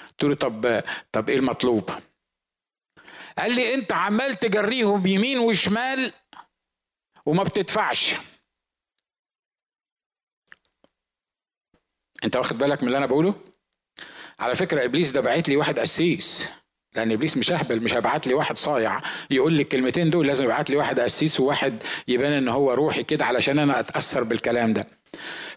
قلت 0.10 0.24
له 0.24 0.36
طب 0.36 0.84
طب 1.12 1.30
إيه 1.30 1.36
المطلوب؟ 1.38 1.90
قال 3.38 3.56
لي 3.56 3.74
انت 3.74 3.94
عمال 3.94 4.36
تجريهم 4.40 5.08
يمين 5.08 5.40
وشمال 5.40 6.14
وما 7.26 7.44
بتدفعش. 7.44 8.16
انت 12.24 12.36
واخد 12.36 12.58
بالك 12.58 12.82
من 12.82 12.88
اللي 12.88 12.98
أنا 12.98 13.06
بقوله؟ 13.06 13.36
على 14.40 14.56
فكرة 14.56 14.86
إبليس 14.86 15.12
ده 15.12 15.22
بعت 15.22 15.50
لي 15.50 15.58
واحد 15.58 15.80
قسيس 15.80 16.50
لأن 16.96 17.12
إبليس 17.12 17.38
مش 17.38 17.52
اهبل 17.52 17.84
مش 17.84 17.94
هبعت 17.94 18.28
لي 18.28 18.34
واحد 18.34 18.58
صايع 18.58 19.02
يقول 19.30 19.54
لي 19.54 19.62
الكلمتين 19.64 20.10
دول 20.10 20.28
لازم 20.28 20.46
يبعت 20.46 20.70
لي 20.70 20.76
واحد 20.76 21.00
قسيس 21.00 21.40
وواحد 21.40 21.84
يبان 22.08 22.34
إن 22.34 22.48
هو 22.48 22.74
روحي 22.74 23.04
كده 23.04 23.26
علشان 23.26 23.60
أنا 23.60 23.80
أتأثر 23.80 24.24
بالكلام 24.24 24.74
ده. 24.74 24.88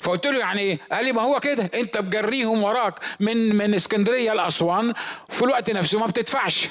فقلت 0.01 0.27
له 0.27 0.39
يعني 0.39 0.61
إيه؟ 0.61 0.79
قال 0.93 1.05
لي 1.05 1.13
ما 1.13 1.23
هو 1.23 1.41
كده 1.41 1.71
أنت 1.75 1.99
بجريهم 1.99 2.63
وراك 2.63 2.95
من 3.21 3.57
من 3.57 3.75
إسكندرية 3.75 4.33
لأسوان 4.33 4.95
في 5.29 5.43
الوقت 5.43 5.71
نفسه 5.71 5.99
ما 5.99 6.07
بتدفعش. 6.07 6.69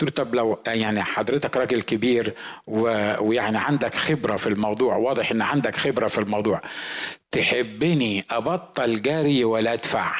قلت 0.00 0.02
له 0.18 0.24
طب 0.24 0.34
لو 0.34 0.62
يعني 0.66 1.02
حضرتك 1.02 1.56
راجل 1.56 1.82
كبير 1.82 2.34
و... 2.66 2.80
ويعني 3.20 3.58
عندك 3.58 3.94
خبرة 3.94 4.36
في 4.36 4.46
الموضوع 4.46 4.96
واضح 4.96 5.30
إن 5.30 5.42
عندك 5.42 5.76
خبرة 5.76 6.06
في 6.06 6.18
الموضوع 6.18 6.60
تحبني 7.30 8.24
أبطل 8.30 9.02
جري 9.02 9.44
ولا 9.44 9.72
أدفع؟ 9.72 10.14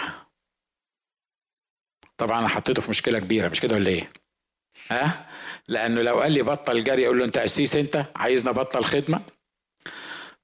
طبعا 2.18 2.38
أنا 2.38 2.48
حطيته 2.48 2.82
في 2.82 2.90
مشكلة 2.90 3.18
كبيرة 3.18 3.48
مش 3.48 3.60
كده 3.60 3.74
ولا 3.76 3.88
إيه؟ 3.90 4.08
ها؟ 4.90 5.26
لأنه 5.68 6.02
لو 6.02 6.20
قال 6.20 6.32
لي 6.32 6.42
بطل 6.42 6.84
جري 6.84 7.06
أقول 7.06 7.18
له 7.18 7.24
أنت 7.24 7.38
قسيس 7.38 7.76
أنت؟ 7.76 8.04
عايزنا 8.16 8.50
أبطل 8.50 8.84
خدمة؟ 8.84 9.20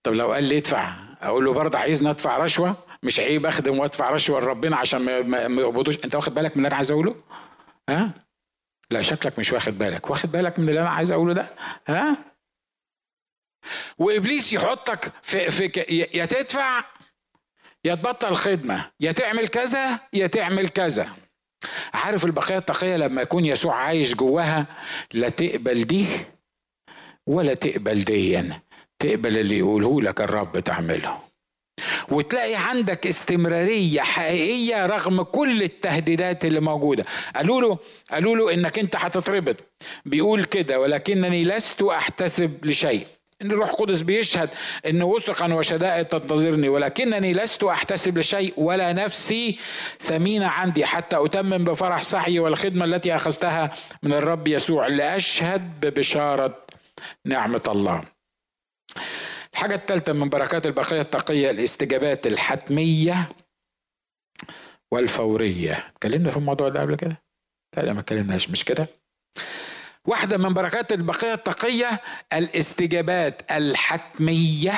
طب 0.03 0.13
لو 0.13 0.33
قال 0.33 0.45
لي 0.45 0.59
ادفع 0.59 0.95
أقول 1.23 1.45
له 1.45 1.53
برضه 1.53 1.79
عايزنا 1.79 2.11
أدفع 2.11 2.39
رشوة؟ 2.39 2.77
مش 3.03 3.21
عيب 3.21 3.47
أخدم 3.47 3.79
وأدفع 3.79 4.11
رشوة 4.11 4.41
لربنا 4.41 4.77
عشان 4.77 5.01
ما 5.27 5.63
يقبضوش؟ 5.63 5.99
أنت 6.05 6.15
واخد 6.15 6.35
بالك 6.35 6.51
من 6.51 6.57
اللي 6.57 6.69
أنا 6.69 6.77
عايز 6.77 6.91
أقوله؟ 6.91 7.13
ها؟ 7.89 8.11
لا 8.91 9.03
شكلك 9.03 9.39
مش 9.39 9.53
واخد 9.53 9.79
بالك. 9.79 10.11
واخد 10.11 10.33
بالك 10.33 10.59
من 10.59 10.69
اللي 10.69 10.81
أنا 10.81 10.91
عايز 10.91 11.13
أقوله 11.13 11.33
ده؟ 11.35 11.49
ها؟ 11.89 12.17
وإبليس 13.99 14.53
يحطك 14.53 15.13
في, 15.23 15.51
في 15.51 15.81
يا 16.15 16.27
تدفع 16.27 16.85
يا 17.85 17.95
تبطل 17.95 18.35
خدمة 18.35 18.91
يا 19.01 19.13
تعمل 19.13 19.49
كذا 19.49 20.01
يا 20.13 20.27
تعمل 20.27 20.69
كذا. 20.69 21.09
عارف 21.95 22.25
البقية 22.25 22.59
التقية 22.59 22.97
لما 22.97 23.23
يكون 23.23 23.45
يسوع 23.45 23.75
عايش 23.75 24.15
جواها 24.15 24.67
لا 25.13 25.29
تقبل 25.29 25.85
دي 25.85 26.07
ولا 27.27 27.55
تقبل 27.55 28.05
ديا؟ 28.05 28.63
تقبل 28.99 29.39
اللي 29.39 29.59
يقوله 29.59 30.01
لك 30.03 30.21
الرب 30.21 30.59
تعمله. 30.59 31.28
وتلاقي 32.11 32.55
عندك 32.55 33.07
استمرارية 33.07 34.01
حقيقية 34.01 34.87
رغم 34.87 35.23
كل 35.23 35.63
التهديدات 35.63 36.45
اللي 36.45 36.61
موجودة. 36.61 37.05
قالوا 37.37 37.61
له 37.61 37.79
قالوا 38.11 38.37
له 38.37 38.55
إنك 38.55 38.79
أنت 38.79 38.97
هتتربط. 38.97 39.57
بيقول 40.05 40.45
كده 40.45 40.81
ولكنني 40.81 41.45
لست 41.45 41.83
أحتسب 41.83 42.65
لشيء. 42.65 43.07
إن 43.43 43.51
الروح 43.51 43.69
القدس 43.69 44.03
بيشهد 44.03 44.51
إن 44.87 45.03
وثقا 45.03 45.55
وشدائد 45.55 46.05
تنتظرني 46.05 46.69
ولكنني 46.69 47.33
لست 47.33 47.65
أحتسب 47.65 48.19
لشيء 48.19 48.55
ولا 48.57 48.93
نفسي 48.93 49.59
ثمينة 50.01 50.47
عندي 50.47 50.87
حتى 50.87 51.17
أتمم 51.25 51.65
بفرح 51.65 52.03
سعي 52.03 52.39
والخدمة 52.39 52.85
التي 52.85 53.17
أخذتها 53.17 53.75
من 54.03 54.13
الرب 54.13 54.49
يسوع 54.49 54.87
لأشهد 54.87 55.81
ببشارة 55.81 56.65
نعمة 57.25 57.63
الله. 57.69 58.03
الحاجة 59.53 59.75
الثالثه 59.75 60.13
من 60.13 60.29
بركات 60.29 60.67
البقية 60.67 61.01
التقية 61.01 61.51
الاستجابات 61.51 62.27
الحتمية 62.27 63.29
والفورية. 64.91 65.73
اتكلمنا 65.97 66.31
في 66.31 66.37
الموضوع 66.37 66.69
ده 66.69 66.81
قبل 66.81 66.95
كده؟ 66.97 67.23
لا 67.77 67.93
ما 67.93 68.01
اتكلمناش 68.01 68.51
مش 68.51 68.65
كده؟ 68.65 68.87
واحدة 70.05 70.37
من 70.39 70.55
بركات 70.55 70.93
البقية 70.93 71.35
التقية 71.35 72.01
الاستجابات 72.33 73.43
الحتمية 73.53 74.73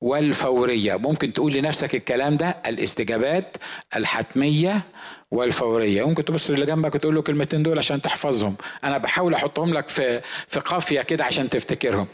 والفورية 0.00 0.96
ممكن 0.96 1.32
تقول 1.32 1.52
لنفسك 1.52 1.94
الكلام 1.94 2.36
ده 2.36 2.48
الاستجابات 2.66 3.56
الحتمية 3.96 4.82
والفورية 5.30 6.06
ممكن 6.08 6.24
تبص 6.24 6.50
اللي 6.50 6.66
جنبك 6.66 6.94
وتقول 6.94 7.14
له 7.14 7.22
كلمتين 7.22 7.62
دول 7.62 7.78
عشان 7.78 8.02
تحفظهم 8.02 8.56
أنا 8.84 8.98
بحاول 8.98 9.34
أحطهم 9.34 9.74
لك 9.74 9.88
في 9.88 10.20
في 10.48 10.60
قافية 10.60 11.00
كده 11.02 11.24
عشان 11.24 11.50
تفتكرهم 11.50 12.06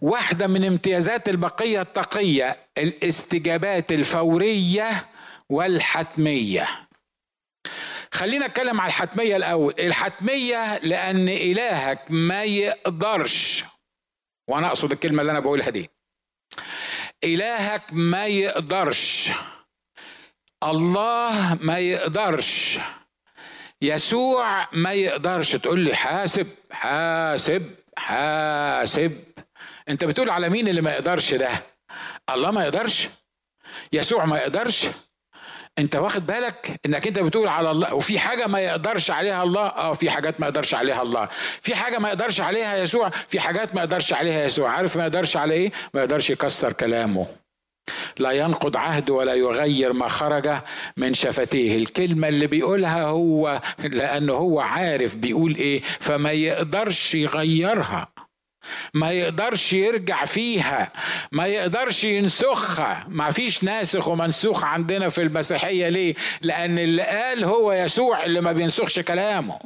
واحدة 0.00 0.46
من 0.46 0.64
امتيازات 0.64 1.28
البقية 1.28 1.80
التقية 1.80 2.56
الاستجابات 2.78 3.92
الفورية 3.92 5.06
والحتمية. 5.48 6.68
خلينا 8.12 8.46
اتكلم 8.46 8.80
على 8.80 8.88
الحتمية 8.88 9.36
الأول. 9.36 9.74
الحتمية 9.78 10.78
لأن 10.78 11.28
إلهك 11.28 12.04
ما 12.10 12.44
يقدرش 12.44 13.64
وأنا 14.48 14.66
أقصد 14.66 14.92
الكلمة 14.92 15.20
اللي 15.20 15.32
أنا 15.32 15.40
بقولها 15.40 15.70
دي. 15.70 15.90
إلهك 17.24 17.82
ما 17.92 18.26
يقدرش. 18.26 19.32
الله 20.64 21.58
ما 21.60 21.78
يقدرش. 21.78 22.78
يسوع 23.82 24.68
ما 24.72 24.92
يقدرش. 24.92 25.52
تقول 25.56 25.80
لي 25.80 25.94
حاسب 25.96 26.48
حاسب 26.70 27.74
حاسب. 27.98 29.25
انت 29.88 30.04
بتقول 30.04 30.30
على 30.30 30.48
مين 30.48 30.68
اللي 30.68 30.80
ما 30.80 30.90
يقدرش 30.92 31.34
ده؟ 31.34 31.50
الله 32.30 32.50
ما 32.50 32.62
يقدرش. 32.64 33.08
يسوع 33.92 34.24
ما 34.24 34.38
يقدرش. 34.38 34.86
انت 35.78 35.96
واخد 35.96 36.26
بالك 36.26 36.80
انك 36.86 37.06
انت 37.06 37.18
بتقول 37.18 37.48
على 37.48 37.70
الله 37.70 37.94
وفي 37.94 38.18
حاجة 38.18 38.46
ما 38.46 38.60
يقدرش 38.60 39.10
عليها 39.10 39.42
الله؟ 39.42 39.66
آه 39.66 39.92
في 39.92 40.10
حاجات 40.10 40.40
ما 40.40 40.46
يقدرش 40.46 40.74
عليها 40.74 41.02
الله. 41.02 41.28
في 41.60 41.74
حاجة 41.74 41.98
ما 41.98 42.08
يقدرش 42.08 42.40
عليها 42.40 42.76
يسوع؟ 42.76 43.08
في 43.08 43.40
حاجات 43.40 43.74
ما 43.74 43.80
يقدرش 43.80 44.12
عليها 44.12 44.44
يسوع. 44.44 44.70
عارف 44.70 44.96
ما 44.96 45.02
يقدرش 45.02 45.36
على 45.36 45.54
إيه؟ 45.54 45.72
ما 45.94 46.00
يقدرش 46.00 46.30
يكسر 46.30 46.72
كلامه. 46.72 47.26
لا 48.18 48.30
ينقض 48.30 48.76
عهد 48.76 49.10
ولا 49.10 49.34
يغير 49.34 49.92
ما 49.92 50.08
خرج 50.08 50.58
من 50.96 51.14
شفتيه. 51.14 51.76
الكلمة 51.76 52.28
اللي 52.28 52.46
بيقولها 52.46 53.02
هو 53.02 53.60
لأنه 53.78 54.32
هو 54.32 54.60
عارف 54.60 55.16
بيقول 55.16 55.54
إيه 55.54 55.82
فما 56.00 56.32
يقدرش 56.32 57.14
يغيرها. 57.14 58.08
ما 58.94 59.10
يقدرش 59.10 59.72
يرجع 59.72 60.24
فيها 60.24 60.92
ما 61.32 61.46
يقدرش 61.46 62.04
ينسخها. 62.04 63.04
ما 63.08 63.30
فيش 63.30 63.64
ناسخ 63.64 64.08
ومنسوخ 64.08 64.64
عندنا 64.64 65.08
في 65.08 65.22
المسيحية. 65.22 65.88
ليه؟ 65.88 66.14
لأن 66.42 66.78
اللي 66.78 67.02
قال 67.02 67.44
هو 67.44 67.72
يسوع 67.72 68.24
اللي 68.24 68.40
ما 68.40 68.52
بينسخش 68.52 69.00
كلامه. 69.00 69.58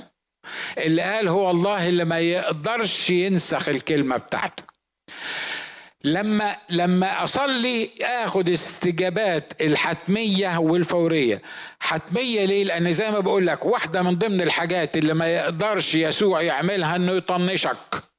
اللي 0.78 1.02
قال 1.02 1.28
هو 1.28 1.50
الله 1.50 1.88
اللي 1.88 2.04
ما 2.04 2.18
يقدرش 2.18 3.10
ينسخ 3.10 3.68
الكلمة 3.68 4.16
بتاعته. 4.16 4.62
لما 6.04 6.56
لما 6.70 7.22
أصلي 7.22 7.90
آخد 8.02 8.48
استجابات 8.48 9.62
الحتمية 9.62 10.58
والفورية. 10.58 11.42
حتمية 11.80 12.44
ليه؟ 12.44 12.64
لأن 12.64 12.92
زي 12.92 13.10
ما 13.10 13.20
بقول 13.20 13.46
لك 13.46 13.64
واحدة 13.64 14.02
من 14.02 14.18
ضمن 14.18 14.40
الحاجات 14.40 14.96
اللي 14.96 15.14
ما 15.14 15.26
يقدرش 15.26 15.94
يسوع 15.94 16.42
يعملها 16.42 16.96
إنه 16.96 17.12
يطنشك. 17.12 18.09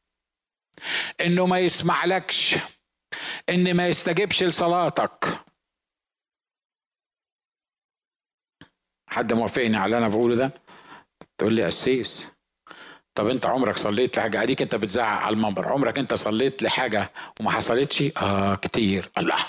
إنه 1.21 1.45
ما 1.45 1.59
يسمعلكش 1.59 2.55
إن 3.49 3.73
ما 3.73 3.87
يستجبش 3.87 4.43
لصلاتك. 4.43 5.25
حد 9.09 9.33
موافقني 9.33 9.77
على 9.77 9.85
اللي 9.85 9.97
أنا 9.97 10.07
بقوله 10.07 10.35
ده؟ 10.35 10.53
تقول 11.37 11.53
لي 11.53 11.65
قسيس 11.65 12.27
طب 13.15 13.27
أنت 13.27 13.45
عمرك 13.45 13.77
صليت 13.77 14.17
لحاجة؟ 14.17 14.43
أديك 14.43 14.61
أنت 14.61 14.75
بتزعق 14.75 15.07
على 15.21 15.33
المنبر 15.33 15.67
عمرك 15.67 15.97
أنت 15.97 16.13
صليت 16.13 16.63
لحاجة 16.63 17.11
وما 17.39 17.51
حصلتش؟ 17.51 18.03
آه 18.17 18.55
كتير. 18.55 19.11
الله. 19.17 19.45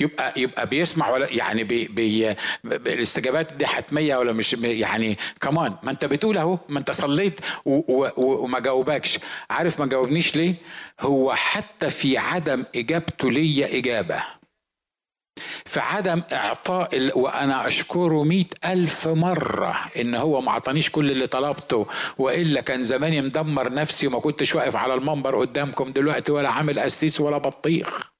يبقى 0.00 0.32
يبقى 0.36 0.66
بيسمع 0.66 1.10
ولا 1.10 1.28
يعني 1.32 1.64
بي 1.64 1.84
بي 1.88 2.36
الاستجابات 2.64 3.52
دي 3.52 3.66
حتمية 3.66 4.16
ولا 4.16 4.32
مش 4.32 4.52
يعني 4.54 5.18
كمان 5.40 5.74
ما 5.82 5.90
انت 5.90 6.04
بتقول 6.04 6.38
اهو 6.38 6.58
ما 6.68 6.78
انت 6.78 6.90
صليت 6.90 7.40
وما 7.64 8.58
جاوبكش. 8.58 9.18
عارف 9.50 9.80
ما 9.80 9.86
جاوبنيش 9.86 10.36
ليه؟ 10.36 10.54
هو 11.00 11.34
حتى 11.34 11.90
في 11.90 12.18
عدم 12.18 12.64
إجابته 12.76 13.30
ليا 13.30 13.78
إجابة. 13.78 14.22
في 15.64 15.80
عدم 15.80 16.22
إعطاء 16.32 17.18
وأنا 17.18 17.66
أشكره 17.66 18.24
مئة 18.24 18.44
ألف 18.72 19.08
مرة 19.08 19.76
إن 20.00 20.14
هو 20.14 20.40
ما 20.40 20.52
عطانيش 20.52 20.90
كل 20.90 21.10
اللي 21.10 21.26
طلبته 21.26 21.86
وإلا 22.18 22.60
كان 22.60 22.82
زماني 22.82 23.20
مدمر 23.20 23.72
نفسي 23.72 24.06
وما 24.06 24.20
كنتش 24.20 24.54
واقف 24.54 24.76
على 24.76 24.94
المنبر 24.94 25.38
قدامكم 25.40 25.92
دلوقتي 25.92 26.32
ولا 26.32 26.48
عامل 26.50 26.80
قسيس 26.80 27.20
ولا 27.20 27.38
بطيخ. 27.38 28.10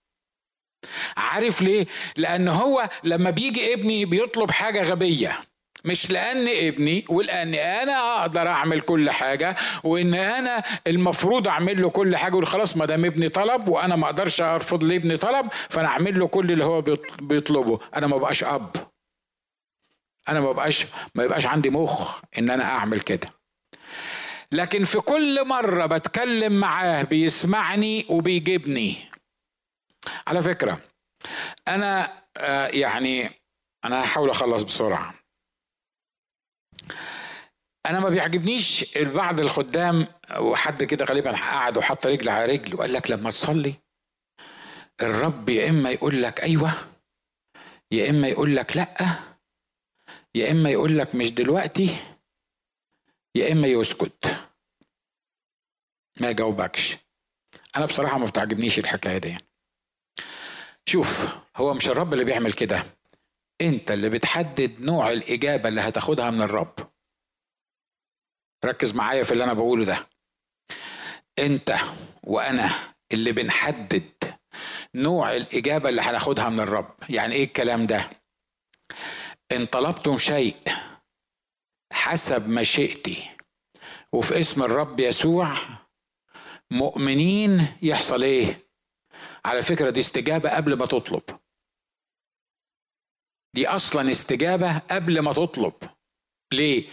عارف 1.16 1.62
ليه؟ 1.62 1.86
لأن 2.16 2.48
هو 2.48 2.88
لما 3.04 3.30
بيجي 3.30 3.74
ابني 3.74 4.04
بيطلب 4.04 4.50
حاجة 4.50 4.82
غبية. 4.82 5.38
مش 5.84 6.10
لأن 6.10 6.48
ابني 6.48 7.04
ولأن 7.08 7.54
أنا 7.54 8.20
أقدر 8.20 8.48
أعمل 8.48 8.80
كل 8.80 9.10
حاجة 9.10 9.56
وإن 9.84 10.14
أنا 10.14 10.62
المفروض 10.86 11.48
أعمل 11.48 11.82
له 11.82 11.90
كل 11.90 12.16
حاجة 12.16 12.44
خلاص 12.44 12.76
ما 12.76 12.86
دام 12.86 13.04
ابني 13.04 13.28
طلب 13.28 13.68
وأنا 13.68 13.96
ما 13.96 14.06
أقدرش 14.06 14.40
أرفض 14.40 14.84
لابني 14.84 15.16
طلب 15.16 15.46
فأنا 15.68 15.88
أعمل 15.88 16.18
له 16.18 16.26
كل 16.26 16.52
اللي 16.52 16.64
هو 16.64 16.80
بيطلبه. 17.22 17.78
أنا 17.96 18.06
ما 18.06 18.16
بقاش 18.16 18.44
أب. 18.44 18.76
أنا 20.28 20.40
ما 20.40 20.52
بقاش 20.52 20.86
ما 21.14 21.24
يبقاش 21.24 21.46
عندي 21.46 21.70
مخ 21.70 22.20
إن 22.38 22.50
أنا 22.50 22.64
أعمل 22.64 23.00
كده. 23.00 23.28
لكن 24.52 24.84
في 24.84 25.00
كل 25.00 25.46
مرة 25.48 25.86
بتكلم 25.86 26.52
معاه 26.60 27.02
بيسمعني 27.02 28.06
وبيجيبني. 28.08 29.07
على 30.26 30.42
فكرة 30.42 30.80
أنا 31.68 32.22
آه، 32.36 32.66
يعني 32.66 33.30
أنا 33.84 34.04
هحاول 34.04 34.30
أخلص 34.30 34.62
بسرعة. 34.62 35.14
أنا 37.86 38.00
ما 38.00 38.08
بيعجبنيش 38.08 38.98
بعض 38.98 39.40
الخدام 39.40 40.06
وحد 40.38 40.84
كده 40.84 41.04
غالبا 41.04 41.32
قعد 41.32 41.78
وحط 41.78 42.06
رجل 42.06 42.28
على 42.28 42.52
رجل 42.52 42.74
وقال 42.74 42.92
لك 42.92 43.10
لما 43.10 43.30
تصلي 43.30 43.74
الرب 45.02 45.48
يا 45.48 45.68
إما 45.70 45.90
يقول 45.90 46.22
لك 46.22 46.42
أيوه 46.42 46.72
يا 47.92 48.10
إما 48.10 48.28
يقول 48.28 48.56
لك 48.56 48.76
لأ 48.76 48.94
يا 50.34 50.50
إما 50.50 50.70
يقول 50.70 50.98
لك 50.98 51.14
مش 51.14 51.30
دلوقتي 51.30 51.96
يا 53.34 53.52
إما 53.52 53.68
يسكت. 53.68 54.36
ما 56.20 56.30
يجاوبكش. 56.30 56.96
أنا 57.76 57.86
بصراحة 57.86 58.18
ما 58.18 58.26
بتعجبنيش 58.26 58.78
الحكاية 58.78 59.18
دي. 59.18 59.38
شوف 60.88 61.28
هو 61.56 61.74
مش 61.74 61.88
الرب 61.88 62.12
اللي 62.12 62.24
بيعمل 62.24 62.52
كده. 62.52 62.84
انت 63.60 63.90
اللي 63.90 64.08
بتحدد 64.08 64.82
نوع 64.82 65.10
الإجابة 65.12 65.68
اللي 65.68 65.80
هتاخدها 65.80 66.30
من 66.30 66.42
الرب. 66.42 66.74
ركز 68.64 68.94
معايا 68.94 69.22
في 69.22 69.32
اللي 69.32 69.44
أنا 69.44 69.52
بقوله 69.52 69.84
ده. 69.84 70.06
انت 71.38 71.76
وأنا 72.22 72.70
اللي 73.12 73.32
بنحدد 73.32 74.10
نوع 74.94 75.36
الإجابة 75.36 75.88
اللي 75.88 76.02
هناخدها 76.02 76.48
من 76.48 76.60
الرب. 76.60 76.94
يعني 77.08 77.34
إيه 77.34 77.44
الكلام 77.44 77.86
ده؟ 77.86 78.10
إن 79.52 79.66
طلبتم 79.66 80.18
شيء 80.18 80.56
حسب 81.92 82.48
مشيئتي 82.48 83.30
وفي 84.12 84.38
اسم 84.38 84.62
الرب 84.62 85.00
يسوع 85.00 85.54
مؤمنين 86.70 87.66
يحصل 87.82 88.22
إيه؟ 88.22 88.67
على 89.44 89.62
فكرة 89.62 89.90
دي 89.90 90.00
استجابة 90.00 90.50
قبل 90.50 90.74
ما 90.78 90.86
تطلب. 90.86 91.22
دي 93.54 93.68
أصلا 93.68 94.10
استجابة 94.10 94.78
قبل 94.78 95.18
ما 95.20 95.32
تطلب. 95.32 95.72
ليه؟ 96.52 96.84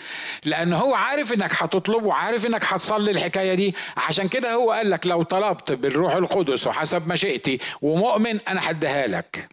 لأن 0.46 0.74
هو 0.74 0.96
عارف 0.96 1.34
إنك 1.34 1.52
هتطلب 1.64 2.04
وعارف 2.04 2.46
إنك 2.46 2.64
هتصلي 2.66 3.12
الحكاية 3.12 3.54
دي. 3.54 3.76
عشان 3.98 4.28
كده 4.28 4.54
هو 4.54 4.72
قال 4.72 4.90
لك 4.90 5.08
لو 5.08 5.24
طلبت 5.24 5.72
بالروح 5.72 6.14
القدس 6.14 6.68
وحسب 6.68 7.08
مشيئتي 7.08 7.60
ومؤمن 7.82 8.40
أنا 8.40 8.70
هديها 8.72 9.08
لك. 9.08 9.50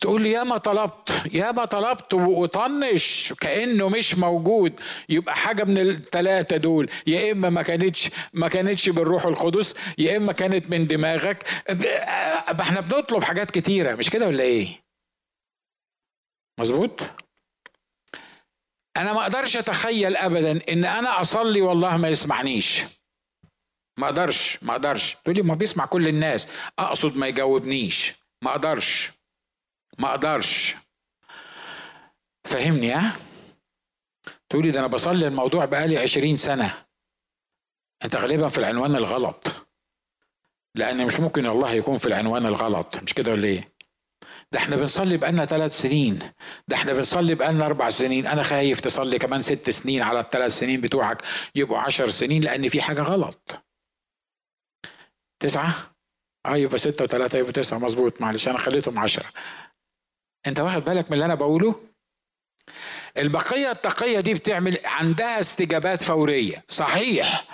تقول 0.00 0.22
لي 0.22 0.30
ياما 0.30 0.58
طلبت 0.58 1.22
ياما 1.32 1.64
طلبت 1.64 2.14
وطنش 2.14 3.32
كأنه 3.40 3.88
مش 3.88 4.14
موجود. 4.14 4.80
يبقى 5.08 5.36
حاجة 5.36 5.64
من 5.64 5.78
الثلاثه 5.78 6.56
دول 6.56 6.90
يا 7.06 7.32
إما 7.32 7.50
ما 7.50 7.62
كانتش 7.62 8.10
ما 8.32 8.48
كانتش 8.48 8.88
بالروح 8.88 9.24
القدس 9.26 9.74
يا 9.98 10.16
إما 10.16 10.32
كانت 10.32 10.70
من 10.70 10.86
دماغك. 10.86 11.44
إحنا 12.60 12.80
بنطلب 12.80 13.24
حاجات 13.24 13.50
كتيرة 13.50 13.94
مش 13.94 14.10
كده 14.10 14.26
ولا 14.26 14.42
إيه؟ 14.42 14.68
مظبوط؟ 16.60 17.00
أنا 18.96 19.12
ما 19.12 19.22
أقدرش 19.22 19.56
أتخيل 19.56 20.16
ابدا 20.16 20.60
إن 20.72 20.84
أنا 20.84 21.20
أصلي 21.20 21.60
والله 21.60 21.96
ما 21.96 22.08
يسمعنيش 22.08 22.82
ما 23.98 24.06
أقدرش 24.06 24.58
ما 24.62 24.72
أقدرش. 24.72 25.16
تقول 25.24 25.36
لي 25.36 25.42
ما 25.42 25.54
بيسمع 25.54 25.86
كل 25.86 26.08
الناس. 26.08 26.46
أقصد 26.78 27.16
ما 27.16 27.26
يجاوبنيش. 27.26 28.14
ما 28.44 28.50
أقدرش. 28.50 29.12
ما 30.00 30.10
أقدرش. 30.10 30.76
فهمني 32.44 32.92
ها؟ 32.92 33.16
تقولي 34.48 34.70
ده 34.70 34.80
أنا 34.80 34.86
بصلي 34.86 35.26
الموضوع 35.26 35.64
بقالي 35.64 35.98
عشرين 35.98 36.36
سنة. 36.36 36.84
أنت 38.04 38.16
غالبا 38.16 38.48
في 38.48 38.58
العنوان 38.58 38.96
الغلط. 38.96 39.52
لأن 40.74 41.06
مش 41.06 41.20
ممكن 41.20 41.46
الله 41.46 41.72
يكون 41.72 41.98
في 41.98 42.06
العنوان 42.06 42.46
الغلط. 42.46 43.02
مش 43.02 43.14
كده 43.14 43.32
ولا 43.32 43.44
إيه؟ 43.44 43.72
ده 44.52 44.58
إحنا 44.58 44.76
بنصلي 44.76 45.16
بقالنا 45.16 45.46
ثلاث 45.46 45.78
سنين. 45.78 46.18
ده 46.68 46.76
إحنا 46.76 46.92
بنصلي 46.92 47.34
بقالنا 47.34 47.66
أربع 47.66 47.90
سنين. 47.90 48.26
أنا 48.26 48.42
خايف 48.42 48.80
تصلي 48.80 49.18
كمان 49.18 49.42
ست 49.42 49.70
سنين 49.70 50.02
على 50.02 50.20
الثلاث 50.20 50.52
سنين 50.52 50.80
بتوعك. 50.80 51.22
يبقوا 51.54 51.78
عشر 51.78 52.08
سنين 52.08 52.42
لأن 52.42 52.68
في 52.68 52.82
حاجة 52.82 53.02
غلط. 53.02 53.64
تسعة؟ 55.40 55.94
آه 56.46 56.56
يبقى 56.56 56.78
ستة 56.78 57.04
وثلاثة 57.04 57.38
يبقى 57.38 57.52
تسعة. 57.52 57.78
مظبوط. 57.78 58.20
معلش 58.20 58.48
أنا 58.48 58.58
خليتهم 58.58 58.98
عشرة. 58.98 59.26
انت 60.46 60.60
واخد 60.60 60.84
بالك 60.84 61.06
من 61.10 61.12
اللي 61.14 61.24
أنا 61.24 61.34
بقوله؟ 61.34 61.74
البقية 63.18 63.70
التقية 63.70 64.20
دي 64.20 64.34
بتعمل 64.34 64.76
عندها 64.84 65.40
استجابات 65.40 66.02
فورية. 66.02 66.64
صحيح. 66.68 67.44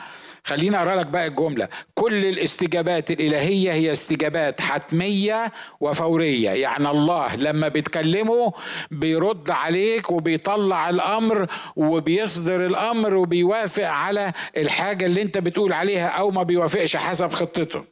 خليني 0.44 0.77
أقرأ 0.77 0.96
لك 0.96 1.07
بقى 1.07 1.27
الجملة. 1.27 1.68
كل 1.94 2.25
الاستجابات 2.25 3.11
الإلهية 3.11 3.72
هي 3.72 3.92
استجابات 3.92 4.61
حتمية 4.61 5.53
وفورية. 5.81 6.51
يعني 6.51 6.90
الله 6.90 7.37
لما 7.37 7.68
بتكلمه 7.68 8.53
بيرد 8.90 9.51
عليك 9.51 10.11
وبيطلع 10.11 10.90
الأمر 10.90 11.46
وبيصدر 11.77 12.66
الأمر 12.66 13.14
وبيوافق 13.16 13.88
على 13.88 14.33
الحاجة 14.57 15.05
اللي 15.07 15.22
انت 15.22 15.38
بتقول 15.38 15.72
عليها 15.72 16.09
أو 16.09 16.31
ما 16.31 16.42
بيوافقش 16.42 16.96
حسب 16.96 17.33
خطته 17.33 17.85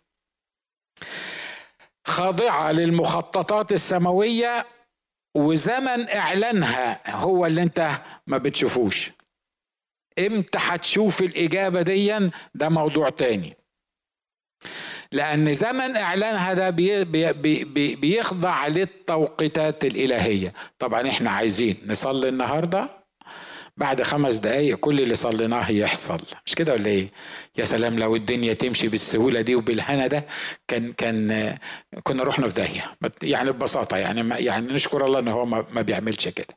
خاضعة 2.06 2.72
للمخططات 2.72 3.72
السماوية 3.72 4.66
وزمن 5.34 6.08
إعلانها 6.08 7.10
هو 7.16 7.46
اللي 7.46 7.62
أنت 7.62 7.90
ما 8.26 8.38
بتشوفوش. 8.38 9.10
إمتى 10.18 10.58
هتشوف 10.60 11.20
الإجابة 11.22 11.82
ديا؟ 11.82 12.30
ده 12.54 12.68
موضوع 12.68 13.10
تاني. 13.10 13.56
لأن 15.12 15.52
زمن 15.52 15.96
إعلانها 15.96 16.54
ده 16.54 16.70
بي 16.70 17.04
بي 17.04 17.32
بي 17.64 17.94
بيخضع 17.96 18.66
للتوقيتات 18.66 19.84
الإلهية. 19.84 20.52
طبعا 20.78 21.08
إحنا 21.08 21.30
عايزين 21.30 21.76
نصلي 21.86 22.28
النهارده 22.28 23.03
بعد 23.76 24.02
خمس 24.02 24.36
دقايق 24.36 24.76
كل 24.76 25.00
اللي 25.00 25.14
صليناه 25.14 25.70
يحصل. 25.70 26.20
مش 26.46 26.54
كده 26.54 26.72
ولا 26.72 26.86
إيه؟ 26.86 27.08
يا 27.58 27.64
سلام 27.64 27.98
لو 27.98 28.16
الدنيا 28.16 28.54
تمشي 28.54 28.88
بالسهولة 28.88 29.40
دي 29.40 29.54
وبالهنا 29.54 30.06
ده 30.06 30.26
كان 30.68 30.92
كان 30.92 31.58
كنا 32.02 32.24
رحنا 32.24 32.46
في 32.48 32.54
داهية. 32.54 32.84
يعني 33.22 33.52
ببساطة 33.52 33.96
يعني 33.96 34.44
يعني 34.44 34.72
نشكر 34.72 35.04
الله 35.04 35.18
إن 35.18 35.28
هو 35.28 35.44
ما 35.46 35.82
بيعملش 35.82 36.28
كده. 36.28 36.54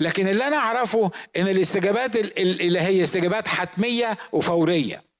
لكن 0.00 0.28
اللي 0.28 0.46
أنا 0.46 0.56
أعرفه 0.56 1.10
إن 1.36 1.48
الاستجابات 1.48 2.16
الالهيه 2.16 3.02
استجابات 3.02 3.48
حتمية 3.48 4.18
وفورية. 4.32 5.11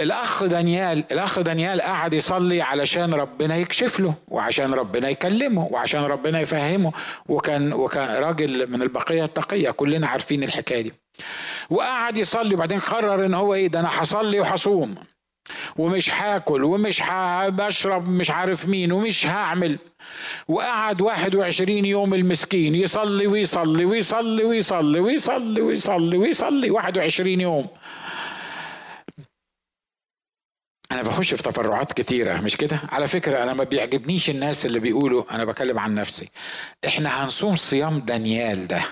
الأخ 0.00 0.44
دانيال 0.44 1.04
الأخ 1.12 1.40
دانيال 1.40 1.82
قعد 1.82 2.14
يصلي 2.14 2.62
علشان 2.62 3.14
ربنا 3.14 3.56
يكشف 3.56 4.00
له 4.00 4.14
وعشان 4.28 4.74
ربنا 4.74 5.08
يكلمه 5.08 5.68
وعشان 5.70 6.00
ربنا 6.02 6.40
يفهمه 6.40 6.92
وكان 7.28 7.72
وكان 7.72 8.22
راجل 8.22 8.70
من 8.72 8.82
البقية 8.82 9.24
التقية 9.24 9.70
كلنا 9.70 10.06
عارفين 10.08 10.42
الحكاية 10.42 10.82
دي. 10.82 10.92
وقعد 11.70 12.16
يصلي 12.16 12.54
وبعدين 12.54 12.78
قرر 12.78 13.26
إن 13.26 13.34
هو 13.34 13.54
إيه 13.54 13.68
ده 13.68 13.80
أنا 13.80 13.88
هصلي 13.92 14.40
وهصوم 14.40 14.94
ومش 15.76 16.10
هاكل 16.10 16.64
ومش 16.64 17.02
هشرب 17.02 18.08
مش 18.08 18.30
عارف 18.30 18.68
مين 18.68 18.92
ومش 18.92 19.26
هعمل. 19.26 19.78
وقعد 20.48 21.00
21 21.00 21.84
يوم 21.84 22.14
المسكين 22.14 22.74
يصلي 22.74 23.26
ويصلي 23.26 23.84
ويصلي 23.84 24.44
ويصلي 24.44 25.00
ويصلي 25.00 25.60
ويصلي 25.60 26.16
ويصلي 26.16 26.70
21 26.70 27.40
يوم. 27.40 27.66
أنا 30.92 31.02
بخش 31.02 31.34
في 31.34 31.42
تفرعات 31.42 31.92
كتيرة 31.92 32.40
مش 32.40 32.56
كده؟ 32.56 32.80
على 32.92 33.08
فكرة 33.08 33.42
أنا 33.42 33.52
ما 33.54 33.64
بيعجبنيش 33.64 34.30
الناس 34.30 34.66
اللي 34.66 34.80
بيقولوا 34.80 35.24
أنا 35.34 35.44
بكلم 35.44 35.78
عن 35.78 35.94
نفسي. 35.94 36.30
إحنا 36.86 37.24
هنصوم 37.24 37.56
صيام 37.56 37.98
دانيال 38.00 38.66
ده. 38.68 38.82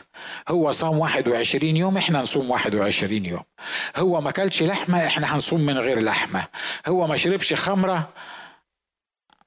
هو 0.48 0.72
صام 0.72 0.98
21 0.98 1.76
يوم 1.76 1.96
إحنا 1.96 2.20
نصوم 2.22 2.50
21 2.50 3.24
يوم. 3.26 3.42
هو 3.96 4.20
ما 4.20 4.30
كلش 4.30 4.62
لحمة 4.62 5.06
إحنا 5.06 5.34
هنصوم 5.34 5.60
من 5.60 5.78
غير 5.78 6.00
لحمة. 6.02 6.44
هو 6.86 7.06
ما 7.06 7.16
شربش 7.16 7.54
خمرة 7.54 8.08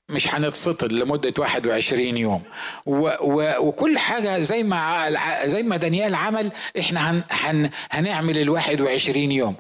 مش 0.09 0.33
هنتسطل 0.35 0.99
لمدة 0.99 1.33
21 1.37 2.17
يوم. 2.17 2.41
و 2.85 3.09
و 3.21 3.53
وكل 3.67 3.97
حاجة 3.99 4.39
زي 4.39 4.63
ما 4.63 5.09
زي 5.45 5.63
ما 5.63 5.77
دانيال 5.77 6.15
عمل 6.15 6.51
إحنا 6.79 7.09
هن 7.11 7.23
هن 7.31 7.69
هنعمل 7.91 8.37
ال 8.37 8.49
21 8.49 9.31
يوم. 9.31 9.55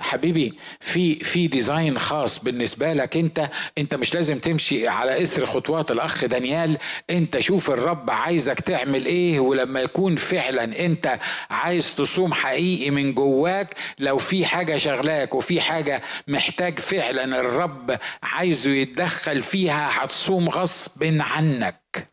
حبيبي 0.00 0.58
في 0.80 1.14
في 1.14 1.46
ديزاين 1.46 1.98
خاص 1.98 2.44
بالنسبة 2.44 2.92
لك 2.92 3.16
انت 3.16 3.50
انت 3.78 3.94
مش 3.94 4.14
لازم 4.14 4.38
تمشي 4.38 4.88
على 4.88 5.22
اثر 5.22 5.46
خطوات 5.46 5.90
الأخ 5.90 6.24
دانيال 6.24 6.78
انت 7.10 7.38
شوف 7.38 7.70
الرب 7.70 8.10
عايزك 8.10 8.60
تعمل 8.60 9.06
إيه 9.06 9.40
ولما 9.40 9.80
يكون 9.80 10.16
فعلا 10.16 10.84
انت 10.84 11.18
عايز 11.50 11.94
تصوم 11.94 12.34
حقيقي 12.34 12.90
من 12.90 13.14
جواك 13.14 13.74
لو 13.98 14.16
في 14.16 14.46
حاجة 14.46 14.76
شغلاك 14.76 15.34
وفي 15.34 15.60
حاجة 15.60 16.02
محتاج 16.28 16.78
فعلا 16.78 17.40
الرب 17.40 17.98
عايزه 18.22 18.70
يتدخل 18.70 19.42
فيها 19.42 20.04
هتصوم 20.04 20.48
غصب 20.48 21.04
عنك. 21.20 22.10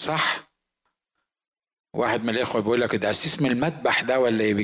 صح؟ 0.00 0.53
واحد 1.94 2.24
من 2.24 2.30
الإخوة 2.30 2.60
بيقول 2.62 2.80
لك 2.80 2.94
ده 2.96 3.10
أسيس 3.10 3.42
من 3.42 3.50
المذبح 3.50 4.00
ده 4.00 4.20
ولا 4.20 4.44
إيه؟ 4.44 4.54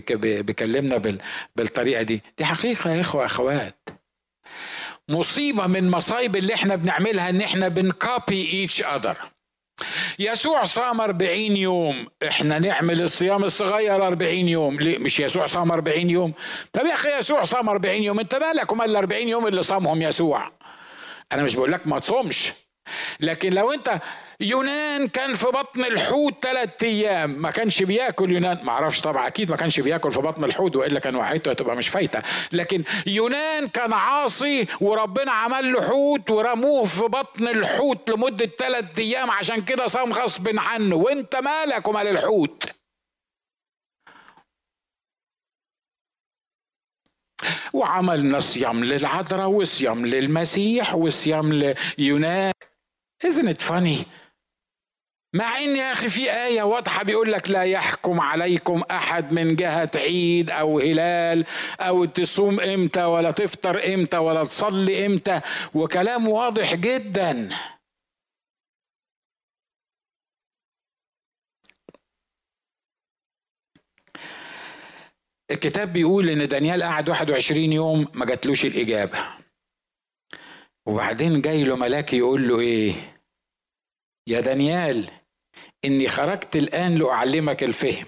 بيكلمنا 0.42 1.18
بالطريقة 1.56 2.02
دي. 2.02 2.22
دي 2.38 2.44
حقيقة 2.44 2.90
يا 2.90 3.00
إخوة 3.00 3.24
أخوات. 3.24 3.88
مصيبة 5.08 5.66
من 5.66 5.90
مصايب 5.90 6.36
اللي 6.36 6.54
إحنا 6.54 6.76
بنعملها 6.76 7.28
إن 7.30 7.40
إحنا 7.40 7.68
بنكابي 7.68 8.52
إيتش 8.52 8.82
أذر. 8.82 9.16
يسوع 10.18 10.64
صام 10.64 11.00
40 11.00 11.38
يوم. 11.56 12.06
إحنا 12.28 12.58
نعمل 12.58 13.02
الصيام 13.02 13.44
الصغير 13.44 14.06
40 14.06 14.48
يوم. 14.48 14.80
ليه؟ 14.80 14.98
مش 14.98 15.20
يسوع 15.20 15.46
صام 15.46 15.72
40 15.72 16.10
يوم. 16.10 16.32
طب 16.72 16.86
يا 16.86 16.94
أخي 16.94 17.18
يسوع 17.18 17.42
صام 17.44 17.68
40 17.68 18.02
يوم. 18.02 18.20
أنت 18.20 18.34
مالك؟ 18.34 18.72
ومال 18.72 18.90
ال 18.90 18.96
40 18.96 19.28
يوم 19.28 19.46
اللي 19.46 19.62
صامهم 19.62 20.02
يسوع. 20.02 20.52
أنا 21.32 21.42
مش 21.42 21.54
بقول 21.54 21.72
لك 21.72 21.86
ما 21.86 21.98
تصومش. 21.98 22.52
لكن 23.20 23.52
لو 23.52 23.72
انت 23.72 24.00
يونان 24.40 25.08
كان 25.08 25.34
في 25.34 25.46
بطن 25.46 25.84
الحوت 25.84 26.34
ثلاث 26.42 26.70
أيام 26.82 27.30
ما 27.30 27.50
كانش 27.50 27.82
بياكل 27.82 28.32
يونان. 28.32 28.64
ما 28.64 28.72
أعرفش 28.72 29.00
طبعا 29.00 29.26
أكيد 29.26 29.50
ما 29.50 29.56
كانش 29.56 29.80
بياكل 29.80 30.10
في 30.10 30.20
بطن 30.20 30.44
الحوت 30.44 30.76
وإلا 30.76 31.00
كان 31.00 31.16
وحيته 31.16 31.50
هتبقى 31.50 31.76
مش 31.76 31.88
فايتة. 31.88 32.22
لكن 32.52 32.84
يونان 33.06 33.68
كان 33.68 33.92
عاصي 33.92 34.66
وربنا 34.80 35.32
عمل 35.32 35.72
له 35.72 35.82
حوت 35.82 36.30
ورموه 36.30 36.84
في 36.84 37.04
بطن 37.04 37.48
الحوت 37.48 38.10
لمدة 38.10 38.50
ثلاث 38.58 38.98
أيام. 38.98 39.30
عشان 39.30 39.60
كده 39.64 39.86
صام 39.86 40.12
غصب 40.12 40.48
عنه. 40.58 40.96
وانت 40.96 41.36
مالك 41.36 41.88
ومال 41.88 42.06
الحوت؟ 42.06 42.64
وعملنا 47.74 48.38
صيام 48.38 48.84
للعذراء 48.84 49.48
وصيام 49.48 50.06
للمسيح 50.06 50.94
وصيام 50.94 51.74
ليونان. 51.98 52.52
Isn't 53.22 53.48
it 53.48 53.62
funny? 53.62 54.06
مع 55.34 55.58
إن 55.58 55.76
يا 55.76 55.92
أخي 55.92 56.08
في 56.08 56.32
آية 56.32 56.62
واضحة 56.62 57.02
بيقول 57.04 57.32
لك 57.32 57.50
لا 57.50 57.62
يحكم 57.64 58.20
عليكم 58.20 58.82
أحد 58.90 59.32
من 59.32 59.56
جهة 59.56 59.90
عيد 59.94 60.50
أو 60.50 60.78
هلال 60.78 61.44
أو 61.80 62.04
تصوم 62.04 62.60
إمتى 62.60 63.04
ولا 63.04 63.30
تفطر 63.30 63.94
إمتى 63.94 64.16
ولا 64.18 64.44
تصلي 64.44 65.06
إمتى. 65.06 65.40
وكلام 65.74 66.28
واضح 66.28 66.74
جدا. 66.74 67.48
الكتاب 75.50 75.92
بيقول 75.92 76.28
إن 76.30 76.48
دانيال 76.48 76.82
قعد 76.82 77.08
21 77.10 77.72
يوم 77.72 78.06
ما 78.14 78.26
جاتلوش 78.26 78.64
الإجابة. 78.66 79.18
وبعدين 80.86 81.40
جاي 81.40 81.64
له 81.64 81.76
ملاك 81.76 82.12
يقول 82.12 82.48
له 82.48 82.60
إيه؟ 82.60 83.09
يا 84.26 84.40
دانيال 84.40 85.10
إني 85.84 86.08
خرجت 86.08 86.56
الآن 86.56 86.94
لأعلمك 86.94 87.62
الفهم 87.62 88.06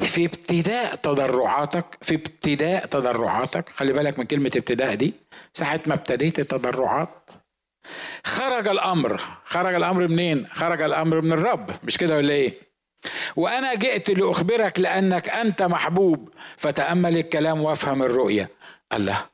في 0.00 0.24
ابتداء 0.24 0.94
تضرعاتك 0.94 1.98
في 2.02 2.14
ابتداء 2.14 2.86
تضرعاتك 2.86 3.68
خلي 3.68 3.92
بالك 3.92 4.18
من 4.18 4.24
كلمة 4.24 4.50
ابتداء 4.56 4.94
دي 4.94 5.14
ساعة 5.52 5.80
ما 5.86 5.94
ابتديت 5.94 6.38
التضرعات 6.38 7.30
خرج 8.24 8.68
الأمر 8.68 9.20
خرج 9.44 9.74
الأمر 9.74 10.08
منين؟ 10.08 10.46
خرج 10.46 10.82
الأمر 10.82 11.20
من 11.20 11.32
الرب 11.32 11.70
مش 11.84 11.98
كده 11.98 12.16
ولا 12.16 12.34
إيه؟ 12.34 12.54
وأنا 13.36 13.74
جئت 13.74 14.10
لأخبرك 14.10 14.80
لأنك 14.80 15.28
أنت 15.28 15.62
محبوب 15.62 16.28
فتأمل 16.56 17.16
الكلام 17.18 17.60
وأفهم 17.60 18.02
الرؤية 18.02 18.50
الله 18.92 19.26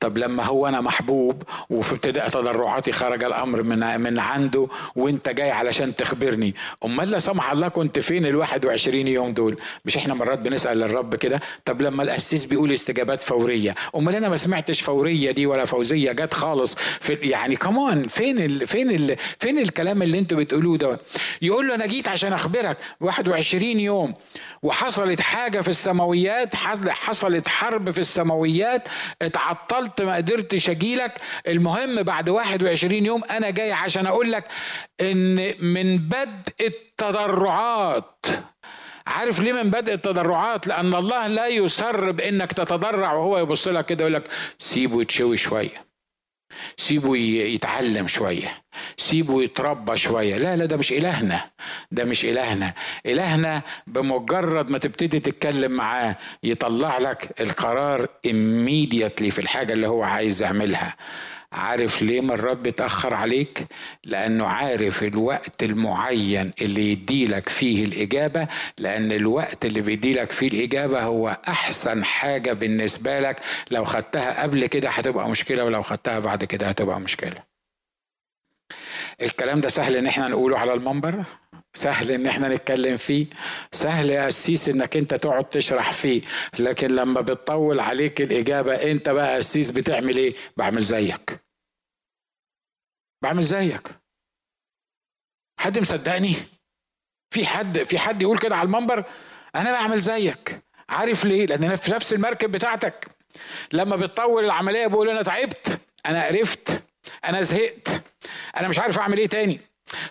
طب 0.00 0.18
لما 0.18 0.42
هو 0.44 0.66
أنا 0.66 0.80
محبوب 0.80 1.42
وفي 1.70 1.92
ابتداء 1.92 2.28
تضرعاتي 2.28 2.92
خرج 2.92 3.24
الامر 3.24 3.62
من 3.62 4.00
من 4.00 4.18
عنده 4.18 4.68
وانت 4.96 5.28
جاي 5.28 5.50
علشان 5.50 5.96
تخبرني 5.96 6.54
امال 6.84 7.10
لا 7.10 7.18
سمح 7.18 7.52
الله 7.52 7.68
كنت 7.68 7.98
فين 7.98 8.26
ال 8.26 8.36
21 8.36 9.08
يوم 9.08 9.32
دول؟ 9.32 9.58
مش 9.84 9.96
إحنا 9.96 10.14
مرات 10.14 10.38
بنسأل 10.38 10.82
الرب 10.82 11.14
كده؟ 11.16 11.40
طب 11.64 11.82
لما 11.82 12.02
القسيس 12.02 12.44
بيقول 12.44 12.72
استجابات 12.72 13.22
فورية 13.22 13.74
امال 13.96 14.14
أنا 14.16 14.28
ما 14.28 14.36
سمعتش 14.36 14.80
فورية 14.80 15.30
دي 15.30 15.46
ولا 15.46 15.64
فوزية 15.64 16.12
جت 16.12 16.34
خالص 16.34 16.74
في 17.00 17.14
يعني 17.14 17.56
كمان 17.56 18.08
فين 18.08 18.38
ال 18.38 18.66
فين 18.66 18.90
ال 18.90 19.16
فين 19.38 19.58
الكلام 19.58 20.02
اللي 20.02 20.18
أنتوا 20.18 20.38
بتقولوه 20.38 20.76
ده؟ 20.78 21.00
يقول 21.42 21.68
له 21.68 21.74
أنا 21.74 21.86
جيت 21.86 22.08
عشان 22.08 22.32
اخبرك 22.32 22.76
21 23.00 23.64
يوم 23.64 24.14
وحصلت 24.62 25.20
حاجة 25.20 25.60
في 25.60 25.68
السماويات 25.68 26.54
حصلت 26.88 27.48
حرب 27.48 27.90
في 27.90 27.98
السماويات 27.98 28.88
اتعطلت 29.22 29.81
بطلت 29.82 30.02
ما 30.02 30.16
قدرتش 30.16 30.70
اجيلك 30.70 31.20
المهم 31.48 32.02
بعد 32.02 32.28
21 32.28 33.06
يوم 33.06 33.24
أنا 33.24 33.50
جاي 33.50 33.72
عشان 33.72 34.06
أقول 34.06 34.32
لك 34.32 34.44
إن 35.00 35.54
من 35.60 35.98
بدء 35.98 36.52
التضرعات. 36.60 38.26
عارف 39.06 39.40
ليه 39.40 39.52
من 39.52 39.70
بدء 39.70 39.92
التضرعات؟ 39.92 40.66
لأن 40.66 40.94
الله 40.94 41.26
لا 41.26 41.46
يسر 41.46 42.10
بإنك 42.10 42.52
تتضرع 42.52 43.12
وهو 43.12 43.38
يبص 43.38 43.68
لك 43.68 43.86
كده 43.86 44.00
يقول 44.00 44.14
لك 44.14 44.28
سيبه 44.58 45.02
يتشوي 45.02 45.36
شوية. 45.36 45.91
سيبه 46.76 47.16
يتعلم 47.16 48.08
شوية 48.08 48.62
سيبه 48.96 49.42
يتربى 49.42 49.96
شوية. 49.96 50.36
لا 50.36 50.56
لا 50.56 50.64
ده 50.66 50.76
مش 50.76 50.92
إلهنا 50.92 51.50
ده 51.92 52.04
مش 52.04 52.24
إلهنا. 52.24 52.74
إلهنا 53.06 53.62
بمجرد 53.86 54.70
ما 54.70 54.78
تبتدي 54.78 55.20
تتكلم 55.20 55.72
معاه 55.72 56.16
يطلع 56.42 56.98
لك 56.98 57.40
القرار 57.40 58.06
immediately 58.26 59.28
في 59.28 59.38
الحاجة 59.38 59.72
اللي 59.72 59.88
هو 59.88 60.02
عايز 60.02 60.42
يعملها. 60.42 60.96
عارف 61.52 62.02
ليه 62.02 62.20
مرات 62.20 62.56
بيتأخر 62.56 63.14
عليك؟ 63.14 63.66
لأنه 64.04 64.46
عارف 64.46 65.02
الوقت 65.02 65.62
المعين 65.62 66.52
اللي 66.62 66.92
يديلك 66.92 67.48
فيه 67.48 67.84
الإجابة 67.84 68.48
لأن 68.78 69.12
الوقت 69.12 69.64
اللي 69.64 69.80
بيديلك 69.80 70.32
فيه 70.32 70.46
الإجابة 70.48 71.02
هو 71.02 71.36
أحسن 71.48 72.04
حاجة 72.04 72.52
بالنسبة 72.52 73.20
لك. 73.20 73.40
لو 73.70 73.84
خدتها 73.84 74.42
قبل 74.42 74.66
كده 74.66 74.88
هتبقى 74.90 75.28
مشكلة 75.30 75.64
ولو 75.64 75.82
خدتها 75.82 76.18
بعد 76.18 76.44
كده 76.44 76.68
هتبقى 76.68 77.00
مشكلة. 77.00 77.52
الكلام 79.22 79.60
ده 79.60 79.68
سهل 79.68 79.96
إن 79.96 80.06
إحنا 80.06 80.28
نقوله 80.28 80.58
على 80.58 80.74
المنبر؟ 80.74 81.24
سهل 81.74 82.10
إن 82.10 82.26
إحنا 82.26 82.48
نتكلم 82.48 82.96
فيه؟ 82.96 83.26
سهل 83.72 84.10
يا 84.10 84.26
قسيس 84.26 84.68
إنك 84.68 84.96
أنت 84.96 85.14
تقعد 85.14 85.44
تشرح 85.44 85.92
فيه. 85.92 86.22
لكن 86.58 86.88
لما 86.94 87.20
بتطول 87.20 87.80
عليك 87.80 88.20
الإجابة 88.22 88.74
أنت 88.74 89.08
بقى 89.08 89.36
قسيس 89.36 89.70
بتعمل 89.70 90.16
إيه؟ 90.16 90.34
بعمل 90.56 90.82
زيك. 90.82 91.41
بعمل 93.22 93.42
زيك. 93.42 93.88
حد 95.60 95.78
مصدقني؟ 95.78 96.34
في 97.30 97.46
حد 97.46 97.82
في 97.82 97.98
حد 97.98 98.22
يقول 98.22 98.38
كده 98.38 98.56
على 98.56 98.66
المنبر؟ 98.66 99.04
أنا 99.54 99.72
بعمل 99.72 100.00
زيك. 100.00 100.62
عارف 100.88 101.24
ليه؟ 101.24 101.46
لأن 101.46 101.76
في 101.76 101.90
نفس 101.92 102.12
المركب 102.12 102.52
بتاعتك. 102.52 103.06
لما 103.72 103.96
بتطول 103.96 104.44
العملية 104.44 104.86
بقول 104.86 105.08
أنا 105.08 105.22
تعبت 105.22 105.80
أنا 106.06 106.26
قرفت 106.26 106.82
أنا 107.24 107.42
زهقت 107.42 108.02
أنا 108.56 108.68
مش 108.68 108.78
عارف 108.78 108.98
أعمل 108.98 109.18
إيه 109.18 109.26
تاني. 109.28 109.60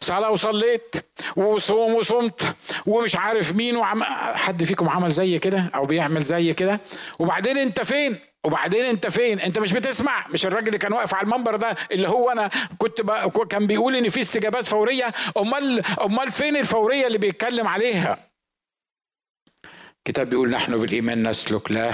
صلاة 0.01 0.31
وصليت 0.31 0.95
وصوم 1.35 1.93
وصمت 1.93 2.55
ومش 2.85 3.15
عارف 3.15 3.55
مين 3.55 3.75
وعم 3.75 4.03
حد 4.35 4.63
فيكم 4.63 4.89
عمل 4.89 5.11
زي 5.11 5.39
كده 5.39 5.71
أو 5.75 5.85
بيعمل 5.85 6.23
زي 6.23 6.53
كده؟ 6.53 6.79
وبعدين 7.19 7.57
أنت 7.57 7.81
فين؟ 7.81 8.19
وبعدين 8.45 8.85
انت 8.85 9.07
فين؟ 9.07 9.39
انت 9.39 9.59
مش 9.59 9.73
بتسمع. 9.73 10.27
مش 10.27 10.45
الراجل 10.45 10.67
اللي 10.67 10.77
كان 10.77 10.93
واقف 10.93 11.15
على 11.15 11.23
المنبر 11.23 11.55
ده 11.55 11.75
اللي 11.91 12.07
هو 12.09 12.29
أنا 12.31 12.49
كنت 12.77 13.01
كان 13.49 13.67
بيقول 13.67 13.95
ان 13.95 14.09
في 14.09 14.19
استجابات 14.19 14.65
فورية. 14.65 15.11
امال 15.37 15.85
امال 15.85 16.31
فين 16.31 16.57
الفورية 16.57 17.07
اللي 17.07 17.17
بيتكلم 17.17 17.67
عليها؟ 17.67 18.31
الكتاب 19.97 20.29
بيقول 20.29 20.49
نحن 20.49 20.77
بالإيمان 20.77 21.27
نسلك 21.29 21.71
لا 21.71 21.93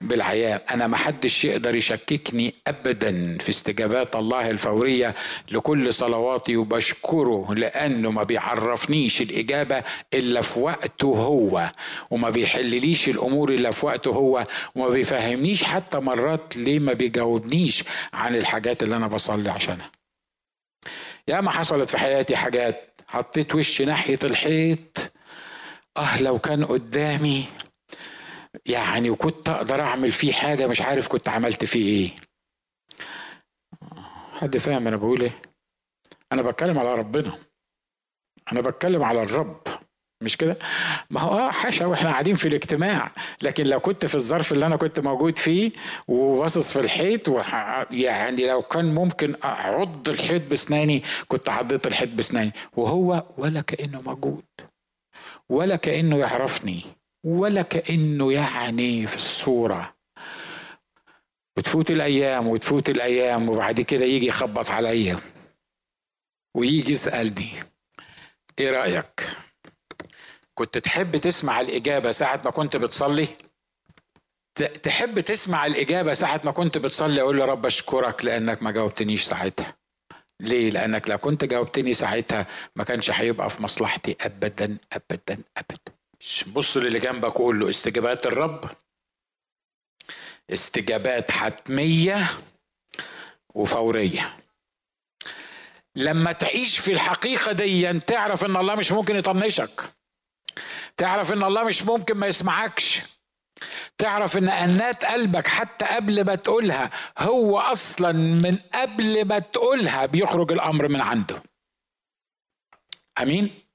بالعيان 0.00 0.60
أنا 0.70 0.86
ما 0.86 0.96
حدش 0.96 1.44
يقدر 1.44 1.76
يشككني 1.76 2.54
ابدا 2.66 3.38
في 3.38 3.48
استجابات 3.48 4.16
الله 4.16 4.50
الفورية 4.50 5.14
لكل 5.50 5.92
صلواتي 5.92 6.56
وبشكره 6.56 7.54
لأنه 7.54 8.10
ما 8.10 8.22
بيعرفنيش 8.22 9.22
الإجابة 9.22 9.82
إلا 10.14 10.40
في 10.40 10.60
وقته 10.60 11.06
هو 11.08 11.72
وما 12.10 12.30
بيحلليش 12.30 13.08
الأمور 13.08 13.54
إلا 13.54 13.70
في 13.70 13.86
وقته 13.86 14.10
هو 14.10 14.46
وما 14.74 14.88
بيفهمنيش 14.88 15.64
حتى 15.64 15.98
مرات 15.98 16.56
ليه 16.56 16.78
ما 16.78 16.92
بيجاوبنيش 16.92 17.84
عن 18.12 18.34
الحاجات 18.36 18.82
اللي 18.82 18.96
أنا 18.96 19.06
بصلي 19.06 19.50
عشانها. 19.50 19.90
يا 21.28 21.40
ما 21.40 21.50
حصلت 21.50 21.88
في 21.88 21.98
حياتي 21.98 22.36
حاجات 22.36 23.00
حطيت 23.08 23.54
وشي 23.54 23.84
ناحية 23.84 24.18
الحيط 24.24 25.12
أه 25.96 26.22
لو 26.22 26.38
كان 26.38 26.64
قدامي 26.64 27.44
يعني 28.66 29.10
وكنت 29.10 29.48
أقدر 29.48 29.80
أعمل 29.82 30.10
فيه 30.12 30.32
حاجة 30.32 30.66
مش 30.66 30.80
عارف 30.80 31.08
كنت 31.08 31.28
عملت 31.28 31.64
فيه 31.64 31.84
إيه. 31.84 32.10
حد 34.40 34.56
فاهم 34.56 34.86
أنا 34.86 34.96
بقول 34.96 35.22
إيه؟ 35.22 35.42
أنا 36.32 36.42
بتكلم 36.42 36.78
على 36.78 36.94
ربنا. 36.94 37.38
أنا 38.52 38.60
بتكلم 38.60 39.04
على 39.04 39.22
الرب. 39.22 39.60
مش 40.22 40.36
كده؟ 40.36 40.58
ما 41.10 41.20
هو 41.20 41.38
آه 41.38 41.50
حاشا 41.50 41.86
وإحنا 41.86 42.10
قاعدين 42.10 42.34
في 42.34 42.48
الاجتماع. 42.48 43.12
لكن 43.42 43.64
لو 43.66 43.80
كنت 43.80 44.06
في 44.06 44.14
الظرف 44.14 44.52
اللي 44.52 44.66
أنا 44.66 44.76
كنت 44.76 45.00
موجود 45.00 45.38
فيه 45.38 45.72
وباصص 46.08 46.72
في 46.72 46.80
الحيط 46.80 47.28
يعني 47.90 48.48
لو 48.48 48.62
كان 48.62 48.94
ممكن 48.94 49.36
أعض 49.44 50.08
الحيط 50.08 50.50
بسناني 50.50 51.02
كنت 51.28 51.48
عضيت 51.48 51.86
الحيط 51.86 52.08
بسناني 52.08 52.52
وهو 52.76 53.24
ولا 53.38 53.60
كأنه 53.60 54.00
موجود. 54.00 54.44
ولا 55.48 55.76
كأنه 55.76 56.16
يعرفني. 56.18 56.84
ولا 57.28 57.62
كأنه 57.62 58.32
يعني 58.32 59.06
في 59.06 59.16
الصورة 59.16 59.94
وتفوت 61.56 61.90
الأيام 61.90 62.48
وتفوت 62.48 62.90
الأيام 62.90 63.48
وبعد 63.48 63.80
كده 63.80 64.04
يجي 64.04 64.26
يخبط 64.26 64.70
عليا 64.70 65.16
ويجي 66.56 66.92
يسألني 66.92 67.50
إيه 68.58 68.70
رأيك؟ 68.70 69.36
كنت 70.54 70.78
تحب 70.78 71.16
تسمع 71.16 71.60
الإجابة 71.60 72.10
ساعة 72.10 72.42
ما 72.44 72.50
كنت 72.50 72.76
بتصلي؟ 72.76 73.28
تحب 74.82 75.20
تسمع 75.20 75.66
الإجابة 75.66 76.12
ساعة 76.12 76.40
ما 76.44 76.50
كنت 76.50 76.78
بتصلي 76.78 77.20
أقول 77.20 77.38
له 77.38 77.44
رب 77.44 77.66
أشكرك 77.66 78.24
لأنك 78.24 78.62
ما 78.62 78.70
جاوبتنيش 78.70 79.24
ساعتها 79.24 79.76
ليه؟ 80.40 80.70
لأنك 80.70 81.10
لو 81.10 81.18
كنت 81.18 81.44
جاوبتني 81.44 81.92
ساعتها 81.92 82.46
ما 82.76 82.84
كانش 82.84 83.10
هيبقى 83.10 83.50
في 83.50 83.62
مصلحتي 83.62 84.16
أبدا 84.20 84.78
أبدا 84.92 85.42
أبدا 85.56 85.97
بص 86.46 86.76
للي 86.76 86.98
جنبك 86.98 87.40
وقول 87.40 87.60
له 87.60 87.68
استجابات 87.68 88.26
الرب. 88.26 88.70
استجابات 90.50 91.30
حتمية 91.30 92.26
وفورية. 93.54 94.36
لما 95.96 96.32
تعيش 96.32 96.78
في 96.78 96.92
الحقيقة 96.92 97.52
دي 97.52 98.00
تعرف 98.00 98.44
إن 98.44 98.56
الله 98.56 98.74
مش 98.74 98.92
ممكن 98.92 99.16
يطنشك. 99.16 99.94
تعرف 100.96 101.32
إن 101.32 101.42
الله 101.42 101.64
مش 101.64 101.82
ممكن 101.82 102.14
ما 102.16 102.26
يسمعكش. 102.26 103.02
تعرف 103.98 104.36
إن 104.36 104.48
أنات 104.48 105.04
قلبك 105.04 105.46
حتى 105.46 105.84
قبل 105.84 106.24
ما 106.24 106.34
تقولها 106.34 106.90
هو 107.18 107.58
أصلا 107.58 108.12
من 108.12 108.56
قبل 108.74 109.24
ما 109.24 109.38
تقولها 109.38 110.06
بيخرج 110.06 110.52
الأمر 110.52 110.88
من 110.88 111.00
عنده. 111.00 111.42
أمين؟ 113.22 113.67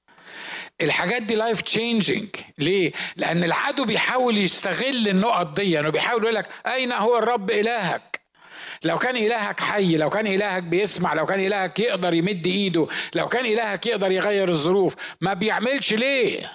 الحاجات 0.80 1.22
دي 1.22 1.34
life 1.34 1.60
changing 1.62 2.28
ليه؟ 2.58 2.92
لأن 3.16 3.44
العدو 3.44 3.84
بيحاول 3.84 4.38
يستغل 4.38 5.08
النقط 5.08 5.60
دي 5.60 5.80
انه 5.80 5.90
بيحاول 5.90 6.22
يقول 6.22 6.34
لك 6.34 6.48
أين 6.66 6.92
هو 6.92 7.18
الرب 7.18 7.50
إلهك؟ 7.50 8.20
لو 8.84 8.98
كان 8.98 9.16
إلهك 9.16 9.60
حي 9.60 9.96
لو 9.96 10.10
كان 10.10 10.26
إلهك 10.26 10.62
بيسمع 10.62 11.14
لو 11.14 11.26
كان 11.26 11.40
إلهك 11.40 11.78
يقدر 11.78 12.14
يمد 12.14 12.46
إيده 12.46 12.88
لو 13.14 13.28
كان 13.28 13.46
إلهك 13.46 13.86
يقدر 13.86 14.12
يغير 14.12 14.48
الظروف 14.48 14.94
ما 15.20 15.34
بيعملش 15.34 15.94
ليه؟ 15.94 16.52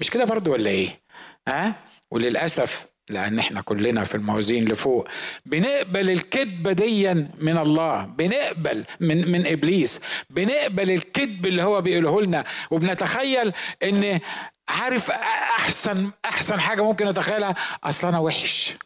مش 0.00 0.10
كده 0.10 0.24
برضو 0.24 0.52
ولا 0.52 0.70
إيه؟ 0.70 1.02
ها؟ 1.48 1.74
وللأسف 2.10 2.86
لأن 3.10 3.38
إحنا 3.38 3.60
كلنا 3.60 4.04
في 4.04 4.14
الموازين 4.14 4.64
لفوق. 4.64 5.08
بنقبل 5.46 6.10
الكذبة 6.10 6.72
ديا 6.72 7.30
من 7.38 7.58
الله 7.58 8.04
بنقبل 8.04 8.84
من 9.00 9.32
من 9.32 9.46
إبليس. 9.46 10.00
بنقبل 10.30 10.90
الكذب 10.90 11.46
اللي 11.46 11.62
هو 11.62 11.80
بيقوله 11.80 12.22
لنا. 12.22 12.44
وبنتخيل 12.70 13.52
إن 13.82 14.20
عارف 14.68 15.10
أحسن 15.10 16.10
أحسن 16.24 16.60
حاجة 16.60 16.82
ممكن 16.82 17.06
اتخيلها 17.06 17.54
أصل 17.84 18.08
أنا 18.08 18.18
وحش. 18.18 18.76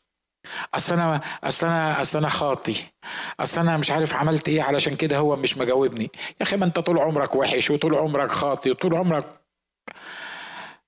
أصل 0.74 0.94
أنا 0.94 1.20
أصل 1.44 1.66
أنا 1.66 2.00
أصل 2.00 2.18
أنا 2.18 2.28
خاطي. 2.28 2.76
أصل 3.40 3.60
أنا 3.60 3.76
مش 3.76 3.90
عارف 3.90 4.14
عملت 4.14 4.48
إيه 4.48 4.62
علشان 4.62 4.96
كده 4.96 5.18
هو 5.18 5.36
مش 5.36 5.58
مجاوبني. 5.58 6.10
يا 6.14 6.42
أخي 6.42 6.56
ما 6.56 6.64
أنت 6.64 6.78
طول 6.78 6.98
عمرك 6.98 7.34
وحش 7.34 7.70
وطول 7.70 7.94
عمرك 7.94 8.32
خاطي 8.32 8.70
وطول 8.70 8.94
عمرك 8.94 9.26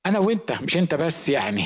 أنا 0.06 0.18
وأنت 0.18 0.52
مش 0.52 0.76
أنت 0.76 0.94
بس 0.94 1.28
يعني. 1.28 1.64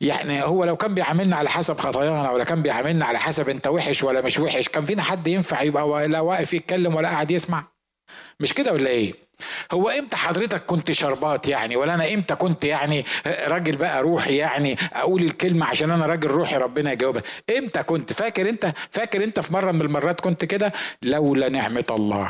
يعني 0.00 0.42
هو 0.42 0.64
لو 0.64 0.76
كان 0.76 0.94
بيعاملنا 0.94 1.36
على 1.36 1.48
حسب 1.50 1.78
خطايانا 1.78 2.30
ولا 2.30 2.44
كان 2.44 2.62
بيعاملنا 2.62 3.06
على 3.06 3.18
حسب 3.18 3.48
أنت 3.48 3.66
وحش 3.66 4.02
ولا 4.02 4.20
مش 4.20 4.38
وحش 4.38 4.68
كان 4.68 4.84
فينا 4.84 5.02
حد 5.02 5.26
ينفع 5.26 5.62
يبقى 5.62 6.08
لا 6.08 6.20
واقف 6.20 6.54
يتكلم 6.54 6.94
ولا 6.94 7.08
قاعد 7.08 7.30
يسمع. 7.30 7.64
مش 8.40 8.52
كده 8.54 8.72
ولا 8.72 8.90
إيه؟ 8.90 9.14
هو 9.72 9.88
إمتى 9.88 10.16
حضرتك 10.16 10.62
كنت 10.66 10.90
شربات 10.90 11.48
يعني؟ 11.48 11.76
ولا 11.76 11.94
أنا 11.94 12.14
إمتى 12.14 12.34
كنت 12.34 12.64
يعني 12.64 13.04
راجل 13.26 13.76
بقى 13.76 14.02
روحي 14.02 14.36
يعني 14.36 14.76
أقول 14.92 15.22
الكلمة 15.22 15.66
عشان 15.66 15.90
أنا 15.90 16.06
راجل 16.06 16.28
روحي 16.28 16.56
ربنا 16.56 16.92
يجاوبها؟ 16.92 17.22
إمتى 17.58 17.82
كنت؟ 17.82 18.12
فاكر 18.12 18.48
أنت؟ 18.48 18.72
فاكر 18.90 19.24
أنت 19.24 19.40
في 19.40 19.52
مرة 19.54 19.72
من 19.72 19.80
المرات 19.80 20.20
كنت 20.20 20.44
كده؟ 20.44 20.72
لولا 21.02 21.48
نعمة 21.48 21.84
الله 21.90 22.28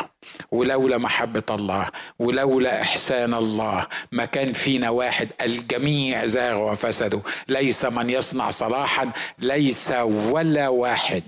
ولولا 0.51 0.99
محبة 0.99 1.43
الله 1.51 1.89
ولولا 2.19 2.83
إحسان 2.83 3.35
الله 3.35 3.87
ما 4.13 4.25
كان 4.25 4.53
فينا 4.53 4.91
واحد 4.91 5.29
الجميع 5.43 6.27
زاغوا 6.27 6.71
وفسدوا. 6.71 7.21
ليس 7.49 7.85
من 7.85 8.11
يصنع 8.11 8.51
صلاحا 8.51 9.13
ليس 9.39 9.93
ولا 10.07 10.69
واحد. 10.69 11.23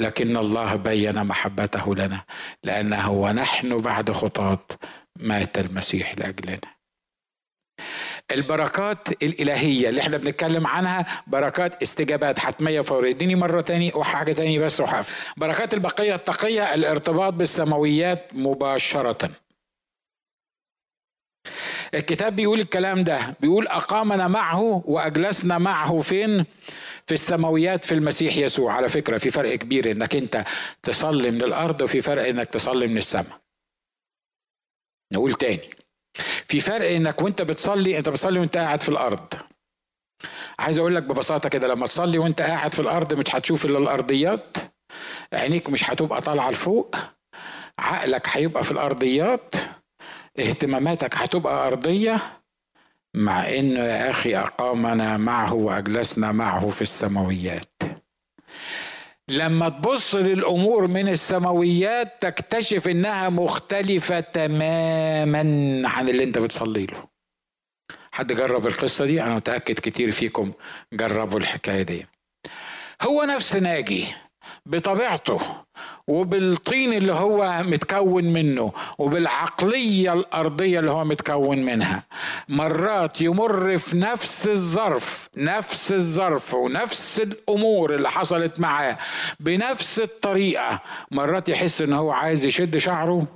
لكن 0.00 0.36
الله 0.36 0.76
بين 0.76 1.24
محبته 1.24 1.94
لنا 1.94 2.24
لأنه 2.64 3.10
ونحن 3.10 3.76
بعد 3.76 4.10
خطاة 4.10 4.66
مات 5.16 5.58
المسيح 5.58 6.14
لأجلنا. 6.18 6.60
البركات 8.32 9.08
الإلهية 9.22 9.88
اللي 9.88 10.00
إحنا 10.00 10.16
بنتكلم 10.16 10.66
عنها 10.66 11.22
بركات 11.26 11.82
استجابات. 11.82 12.38
حتمية 12.38 12.80
فورية 12.80 13.10
اديني 13.10 13.34
مرة 13.34 13.60
تاني 13.60 13.92
وحاجة 13.94 14.32
تاني 14.32 14.58
بس 14.58 14.80
وحاف. 14.80 15.32
بركات 15.36 15.74
البقية 15.74 16.14
التقية 16.14 16.74
الارتباط 16.74 17.32
بالسماويات 17.32 18.30
مباشرة. 18.32 19.30
الكتاب 21.94 22.36
بيقول 22.36 22.60
الكلام 22.60 23.04
ده 23.04 23.36
بيقول 23.40 23.66
أقامنا 23.68 24.28
معه 24.28 24.82
وأجلسنا 24.86 25.58
معه 25.58 25.98
فين؟ 25.98 26.44
في 27.06 27.14
السماويات 27.14 27.84
في 27.84 27.94
المسيح 27.94 28.36
يسوع. 28.36 28.72
على 28.72 28.88
فكرة 28.88 29.18
في 29.18 29.30
فرق 29.30 29.54
كبير 29.54 29.90
إنك 29.90 30.16
أنت 30.16 30.44
تصلي 30.82 31.30
من 31.30 31.42
الأرض 31.42 31.82
وفي 31.82 32.00
فرق 32.00 32.28
إنك 32.28 32.46
تصلي 32.48 32.86
من 32.86 32.96
السماء. 32.98 33.40
نقول 35.12 35.32
تاني 35.32 35.68
في 36.48 36.60
فرق 36.60 36.90
إنك 36.90 37.22
وأنت 37.22 37.42
بتصلي 37.42 37.98
أنت 37.98 38.08
بتصلي 38.08 38.38
وأنت 38.40 38.56
قاعد 38.56 38.80
في 38.80 38.88
الأرض. 38.88 39.34
عايز 40.58 40.78
أقول 40.78 40.94
لك 40.94 41.02
ببساطة 41.02 41.48
كده 41.48 41.68
لما 41.68 41.86
تصلي 41.86 42.18
وأنت 42.18 42.42
قاعد 42.42 42.72
في 42.72 42.80
الأرض 42.80 43.12
مش 43.14 43.24
هتشوف 43.34 43.64
إلا 43.64 43.78
الأرضيات 43.78 44.56
عينيك 45.32 45.70
مش 45.70 45.90
هتبقى 45.90 46.20
طالعة 46.20 46.50
لفوق 46.50 46.96
عقلك 47.78 48.28
هيبقى 48.28 48.62
في 48.62 48.72
الأرضيات 48.72 49.54
اهتماماتك 50.38 51.14
هتبقى 51.16 51.66
أرضية 51.66 52.20
مع 53.14 53.48
انه 53.48 53.80
يا 53.80 54.10
أخي 54.10 54.36
أقامنا 54.36 55.16
معه 55.16 55.54
وأجلسنا 55.54 56.32
معه 56.32 56.68
في 56.68 56.82
السماويات. 56.82 57.82
لما 59.28 59.68
تبص 59.68 60.14
للأمور 60.14 60.86
من 60.86 61.08
السماويات 61.08 62.22
تكتشف 62.22 62.88
إنها 62.88 63.28
مختلفة 63.28 64.20
تماما 64.20 65.42
عن 65.88 66.08
اللي 66.08 66.24
أنت 66.24 66.38
بتصلي 66.38 66.86
له. 66.86 67.04
حد 68.12 68.32
جرب 68.32 68.66
القصة 68.66 69.06
دي؟ 69.06 69.22
أنا 69.22 69.34
متأكد 69.34 69.74
كتير 69.74 70.10
فيكم 70.10 70.52
جربوا 70.92 71.38
الحكاية 71.38 71.82
دي. 71.82 72.06
هو 73.02 73.24
نفس 73.24 73.56
ناجي. 73.56 74.06
بطبيعته 74.66 75.40
وبالطين 76.08 76.92
اللي 76.92 77.12
هو 77.12 77.62
متكون 77.66 78.24
منه 78.24 78.72
وبالعقلية 78.98 80.12
الأرضية 80.12 80.78
اللي 80.78 80.90
هو 80.90 81.04
متكون 81.04 81.58
منها. 81.58 82.02
مرات 82.48 83.20
يمر 83.20 83.78
في 83.78 83.96
نفس 83.96 84.48
الظرف 84.48 85.28
نفس 85.36 85.92
الظرف 85.92 86.54
ونفس 86.54 87.20
الأمور 87.20 87.94
اللي 87.94 88.10
حصلت 88.10 88.60
معاه 88.60 88.98
بنفس 89.40 90.00
الطريقة. 90.00 90.80
مرات 91.10 91.48
يحس 91.48 91.82
إن 91.82 91.92
هو 91.92 92.10
عايز 92.10 92.44
يشد 92.44 92.76
شعره 92.76 93.26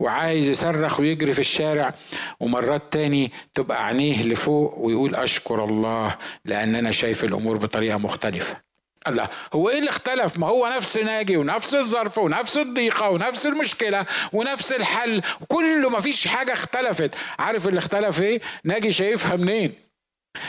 وعايز 0.00 0.48
يصرخ 0.48 1.00
ويجري 1.00 1.32
في 1.32 1.38
الشارع 1.38 1.94
ومرات 2.40 2.82
تاني 2.92 3.32
تبقى 3.54 3.86
عينيه 3.86 4.22
لفوق 4.22 4.78
ويقول 4.78 5.14
أشكر 5.14 5.64
الله 5.64 6.16
لأن 6.44 6.74
أنا 6.74 6.90
شايف 6.90 7.24
الأمور 7.24 7.56
بطريقة 7.56 7.98
مختلفة. 7.98 8.71
الله 9.08 9.28
هو 9.52 9.68
إيه 9.70 9.78
اللي 9.78 9.90
اختلف؟ 9.90 10.38
ما 10.38 10.46
هو 10.46 10.66
نفس 10.66 10.96
ناجي 10.96 11.36
ونفس 11.36 11.74
الظرف 11.74 12.18
ونفس 12.18 12.58
الضيقة 12.58 13.08
ونفس 13.10 13.46
المشكلة 13.46 14.06
ونفس 14.32 14.72
الحل 14.72 15.22
كله 15.48 15.88
ما 15.90 16.00
فيش 16.00 16.28
حاجة 16.28 16.52
اختلفت. 16.52 17.10
عارف 17.38 17.68
اللي 17.68 17.78
اختلف 17.78 18.22
إيه؟ 18.22 18.40
ناجي 18.64 18.92
شايفها 18.92 19.36
منين؟ 19.36 19.74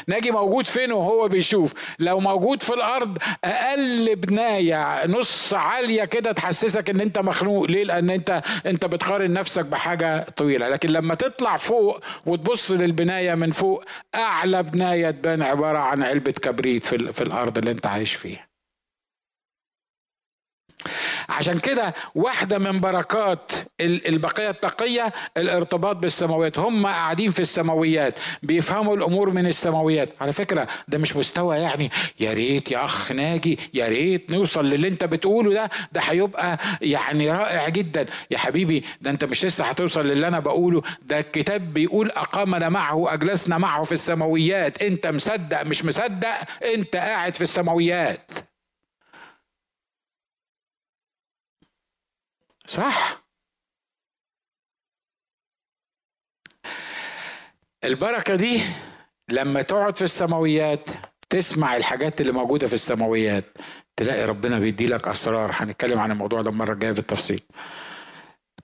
ناجي 0.07 0.31
موجود 0.31 0.67
فين 0.67 0.91
وهو 0.91 1.27
بيشوف؟ 1.27 1.73
لو 1.99 2.19
موجود 2.19 2.63
في 2.63 2.73
الأرض 2.73 3.17
أقل 3.43 4.15
بناية 4.15 5.05
نص 5.07 5.53
عالية 5.53 6.05
كده 6.05 6.31
تحسسك 6.31 6.89
إن 6.89 7.01
أنت 7.01 7.19
مخنوق. 7.19 7.65
ليه؟ 7.65 7.83
لأن 7.83 8.09
أنت 8.09 8.41
أنت 8.65 8.85
بتقارن 8.85 9.33
نفسك 9.33 9.65
بحاجة 9.65 10.25
طويلة. 10.37 10.69
لكن 10.69 10.89
لما 10.89 11.15
تطلع 11.15 11.57
فوق 11.57 11.99
وتبص 12.25 12.71
للبناية 12.71 13.35
من 13.35 13.51
فوق 13.51 13.83
أعلى 14.15 14.63
بناية 14.63 15.11
تبان 15.11 15.41
عبارة 15.41 15.79
عن 15.79 16.03
علبة 16.03 16.31
كبريت 16.31 16.83
في, 16.83 17.13
في 17.13 17.21
الأرض 17.21 17.57
اللي 17.57 17.71
أنت 17.71 17.85
عايش 17.85 18.13
فيها. 18.15 18.52
عشان 21.29 21.59
كده 21.59 21.93
واحدة 22.15 22.57
من 22.57 22.79
بركات 22.79 23.51
البقية 23.81 24.49
التقية 24.49 25.13
الارتباط 25.37 25.95
بالسماويات. 25.95 26.59
هم 26.59 26.87
قاعدين 26.87 27.31
في 27.31 27.39
السماويات 27.39 28.19
بيفهموا 28.43 28.95
الأمور 28.95 29.29
من 29.29 29.47
السماويات. 29.47 30.09
على 30.21 30.31
فكرة 30.31 30.67
ده 30.87 30.97
مش 30.97 31.15
مستوى 31.15 31.57
يعني 31.57 31.91
يا 32.19 32.33
ريت 32.33 32.71
يا 32.71 32.85
أخ 32.85 33.11
ناجي 33.11 33.59
يا 33.73 33.87
ريت 33.87 34.31
نوصل 34.31 34.65
للي 34.65 34.87
أنت 34.87 35.03
بتقوله 35.05 35.53
ده 35.53 35.69
ده 35.91 36.01
هيبقى 36.01 36.57
يعني 36.81 37.31
رائع 37.31 37.69
جدا. 37.69 38.05
يا 38.31 38.37
حبيبي 38.37 38.83
ده 39.01 39.11
أنت 39.11 39.25
مش 39.25 39.45
لسه 39.45 39.65
هتوصل 39.65 40.07
للي 40.07 40.27
أنا 40.27 40.39
بقوله. 40.39 40.81
ده 41.01 41.19
الكتاب 41.19 41.73
بيقول 41.73 42.11
أقامنا 42.11 42.69
معه 42.69 43.13
أجلسنا 43.13 43.57
معه 43.57 43.83
في 43.83 43.91
السماويات. 43.91 44.81
أنت 44.81 45.07
مصدق 45.07 45.61
مش 45.63 45.85
مصدق؟ 45.85 46.37
أنت 46.75 46.95
قاعد 46.95 47.35
في 47.35 47.41
السماويات. 47.41 48.31
صح. 52.73 53.23
البركة 57.83 58.35
دي 58.35 58.61
لما 59.29 59.61
تقعد 59.61 59.95
في 59.95 60.01
السماويات 60.01 60.89
تسمع 61.29 61.75
الحاجات 61.75 62.21
اللي 62.21 62.31
موجودة 62.31 62.67
في 62.67 62.73
السماويات 62.73 63.45
تلاقي 63.97 64.25
ربنا 64.25 64.59
بيدي 64.59 64.87
لك 64.87 65.07
أسرار. 65.07 65.51
هنتكلم 65.53 65.99
عن 65.99 66.11
الموضوع 66.11 66.41
ده 66.41 66.49
المرة 66.49 66.73
الجاية 66.73 66.91
بالتفصيل. 66.91 67.41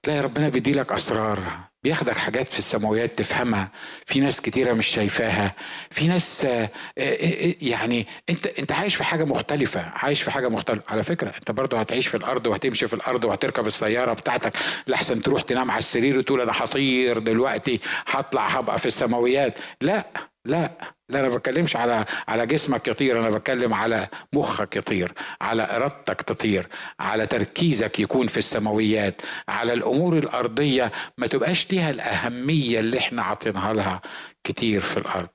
تلاقي 0.04 0.22
ربنا 0.22 0.50
بيدي 0.50 0.72
لك 0.72 0.92
أسرار 0.92 1.40
بياخدك 1.84 2.18
حاجات 2.18 2.50
في 2.50 2.60
السماويات 2.60 3.20
تفهمها 3.20 3.72
في 4.06 4.20
ناس 4.20 4.42
كتيرة 4.42 4.74
مش 4.74 4.88
شايفاها 4.88 5.56
في 5.92 6.08
ناس 6.08 6.46
آه، 6.46 6.50
آه، 6.50 6.70
آه، 6.98 7.56
يعني 7.62 8.08
أنت 8.30 8.48
أنت 8.48 8.72
عايش 8.72 8.96
في 8.96 9.04
حاجة 9.04 9.24
مختلفة 9.24 9.82
عايش 9.96 10.22
في 10.22 10.32
حاجة 10.32 10.50
مختلفة. 10.50 10.84
على 10.90 11.04
فكرة 11.04 11.30
أنت 11.30 11.52
برضو 11.52 11.78
هتعيش 11.78 12.08
في 12.08 12.18
الأرض 12.18 12.48
وهتمشي 12.48 12.88
في 12.88 12.94
الأرض 12.94 13.26
وهتركب 13.26 13.68
السيارة 13.68 14.14
بتاعتك 14.14 14.54
لحسن 14.88 15.22
تروح 15.22 15.42
تنام 15.42 15.72
على 15.72 15.80
السرير 15.80 16.18
وتقول 16.20 16.42
أنا 16.42 16.52
هطير 16.56 17.20
دلوقتي 17.20 17.80
هطلع 18.08 18.48
هبقى 18.48 18.78
في 18.80 18.86
السماويات. 18.86 19.60
لا 19.82 20.29
لا 20.46 20.96
لا 21.10 21.20
أنا 21.20 21.28
بتكلمش 21.28 21.76
على 21.76 22.06
على 22.28 22.46
جسمك 22.46 22.88
يطير 22.88 23.20
أنا 23.20 23.30
بتكلم 23.38 23.74
على 23.74 24.08
مخك 24.34 24.76
يطير 24.76 25.14
على 25.42 25.76
إرادتك 25.76 26.22
تطير 26.22 26.68
على 27.00 27.28
تركيزك 27.28 28.00
يكون 28.00 28.28
في 28.28 28.38
السماويات 28.38 29.22
على 29.50 29.74
الأمور 29.74 30.18
الأرضية 30.18 30.92
ما 31.18 31.28
تبقاش 31.28 31.72
ليها 31.72 31.90
الأهمية 31.90 32.80
اللي 32.80 32.98
إحنا 33.00 33.24
عاطينها 33.24 33.74
لها 33.74 34.02
كتير 34.44 34.82
في 34.82 34.98
الأرض. 34.98 35.30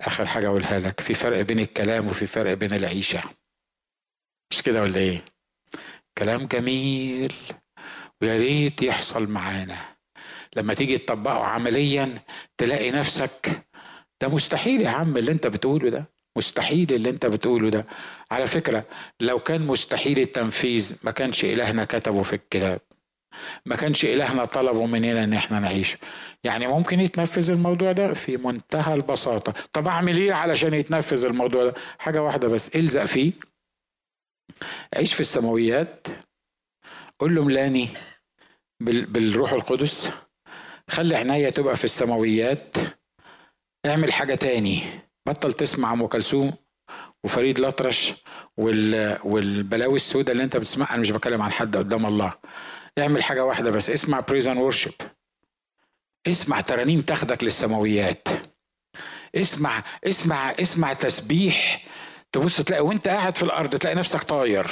آخر 0.00 0.26
حاجة 0.26 0.46
أقولها 0.48 0.78
لك 0.78 1.00
في 1.00 1.14
فرق 1.14 1.42
بين 1.42 1.58
الكلام 1.58 2.06
وفي 2.06 2.26
فرق 2.26 2.54
بين 2.54 2.72
العيشة. 2.72 3.22
مش 4.52 4.62
كده 4.62 4.82
ولا 4.82 4.98
إيه؟ 4.98 5.24
كلام 6.18 6.46
جميل 6.46 7.34
ويا 8.22 8.38
ريت 8.38 8.82
يحصل 8.82 9.30
معانا. 9.30 9.97
لما 10.58 10.74
تيجي 10.74 10.98
تطبقه 10.98 11.44
عمليا 11.44 12.14
تلاقي 12.58 12.90
نفسك 12.90 13.62
ده 14.22 14.28
مستحيل 14.28 14.80
يا 14.82 14.88
عم 14.90 15.16
اللي 15.16 15.32
انت 15.32 15.46
بتقوله 15.46 15.88
ده 15.90 16.04
مستحيل 16.36 16.92
اللي 16.92 17.10
انت 17.10 17.26
بتقوله 17.26 17.70
ده. 17.70 17.86
على 18.30 18.46
فكرة 18.46 18.84
لو 19.20 19.38
كان 19.38 19.66
مستحيل 19.66 20.20
التنفيذ 20.20 20.96
ما 21.02 21.10
كانش 21.10 21.44
إلهنا 21.44 21.84
كتبه 21.84 22.22
في 22.22 22.32
الكتاب. 22.32 22.80
ما 23.66 23.76
كانش 23.76 24.04
إلهنا 24.04 24.44
طلبه 24.44 24.86
مننا 24.86 25.24
إن 25.24 25.32
إحنا 25.34 25.60
نعيش. 25.60 25.96
يعني 26.44 26.66
ممكن 26.66 27.00
يتنفذ 27.00 27.50
الموضوع 27.50 27.92
ده 27.92 28.14
في 28.14 28.36
منتهى 28.36 28.94
البساطة. 28.94 29.54
طب 29.72 29.88
أعمل 29.88 30.16
إيه 30.16 30.32
علشان 30.32 30.74
يتنفذ 30.74 31.24
الموضوع 31.24 31.64
ده؟ 31.64 31.74
حاجة 31.98 32.22
واحدة 32.22 32.48
بس 32.48 32.68
إلزق 32.76 33.04
فيه. 33.04 33.32
عيش 34.96 35.14
في 35.14 35.20
السماويات. 35.20 36.06
قول 37.20 37.34
له 37.34 37.44
ملاني 37.44 37.88
بالروح 38.80 39.52
القدس. 39.52 40.10
خلي 40.88 41.16
عناية 41.16 41.50
تبقى 41.50 41.76
في 41.76 41.84
السماويات. 41.84 42.76
اعمل 43.86 44.12
حاجة 44.12 44.34
تاني. 44.34 44.82
بطل 45.28 45.52
تسمع 45.52 45.92
أم 45.92 46.06
كلثوم 46.06 46.52
وفريد 47.24 47.58
الأطرش 47.58 48.12
والبلاوي 48.56 49.96
السوداء 49.96 50.32
اللي 50.32 50.44
أنت 50.44 50.56
بتسمعها. 50.56 50.90
أنا 50.90 51.00
مش 51.00 51.10
بتكلم 51.10 51.42
عن 51.42 51.52
حد 51.52 51.76
قدام 51.76 52.06
الله. 52.06 52.32
اعمل 52.98 53.22
حاجة 53.22 53.44
واحدة 53.44 53.70
بس. 53.70 53.90
اسمع 53.90 54.20
praise 54.20 54.44
and 54.44 54.56
worship 54.56 54.92
اسمع 56.26 56.60
ترانيم 56.60 57.00
تاخدك 57.00 57.44
للسماويات. 57.44 58.28
اسمع 59.34 59.82
اسمع 60.04 60.50
اسمع 60.50 60.92
تسبيح. 60.92 61.84
تبص 62.32 62.60
تلاقي 62.62 62.84
وانت 62.84 63.08
قاعد 63.08 63.36
في 63.36 63.42
الأرض 63.42 63.76
تلاقي 63.76 63.96
نفسك 63.96 64.22
طاير. 64.22 64.66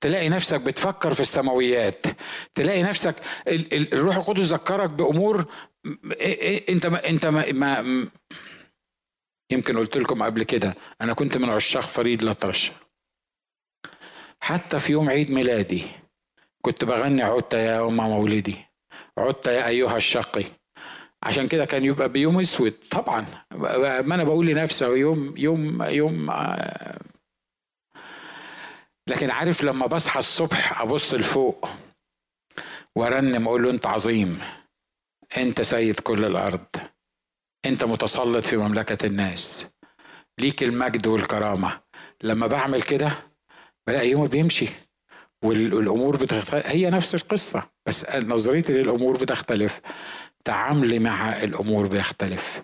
تلاقي 0.00 0.28
نفسك 0.28 0.60
بتفكر 0.60 1.14
في 1.14 1.20
السماويات. 1.20 2.06
تلاقي 2.54 2.82
نفسك 2.82 3.14
الروح 3.72 4.16
القدس 4.16 4.42
ذكرك 4.42 4.90
بأمور 4.90 5.44
انت 6.68 6.86
ما 6.86 7.08
انت 7.08 7.26
ما, 7.26 7.52
ما 7.52 8.06
يمكن 9.52 9.78
قلت 9.78 9.96
لكم 9.96 10.22
قبل 10.22 10.42
كده 10.42 10.74
أنا 11.00 11.14
كنت 11.14 11.36
من 11.36 11.50
عشاق 11.50 11.82
فريد 11.82 12.22
الأطرش. 12.22 12.72
حتى 14.40 14.78
في 14.78 14.92
يوم 14.92 15.08
عيد 15.10 15.30
ميلادي 15.30 15.82
كنت 16.62 16.84
بغني 16.84 17.22
عدت 17.22 17.54
يا 17.54 17.80
أم 17.86 17.96
مولدي 17.96 18.56
عدت 19.18 19.46
يا 19.46 19.66
أيها 19.66 19.96
الشقي. 19.96 20.44
عشان 21.22 21.48
كده 21.48 21.64
كان 21.64 21.84
يبقى 21.84 22.08
بيوم 22.08 22.40
أسود 22.40 22.72
طبعا. 22.90 23.26
ما 24.02 24.14
أنا 24.14 24.24
بقول 24.24 24.46
لنفسي 24.46 24.84
يوم 24.84 25.34
يوم 25.36 25.82
يوم 25.82 26.30
آه. 26.30 26.98
لكن 29.08 29.30
عارف 29.30 29.62
لما 29.62 29.86
بصحى 29.86 30.18
الصبح 30.18 30.80
أبص 30.80 31.14
لفوق 31.14 31.68
وأرنم 32.96 33.48
أقول 33.48 33.62
له 33.62 33.70
أنت 33.70 33.86
عظيم 33.86 34.40
أنت 35.36 35.62
سيد 35.62 36.00
كل 36.00 36.24
الأرض 36.24 36.66
أنت 37.66 37.84
متسلط 37.84 38.44
في 38.46 38.56
مملكة 38.56 39.06
الناس 39.06 39.66
ليك 40.40 40.62
المجد 40.62 41.06
والكرامة. 41.06 41.80
لما 42.22 42.46
بعمل 42.46 42.82
كده 42.82 43.12
بلاقي 43.86 44.08
يومي 44.10 44.28
بيمشي 44.28 44.68
والأمور 45.44 46.16
بتختلف 46.16 46.66
هي 46.66 46.90
نفس 46.90 47.14
القصة 47.14 47.70
بس 47.86 48.06
نظريتي 48.14 48.72
للأمور 48.72 49.16
بتختلف 49.16 49.80
تعاملي 50.44 50.98
مع 50.98 51.42
الأمور 51.42 51.86
بيختلف. 51.86 52.62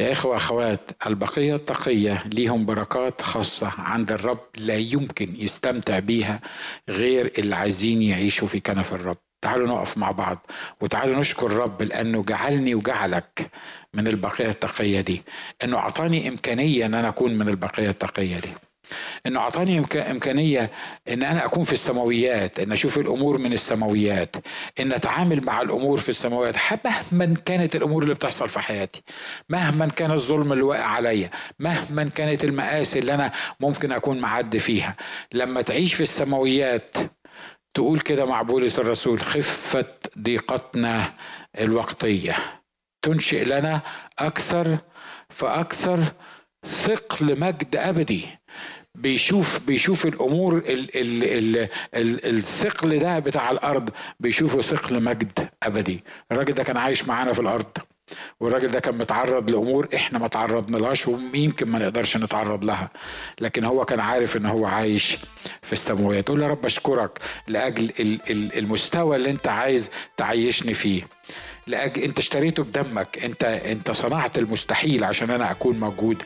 يا 0.00 0.12
إخوة 0.12 0.36
أخوات 0.36 0.90
البقية 1.06 1.54
التقية 1.54 2.24
ليهم 2.34 2.66
بركات 2.66 3.22
خاصة 3.22 3.70
عند 3.78 4.12
الرب 4.12 4.40
لا 4.56 4.76
يمكن 4.76 5.34
يستمتع 5.36 5.98
بيها 5.98 6.40
غير 6.88 7.32
اللي 7.38 7.56
عايزين 7.56 8.02
يعيشوا 8.02 8.48
في 8.48 8.60
كنف 8.60 8.92
الرب. 8.92 9.16
تعالوا 9.42 9.68
نقف 9.68 9.98
مع 9.98 10.10
بعض 10.10 10.46
وتعالوا 10.80 11.16
نشكر 11.16 11.46
الرب 11.46 11.82
لأنه 11.82 12.22
جعلني 12.22 12.74
وجعلك 12.74 13.50
من 13.94 14.06
البقية 14.06 14.50
التقية 14.50 15.00
دي 15.00 15.22
أنه 15.64 15.78
أعطاني 15.78 16.28
إمكانية 16.28 16.86
أن 16.86 16.94
أنا 16.94 17.08
أكون 17.08 17.34
من 17.38 17.48
البقية 17.48 17.90
التقية 17.90 18.38
دي. 18.38 18.48
إنه 19.26 19.40
أعطاني 19.40 19.78
إمكانية 19.94 20.70
إن 21.08 21.22
أنا 21.22 21.44
أكون 21.44 21.64
في 21.64 21.72
السماويات 21.72 22.60
إن 22.60 22.72
أشوف 22.72 22.98
الأمور 22.98 23.38
من 23.38 23.52
السماويات 23.52 24.36
إن 24.80 24.92
أتعامل 24.92 25.46
مع 25.46 25.62
الأمور 25.62 25.96
في 25.96 26.08
السماويات. 26.08 26.56
مهما 26.84 27.34
كانت 27.44 27.76
الأمور 27.76 28.02
اللي 28.02 28.14
بتحصل 28.14 28.48
في 28.48 28.60
حياتي. 28.60 29.02
مهما 29.48 29.88
كان 29.88 30.10
الظلم 30.12 30.52
اللي 30.52 30.64
واقع 30.64 30.86
عليا. 30.86 31.30
مهما 31.58 32.10
كانت 32.14 32.44
المآسي 32.44 32.98
اللي 32.98 33.14
أنا 33.14 33.32
ممكن 33.60 33.92
أكون 33.92 34.18
معدي 34.18 34.58
فيها. 34.58 34.96
لما 35.32 35.62
تعيش 35.62 35.94
في 35.94 36.00
السماويات 36.00 36.96
تقول 37.74 38.00
كده 38.00 38.24
مع 38.24 38.42
بولس 38.42 38.78
الرسول 38.78 39.20
خفة 39.20 39.84
ضيقتنا 40.18 41.12
الوقتية. 41.58 42.36
تنشئ 43.02 43.44
لنا 43.44 43.80
أكثر 44.18 44.78
فأكثر 45.28 46.00
ثقل 46.66 47.40
مجد 47.40 47.76
أبدي. 47.76 48.26
بيشوف 48.94 49.60
بيشوف 49.66 50.06
الأمور 50.06 50.56
ال 50.56 50.96
ال 50.96 51.24
ال 51.24 51.68
ال 51.94 52.36
الثقل 52.38 52.98
ده 52.98 53.18
بتاع 53.18 53.50
الأرض 53.50 53.90
بيشوفه 54.20 54.60
ثقل 54.60 55.02
مجد 55.02 55.48
أبدي. 55.62 56.04
الراجل 56.32 56.54
ده 56.54 56.62
كان 56.62 56.76
عايش 56.76 57.04
معانا 57.08 57.32
في 57.32 57.40
الأرض 57.40 57.78
والراجل 58.40 58.70
ده 58.70 58.80
كان 58.80 58.98
متعرض 58.98 59.50
لأمور 59.50 59.88
إحنا 59.94 60.18
ما 60.18 60.28
تعرضنا 60.28 60.76
لهاش 60.76 61.08
ويمكن 61.08 61.68
ما 61.68 61.78
نقدرش 61.78 62.16
نتعرض 62.16 62.64
لها. 62.64 62.90
لكن 63.40 63.64
هو 63.64 63.84
كان 63.84 64.00
عارف 64.00 64.36
إن 64.36 64.46
هو 64.46 64.66
عايش 64.66 65.18
في 65.62 65.72
السماوات. 65.72 66.24
تقول 66.26 66.42
يا 66.42 66.46
رب 66.48 66.66
أشكرك 66.66 67.18
لأجل 67.48 67.90
المستوى 68.30 69.16
اللي 69.16 69.30
أنت 69.30 69.48
عايز 69.48 69.90
تعيشني 70.16 70.74
فيه. 70.74 71.02
لأجل 71.66 72.02
أنت 72.02 72.18
اشتريته 72.18 72.62
بدمك. 72.62 73.24
أنت 73.24 73.44
أنت 73.44 73.90
صنعت 73.90 74.38
المستحيل 74.38 75.04
عشان 75.04 75.30
أنا 75.30 75.50
أكون 75.50 75.80
موجود. 75.80 76.22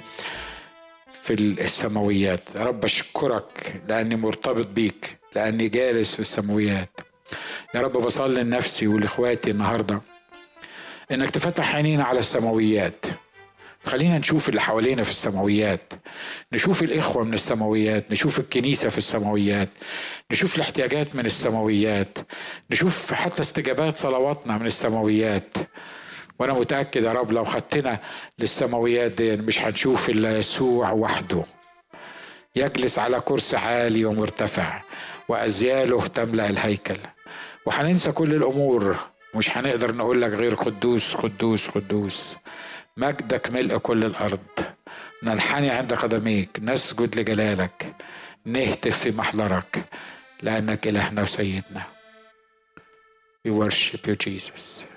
في 1.25 1.35
السماويات. 1.35 2.41
يا 2.55 2.61
رب 2.65 2.85
أشكرك 2.85 3.83
لأني 3.89 4.17
مرتبط 4.17 4.67
بيك 4.67 5.19
لأني 5.37 5.69
جالس 5.69 6.15
في 6.15 6.21
السماويات. 6.21 7.01
يا 7.75 7.81
رب 7.81 7.93
بصلي 7.93 8.43
لنفسي 8.43 8.87
ولإخواتي 8.87 9.51
النهارده 9.51 10.03
انك 11.13 11.31
تفتح 11.31 11.75
عينينا 11.75 12.05
على 12.05 12.19
السماويات. 12.19 13.07
خلينا 13.85 14.19
نشوف 14.19 14.49
اللي 14.49 14.61
حوالينا 14.61 15.03
في 15.03 15.11
السماويات. 15.11 15.93
نشوف 16.53 16.83
الإخوة 16.83 17.25
من 17.25 17.35
السماويات 17.35 18.11
نشوف 18.13 18.39
الكنيسة 18.41 18.89
في 18.89 18.99
السماويات 18.99 19.69
نشوف 20.33 20.57
الاحتياجات 20.57 21.17
من 21.17 21.27
السماويات 21.27 22.19
نشوف 22.71 23.13
حتى 23.13 23.41
استجابات 23.41 23.97
صلواتنا 23.97 24.59
من 24.59 24.67
السماويات. 24.67 25.57
وأنا 26.39 26.53
متأكد 26.53 27.05
يا 27.05 27.13
رب 27.13 27.33
لو 27.33 27.45
خدتنا 27.45 28.01
للسماويات 28.39 29.13
دي 29.13 29.37
مش 29.37 29.61
هنشوف 29.61 30.11
إلا 30.11 30.39
يسوع 30.39 30.93
وحده. 30.93 31.45
يجلس 32.57 32.99
على 32.99 33.21
كرسي 33.21 33.57
عالي 33.57 34.05
ومرتفع 34.05 34.83
وأزياله 35.29 36.07
تملأ 36.07 36.51
الهيكل. 36.51 36.97
وهننسى 37.67 38.13
كل 38.13 38.35
الأمور 38.35 38.97
مش 39.35 39.57
هنقدر 39.57 39.95
نقول 39.95 40.23
لك 40.23 40.31
غير 40.31 40.55
قدوس 40.55 41.15
قدوس 41.17 41.69
قدوس. 41.69 42.37
مجدك 42.97 43.51
ملء 43.51 43.79
كل 43.79 44.05
الأرض. 44.05 44.47
ننحني 45.23 45.71
عند 45.71 45.95
قدميك 45.95 46.51
نسجد 46.63 47.21
لجلالك. 47.21 47.95
نهتف 48.45 48.99
في 48.99 49.11
محضرك 49.11 49.85
لأنك 50.43 50.89
إلهنا 50.89 51.23
وسيدنا. 51.23 51.83
We 53.49 53.51
worship 53.51 54.07
you 54.07 54.15
Jesus. 54.15 54.94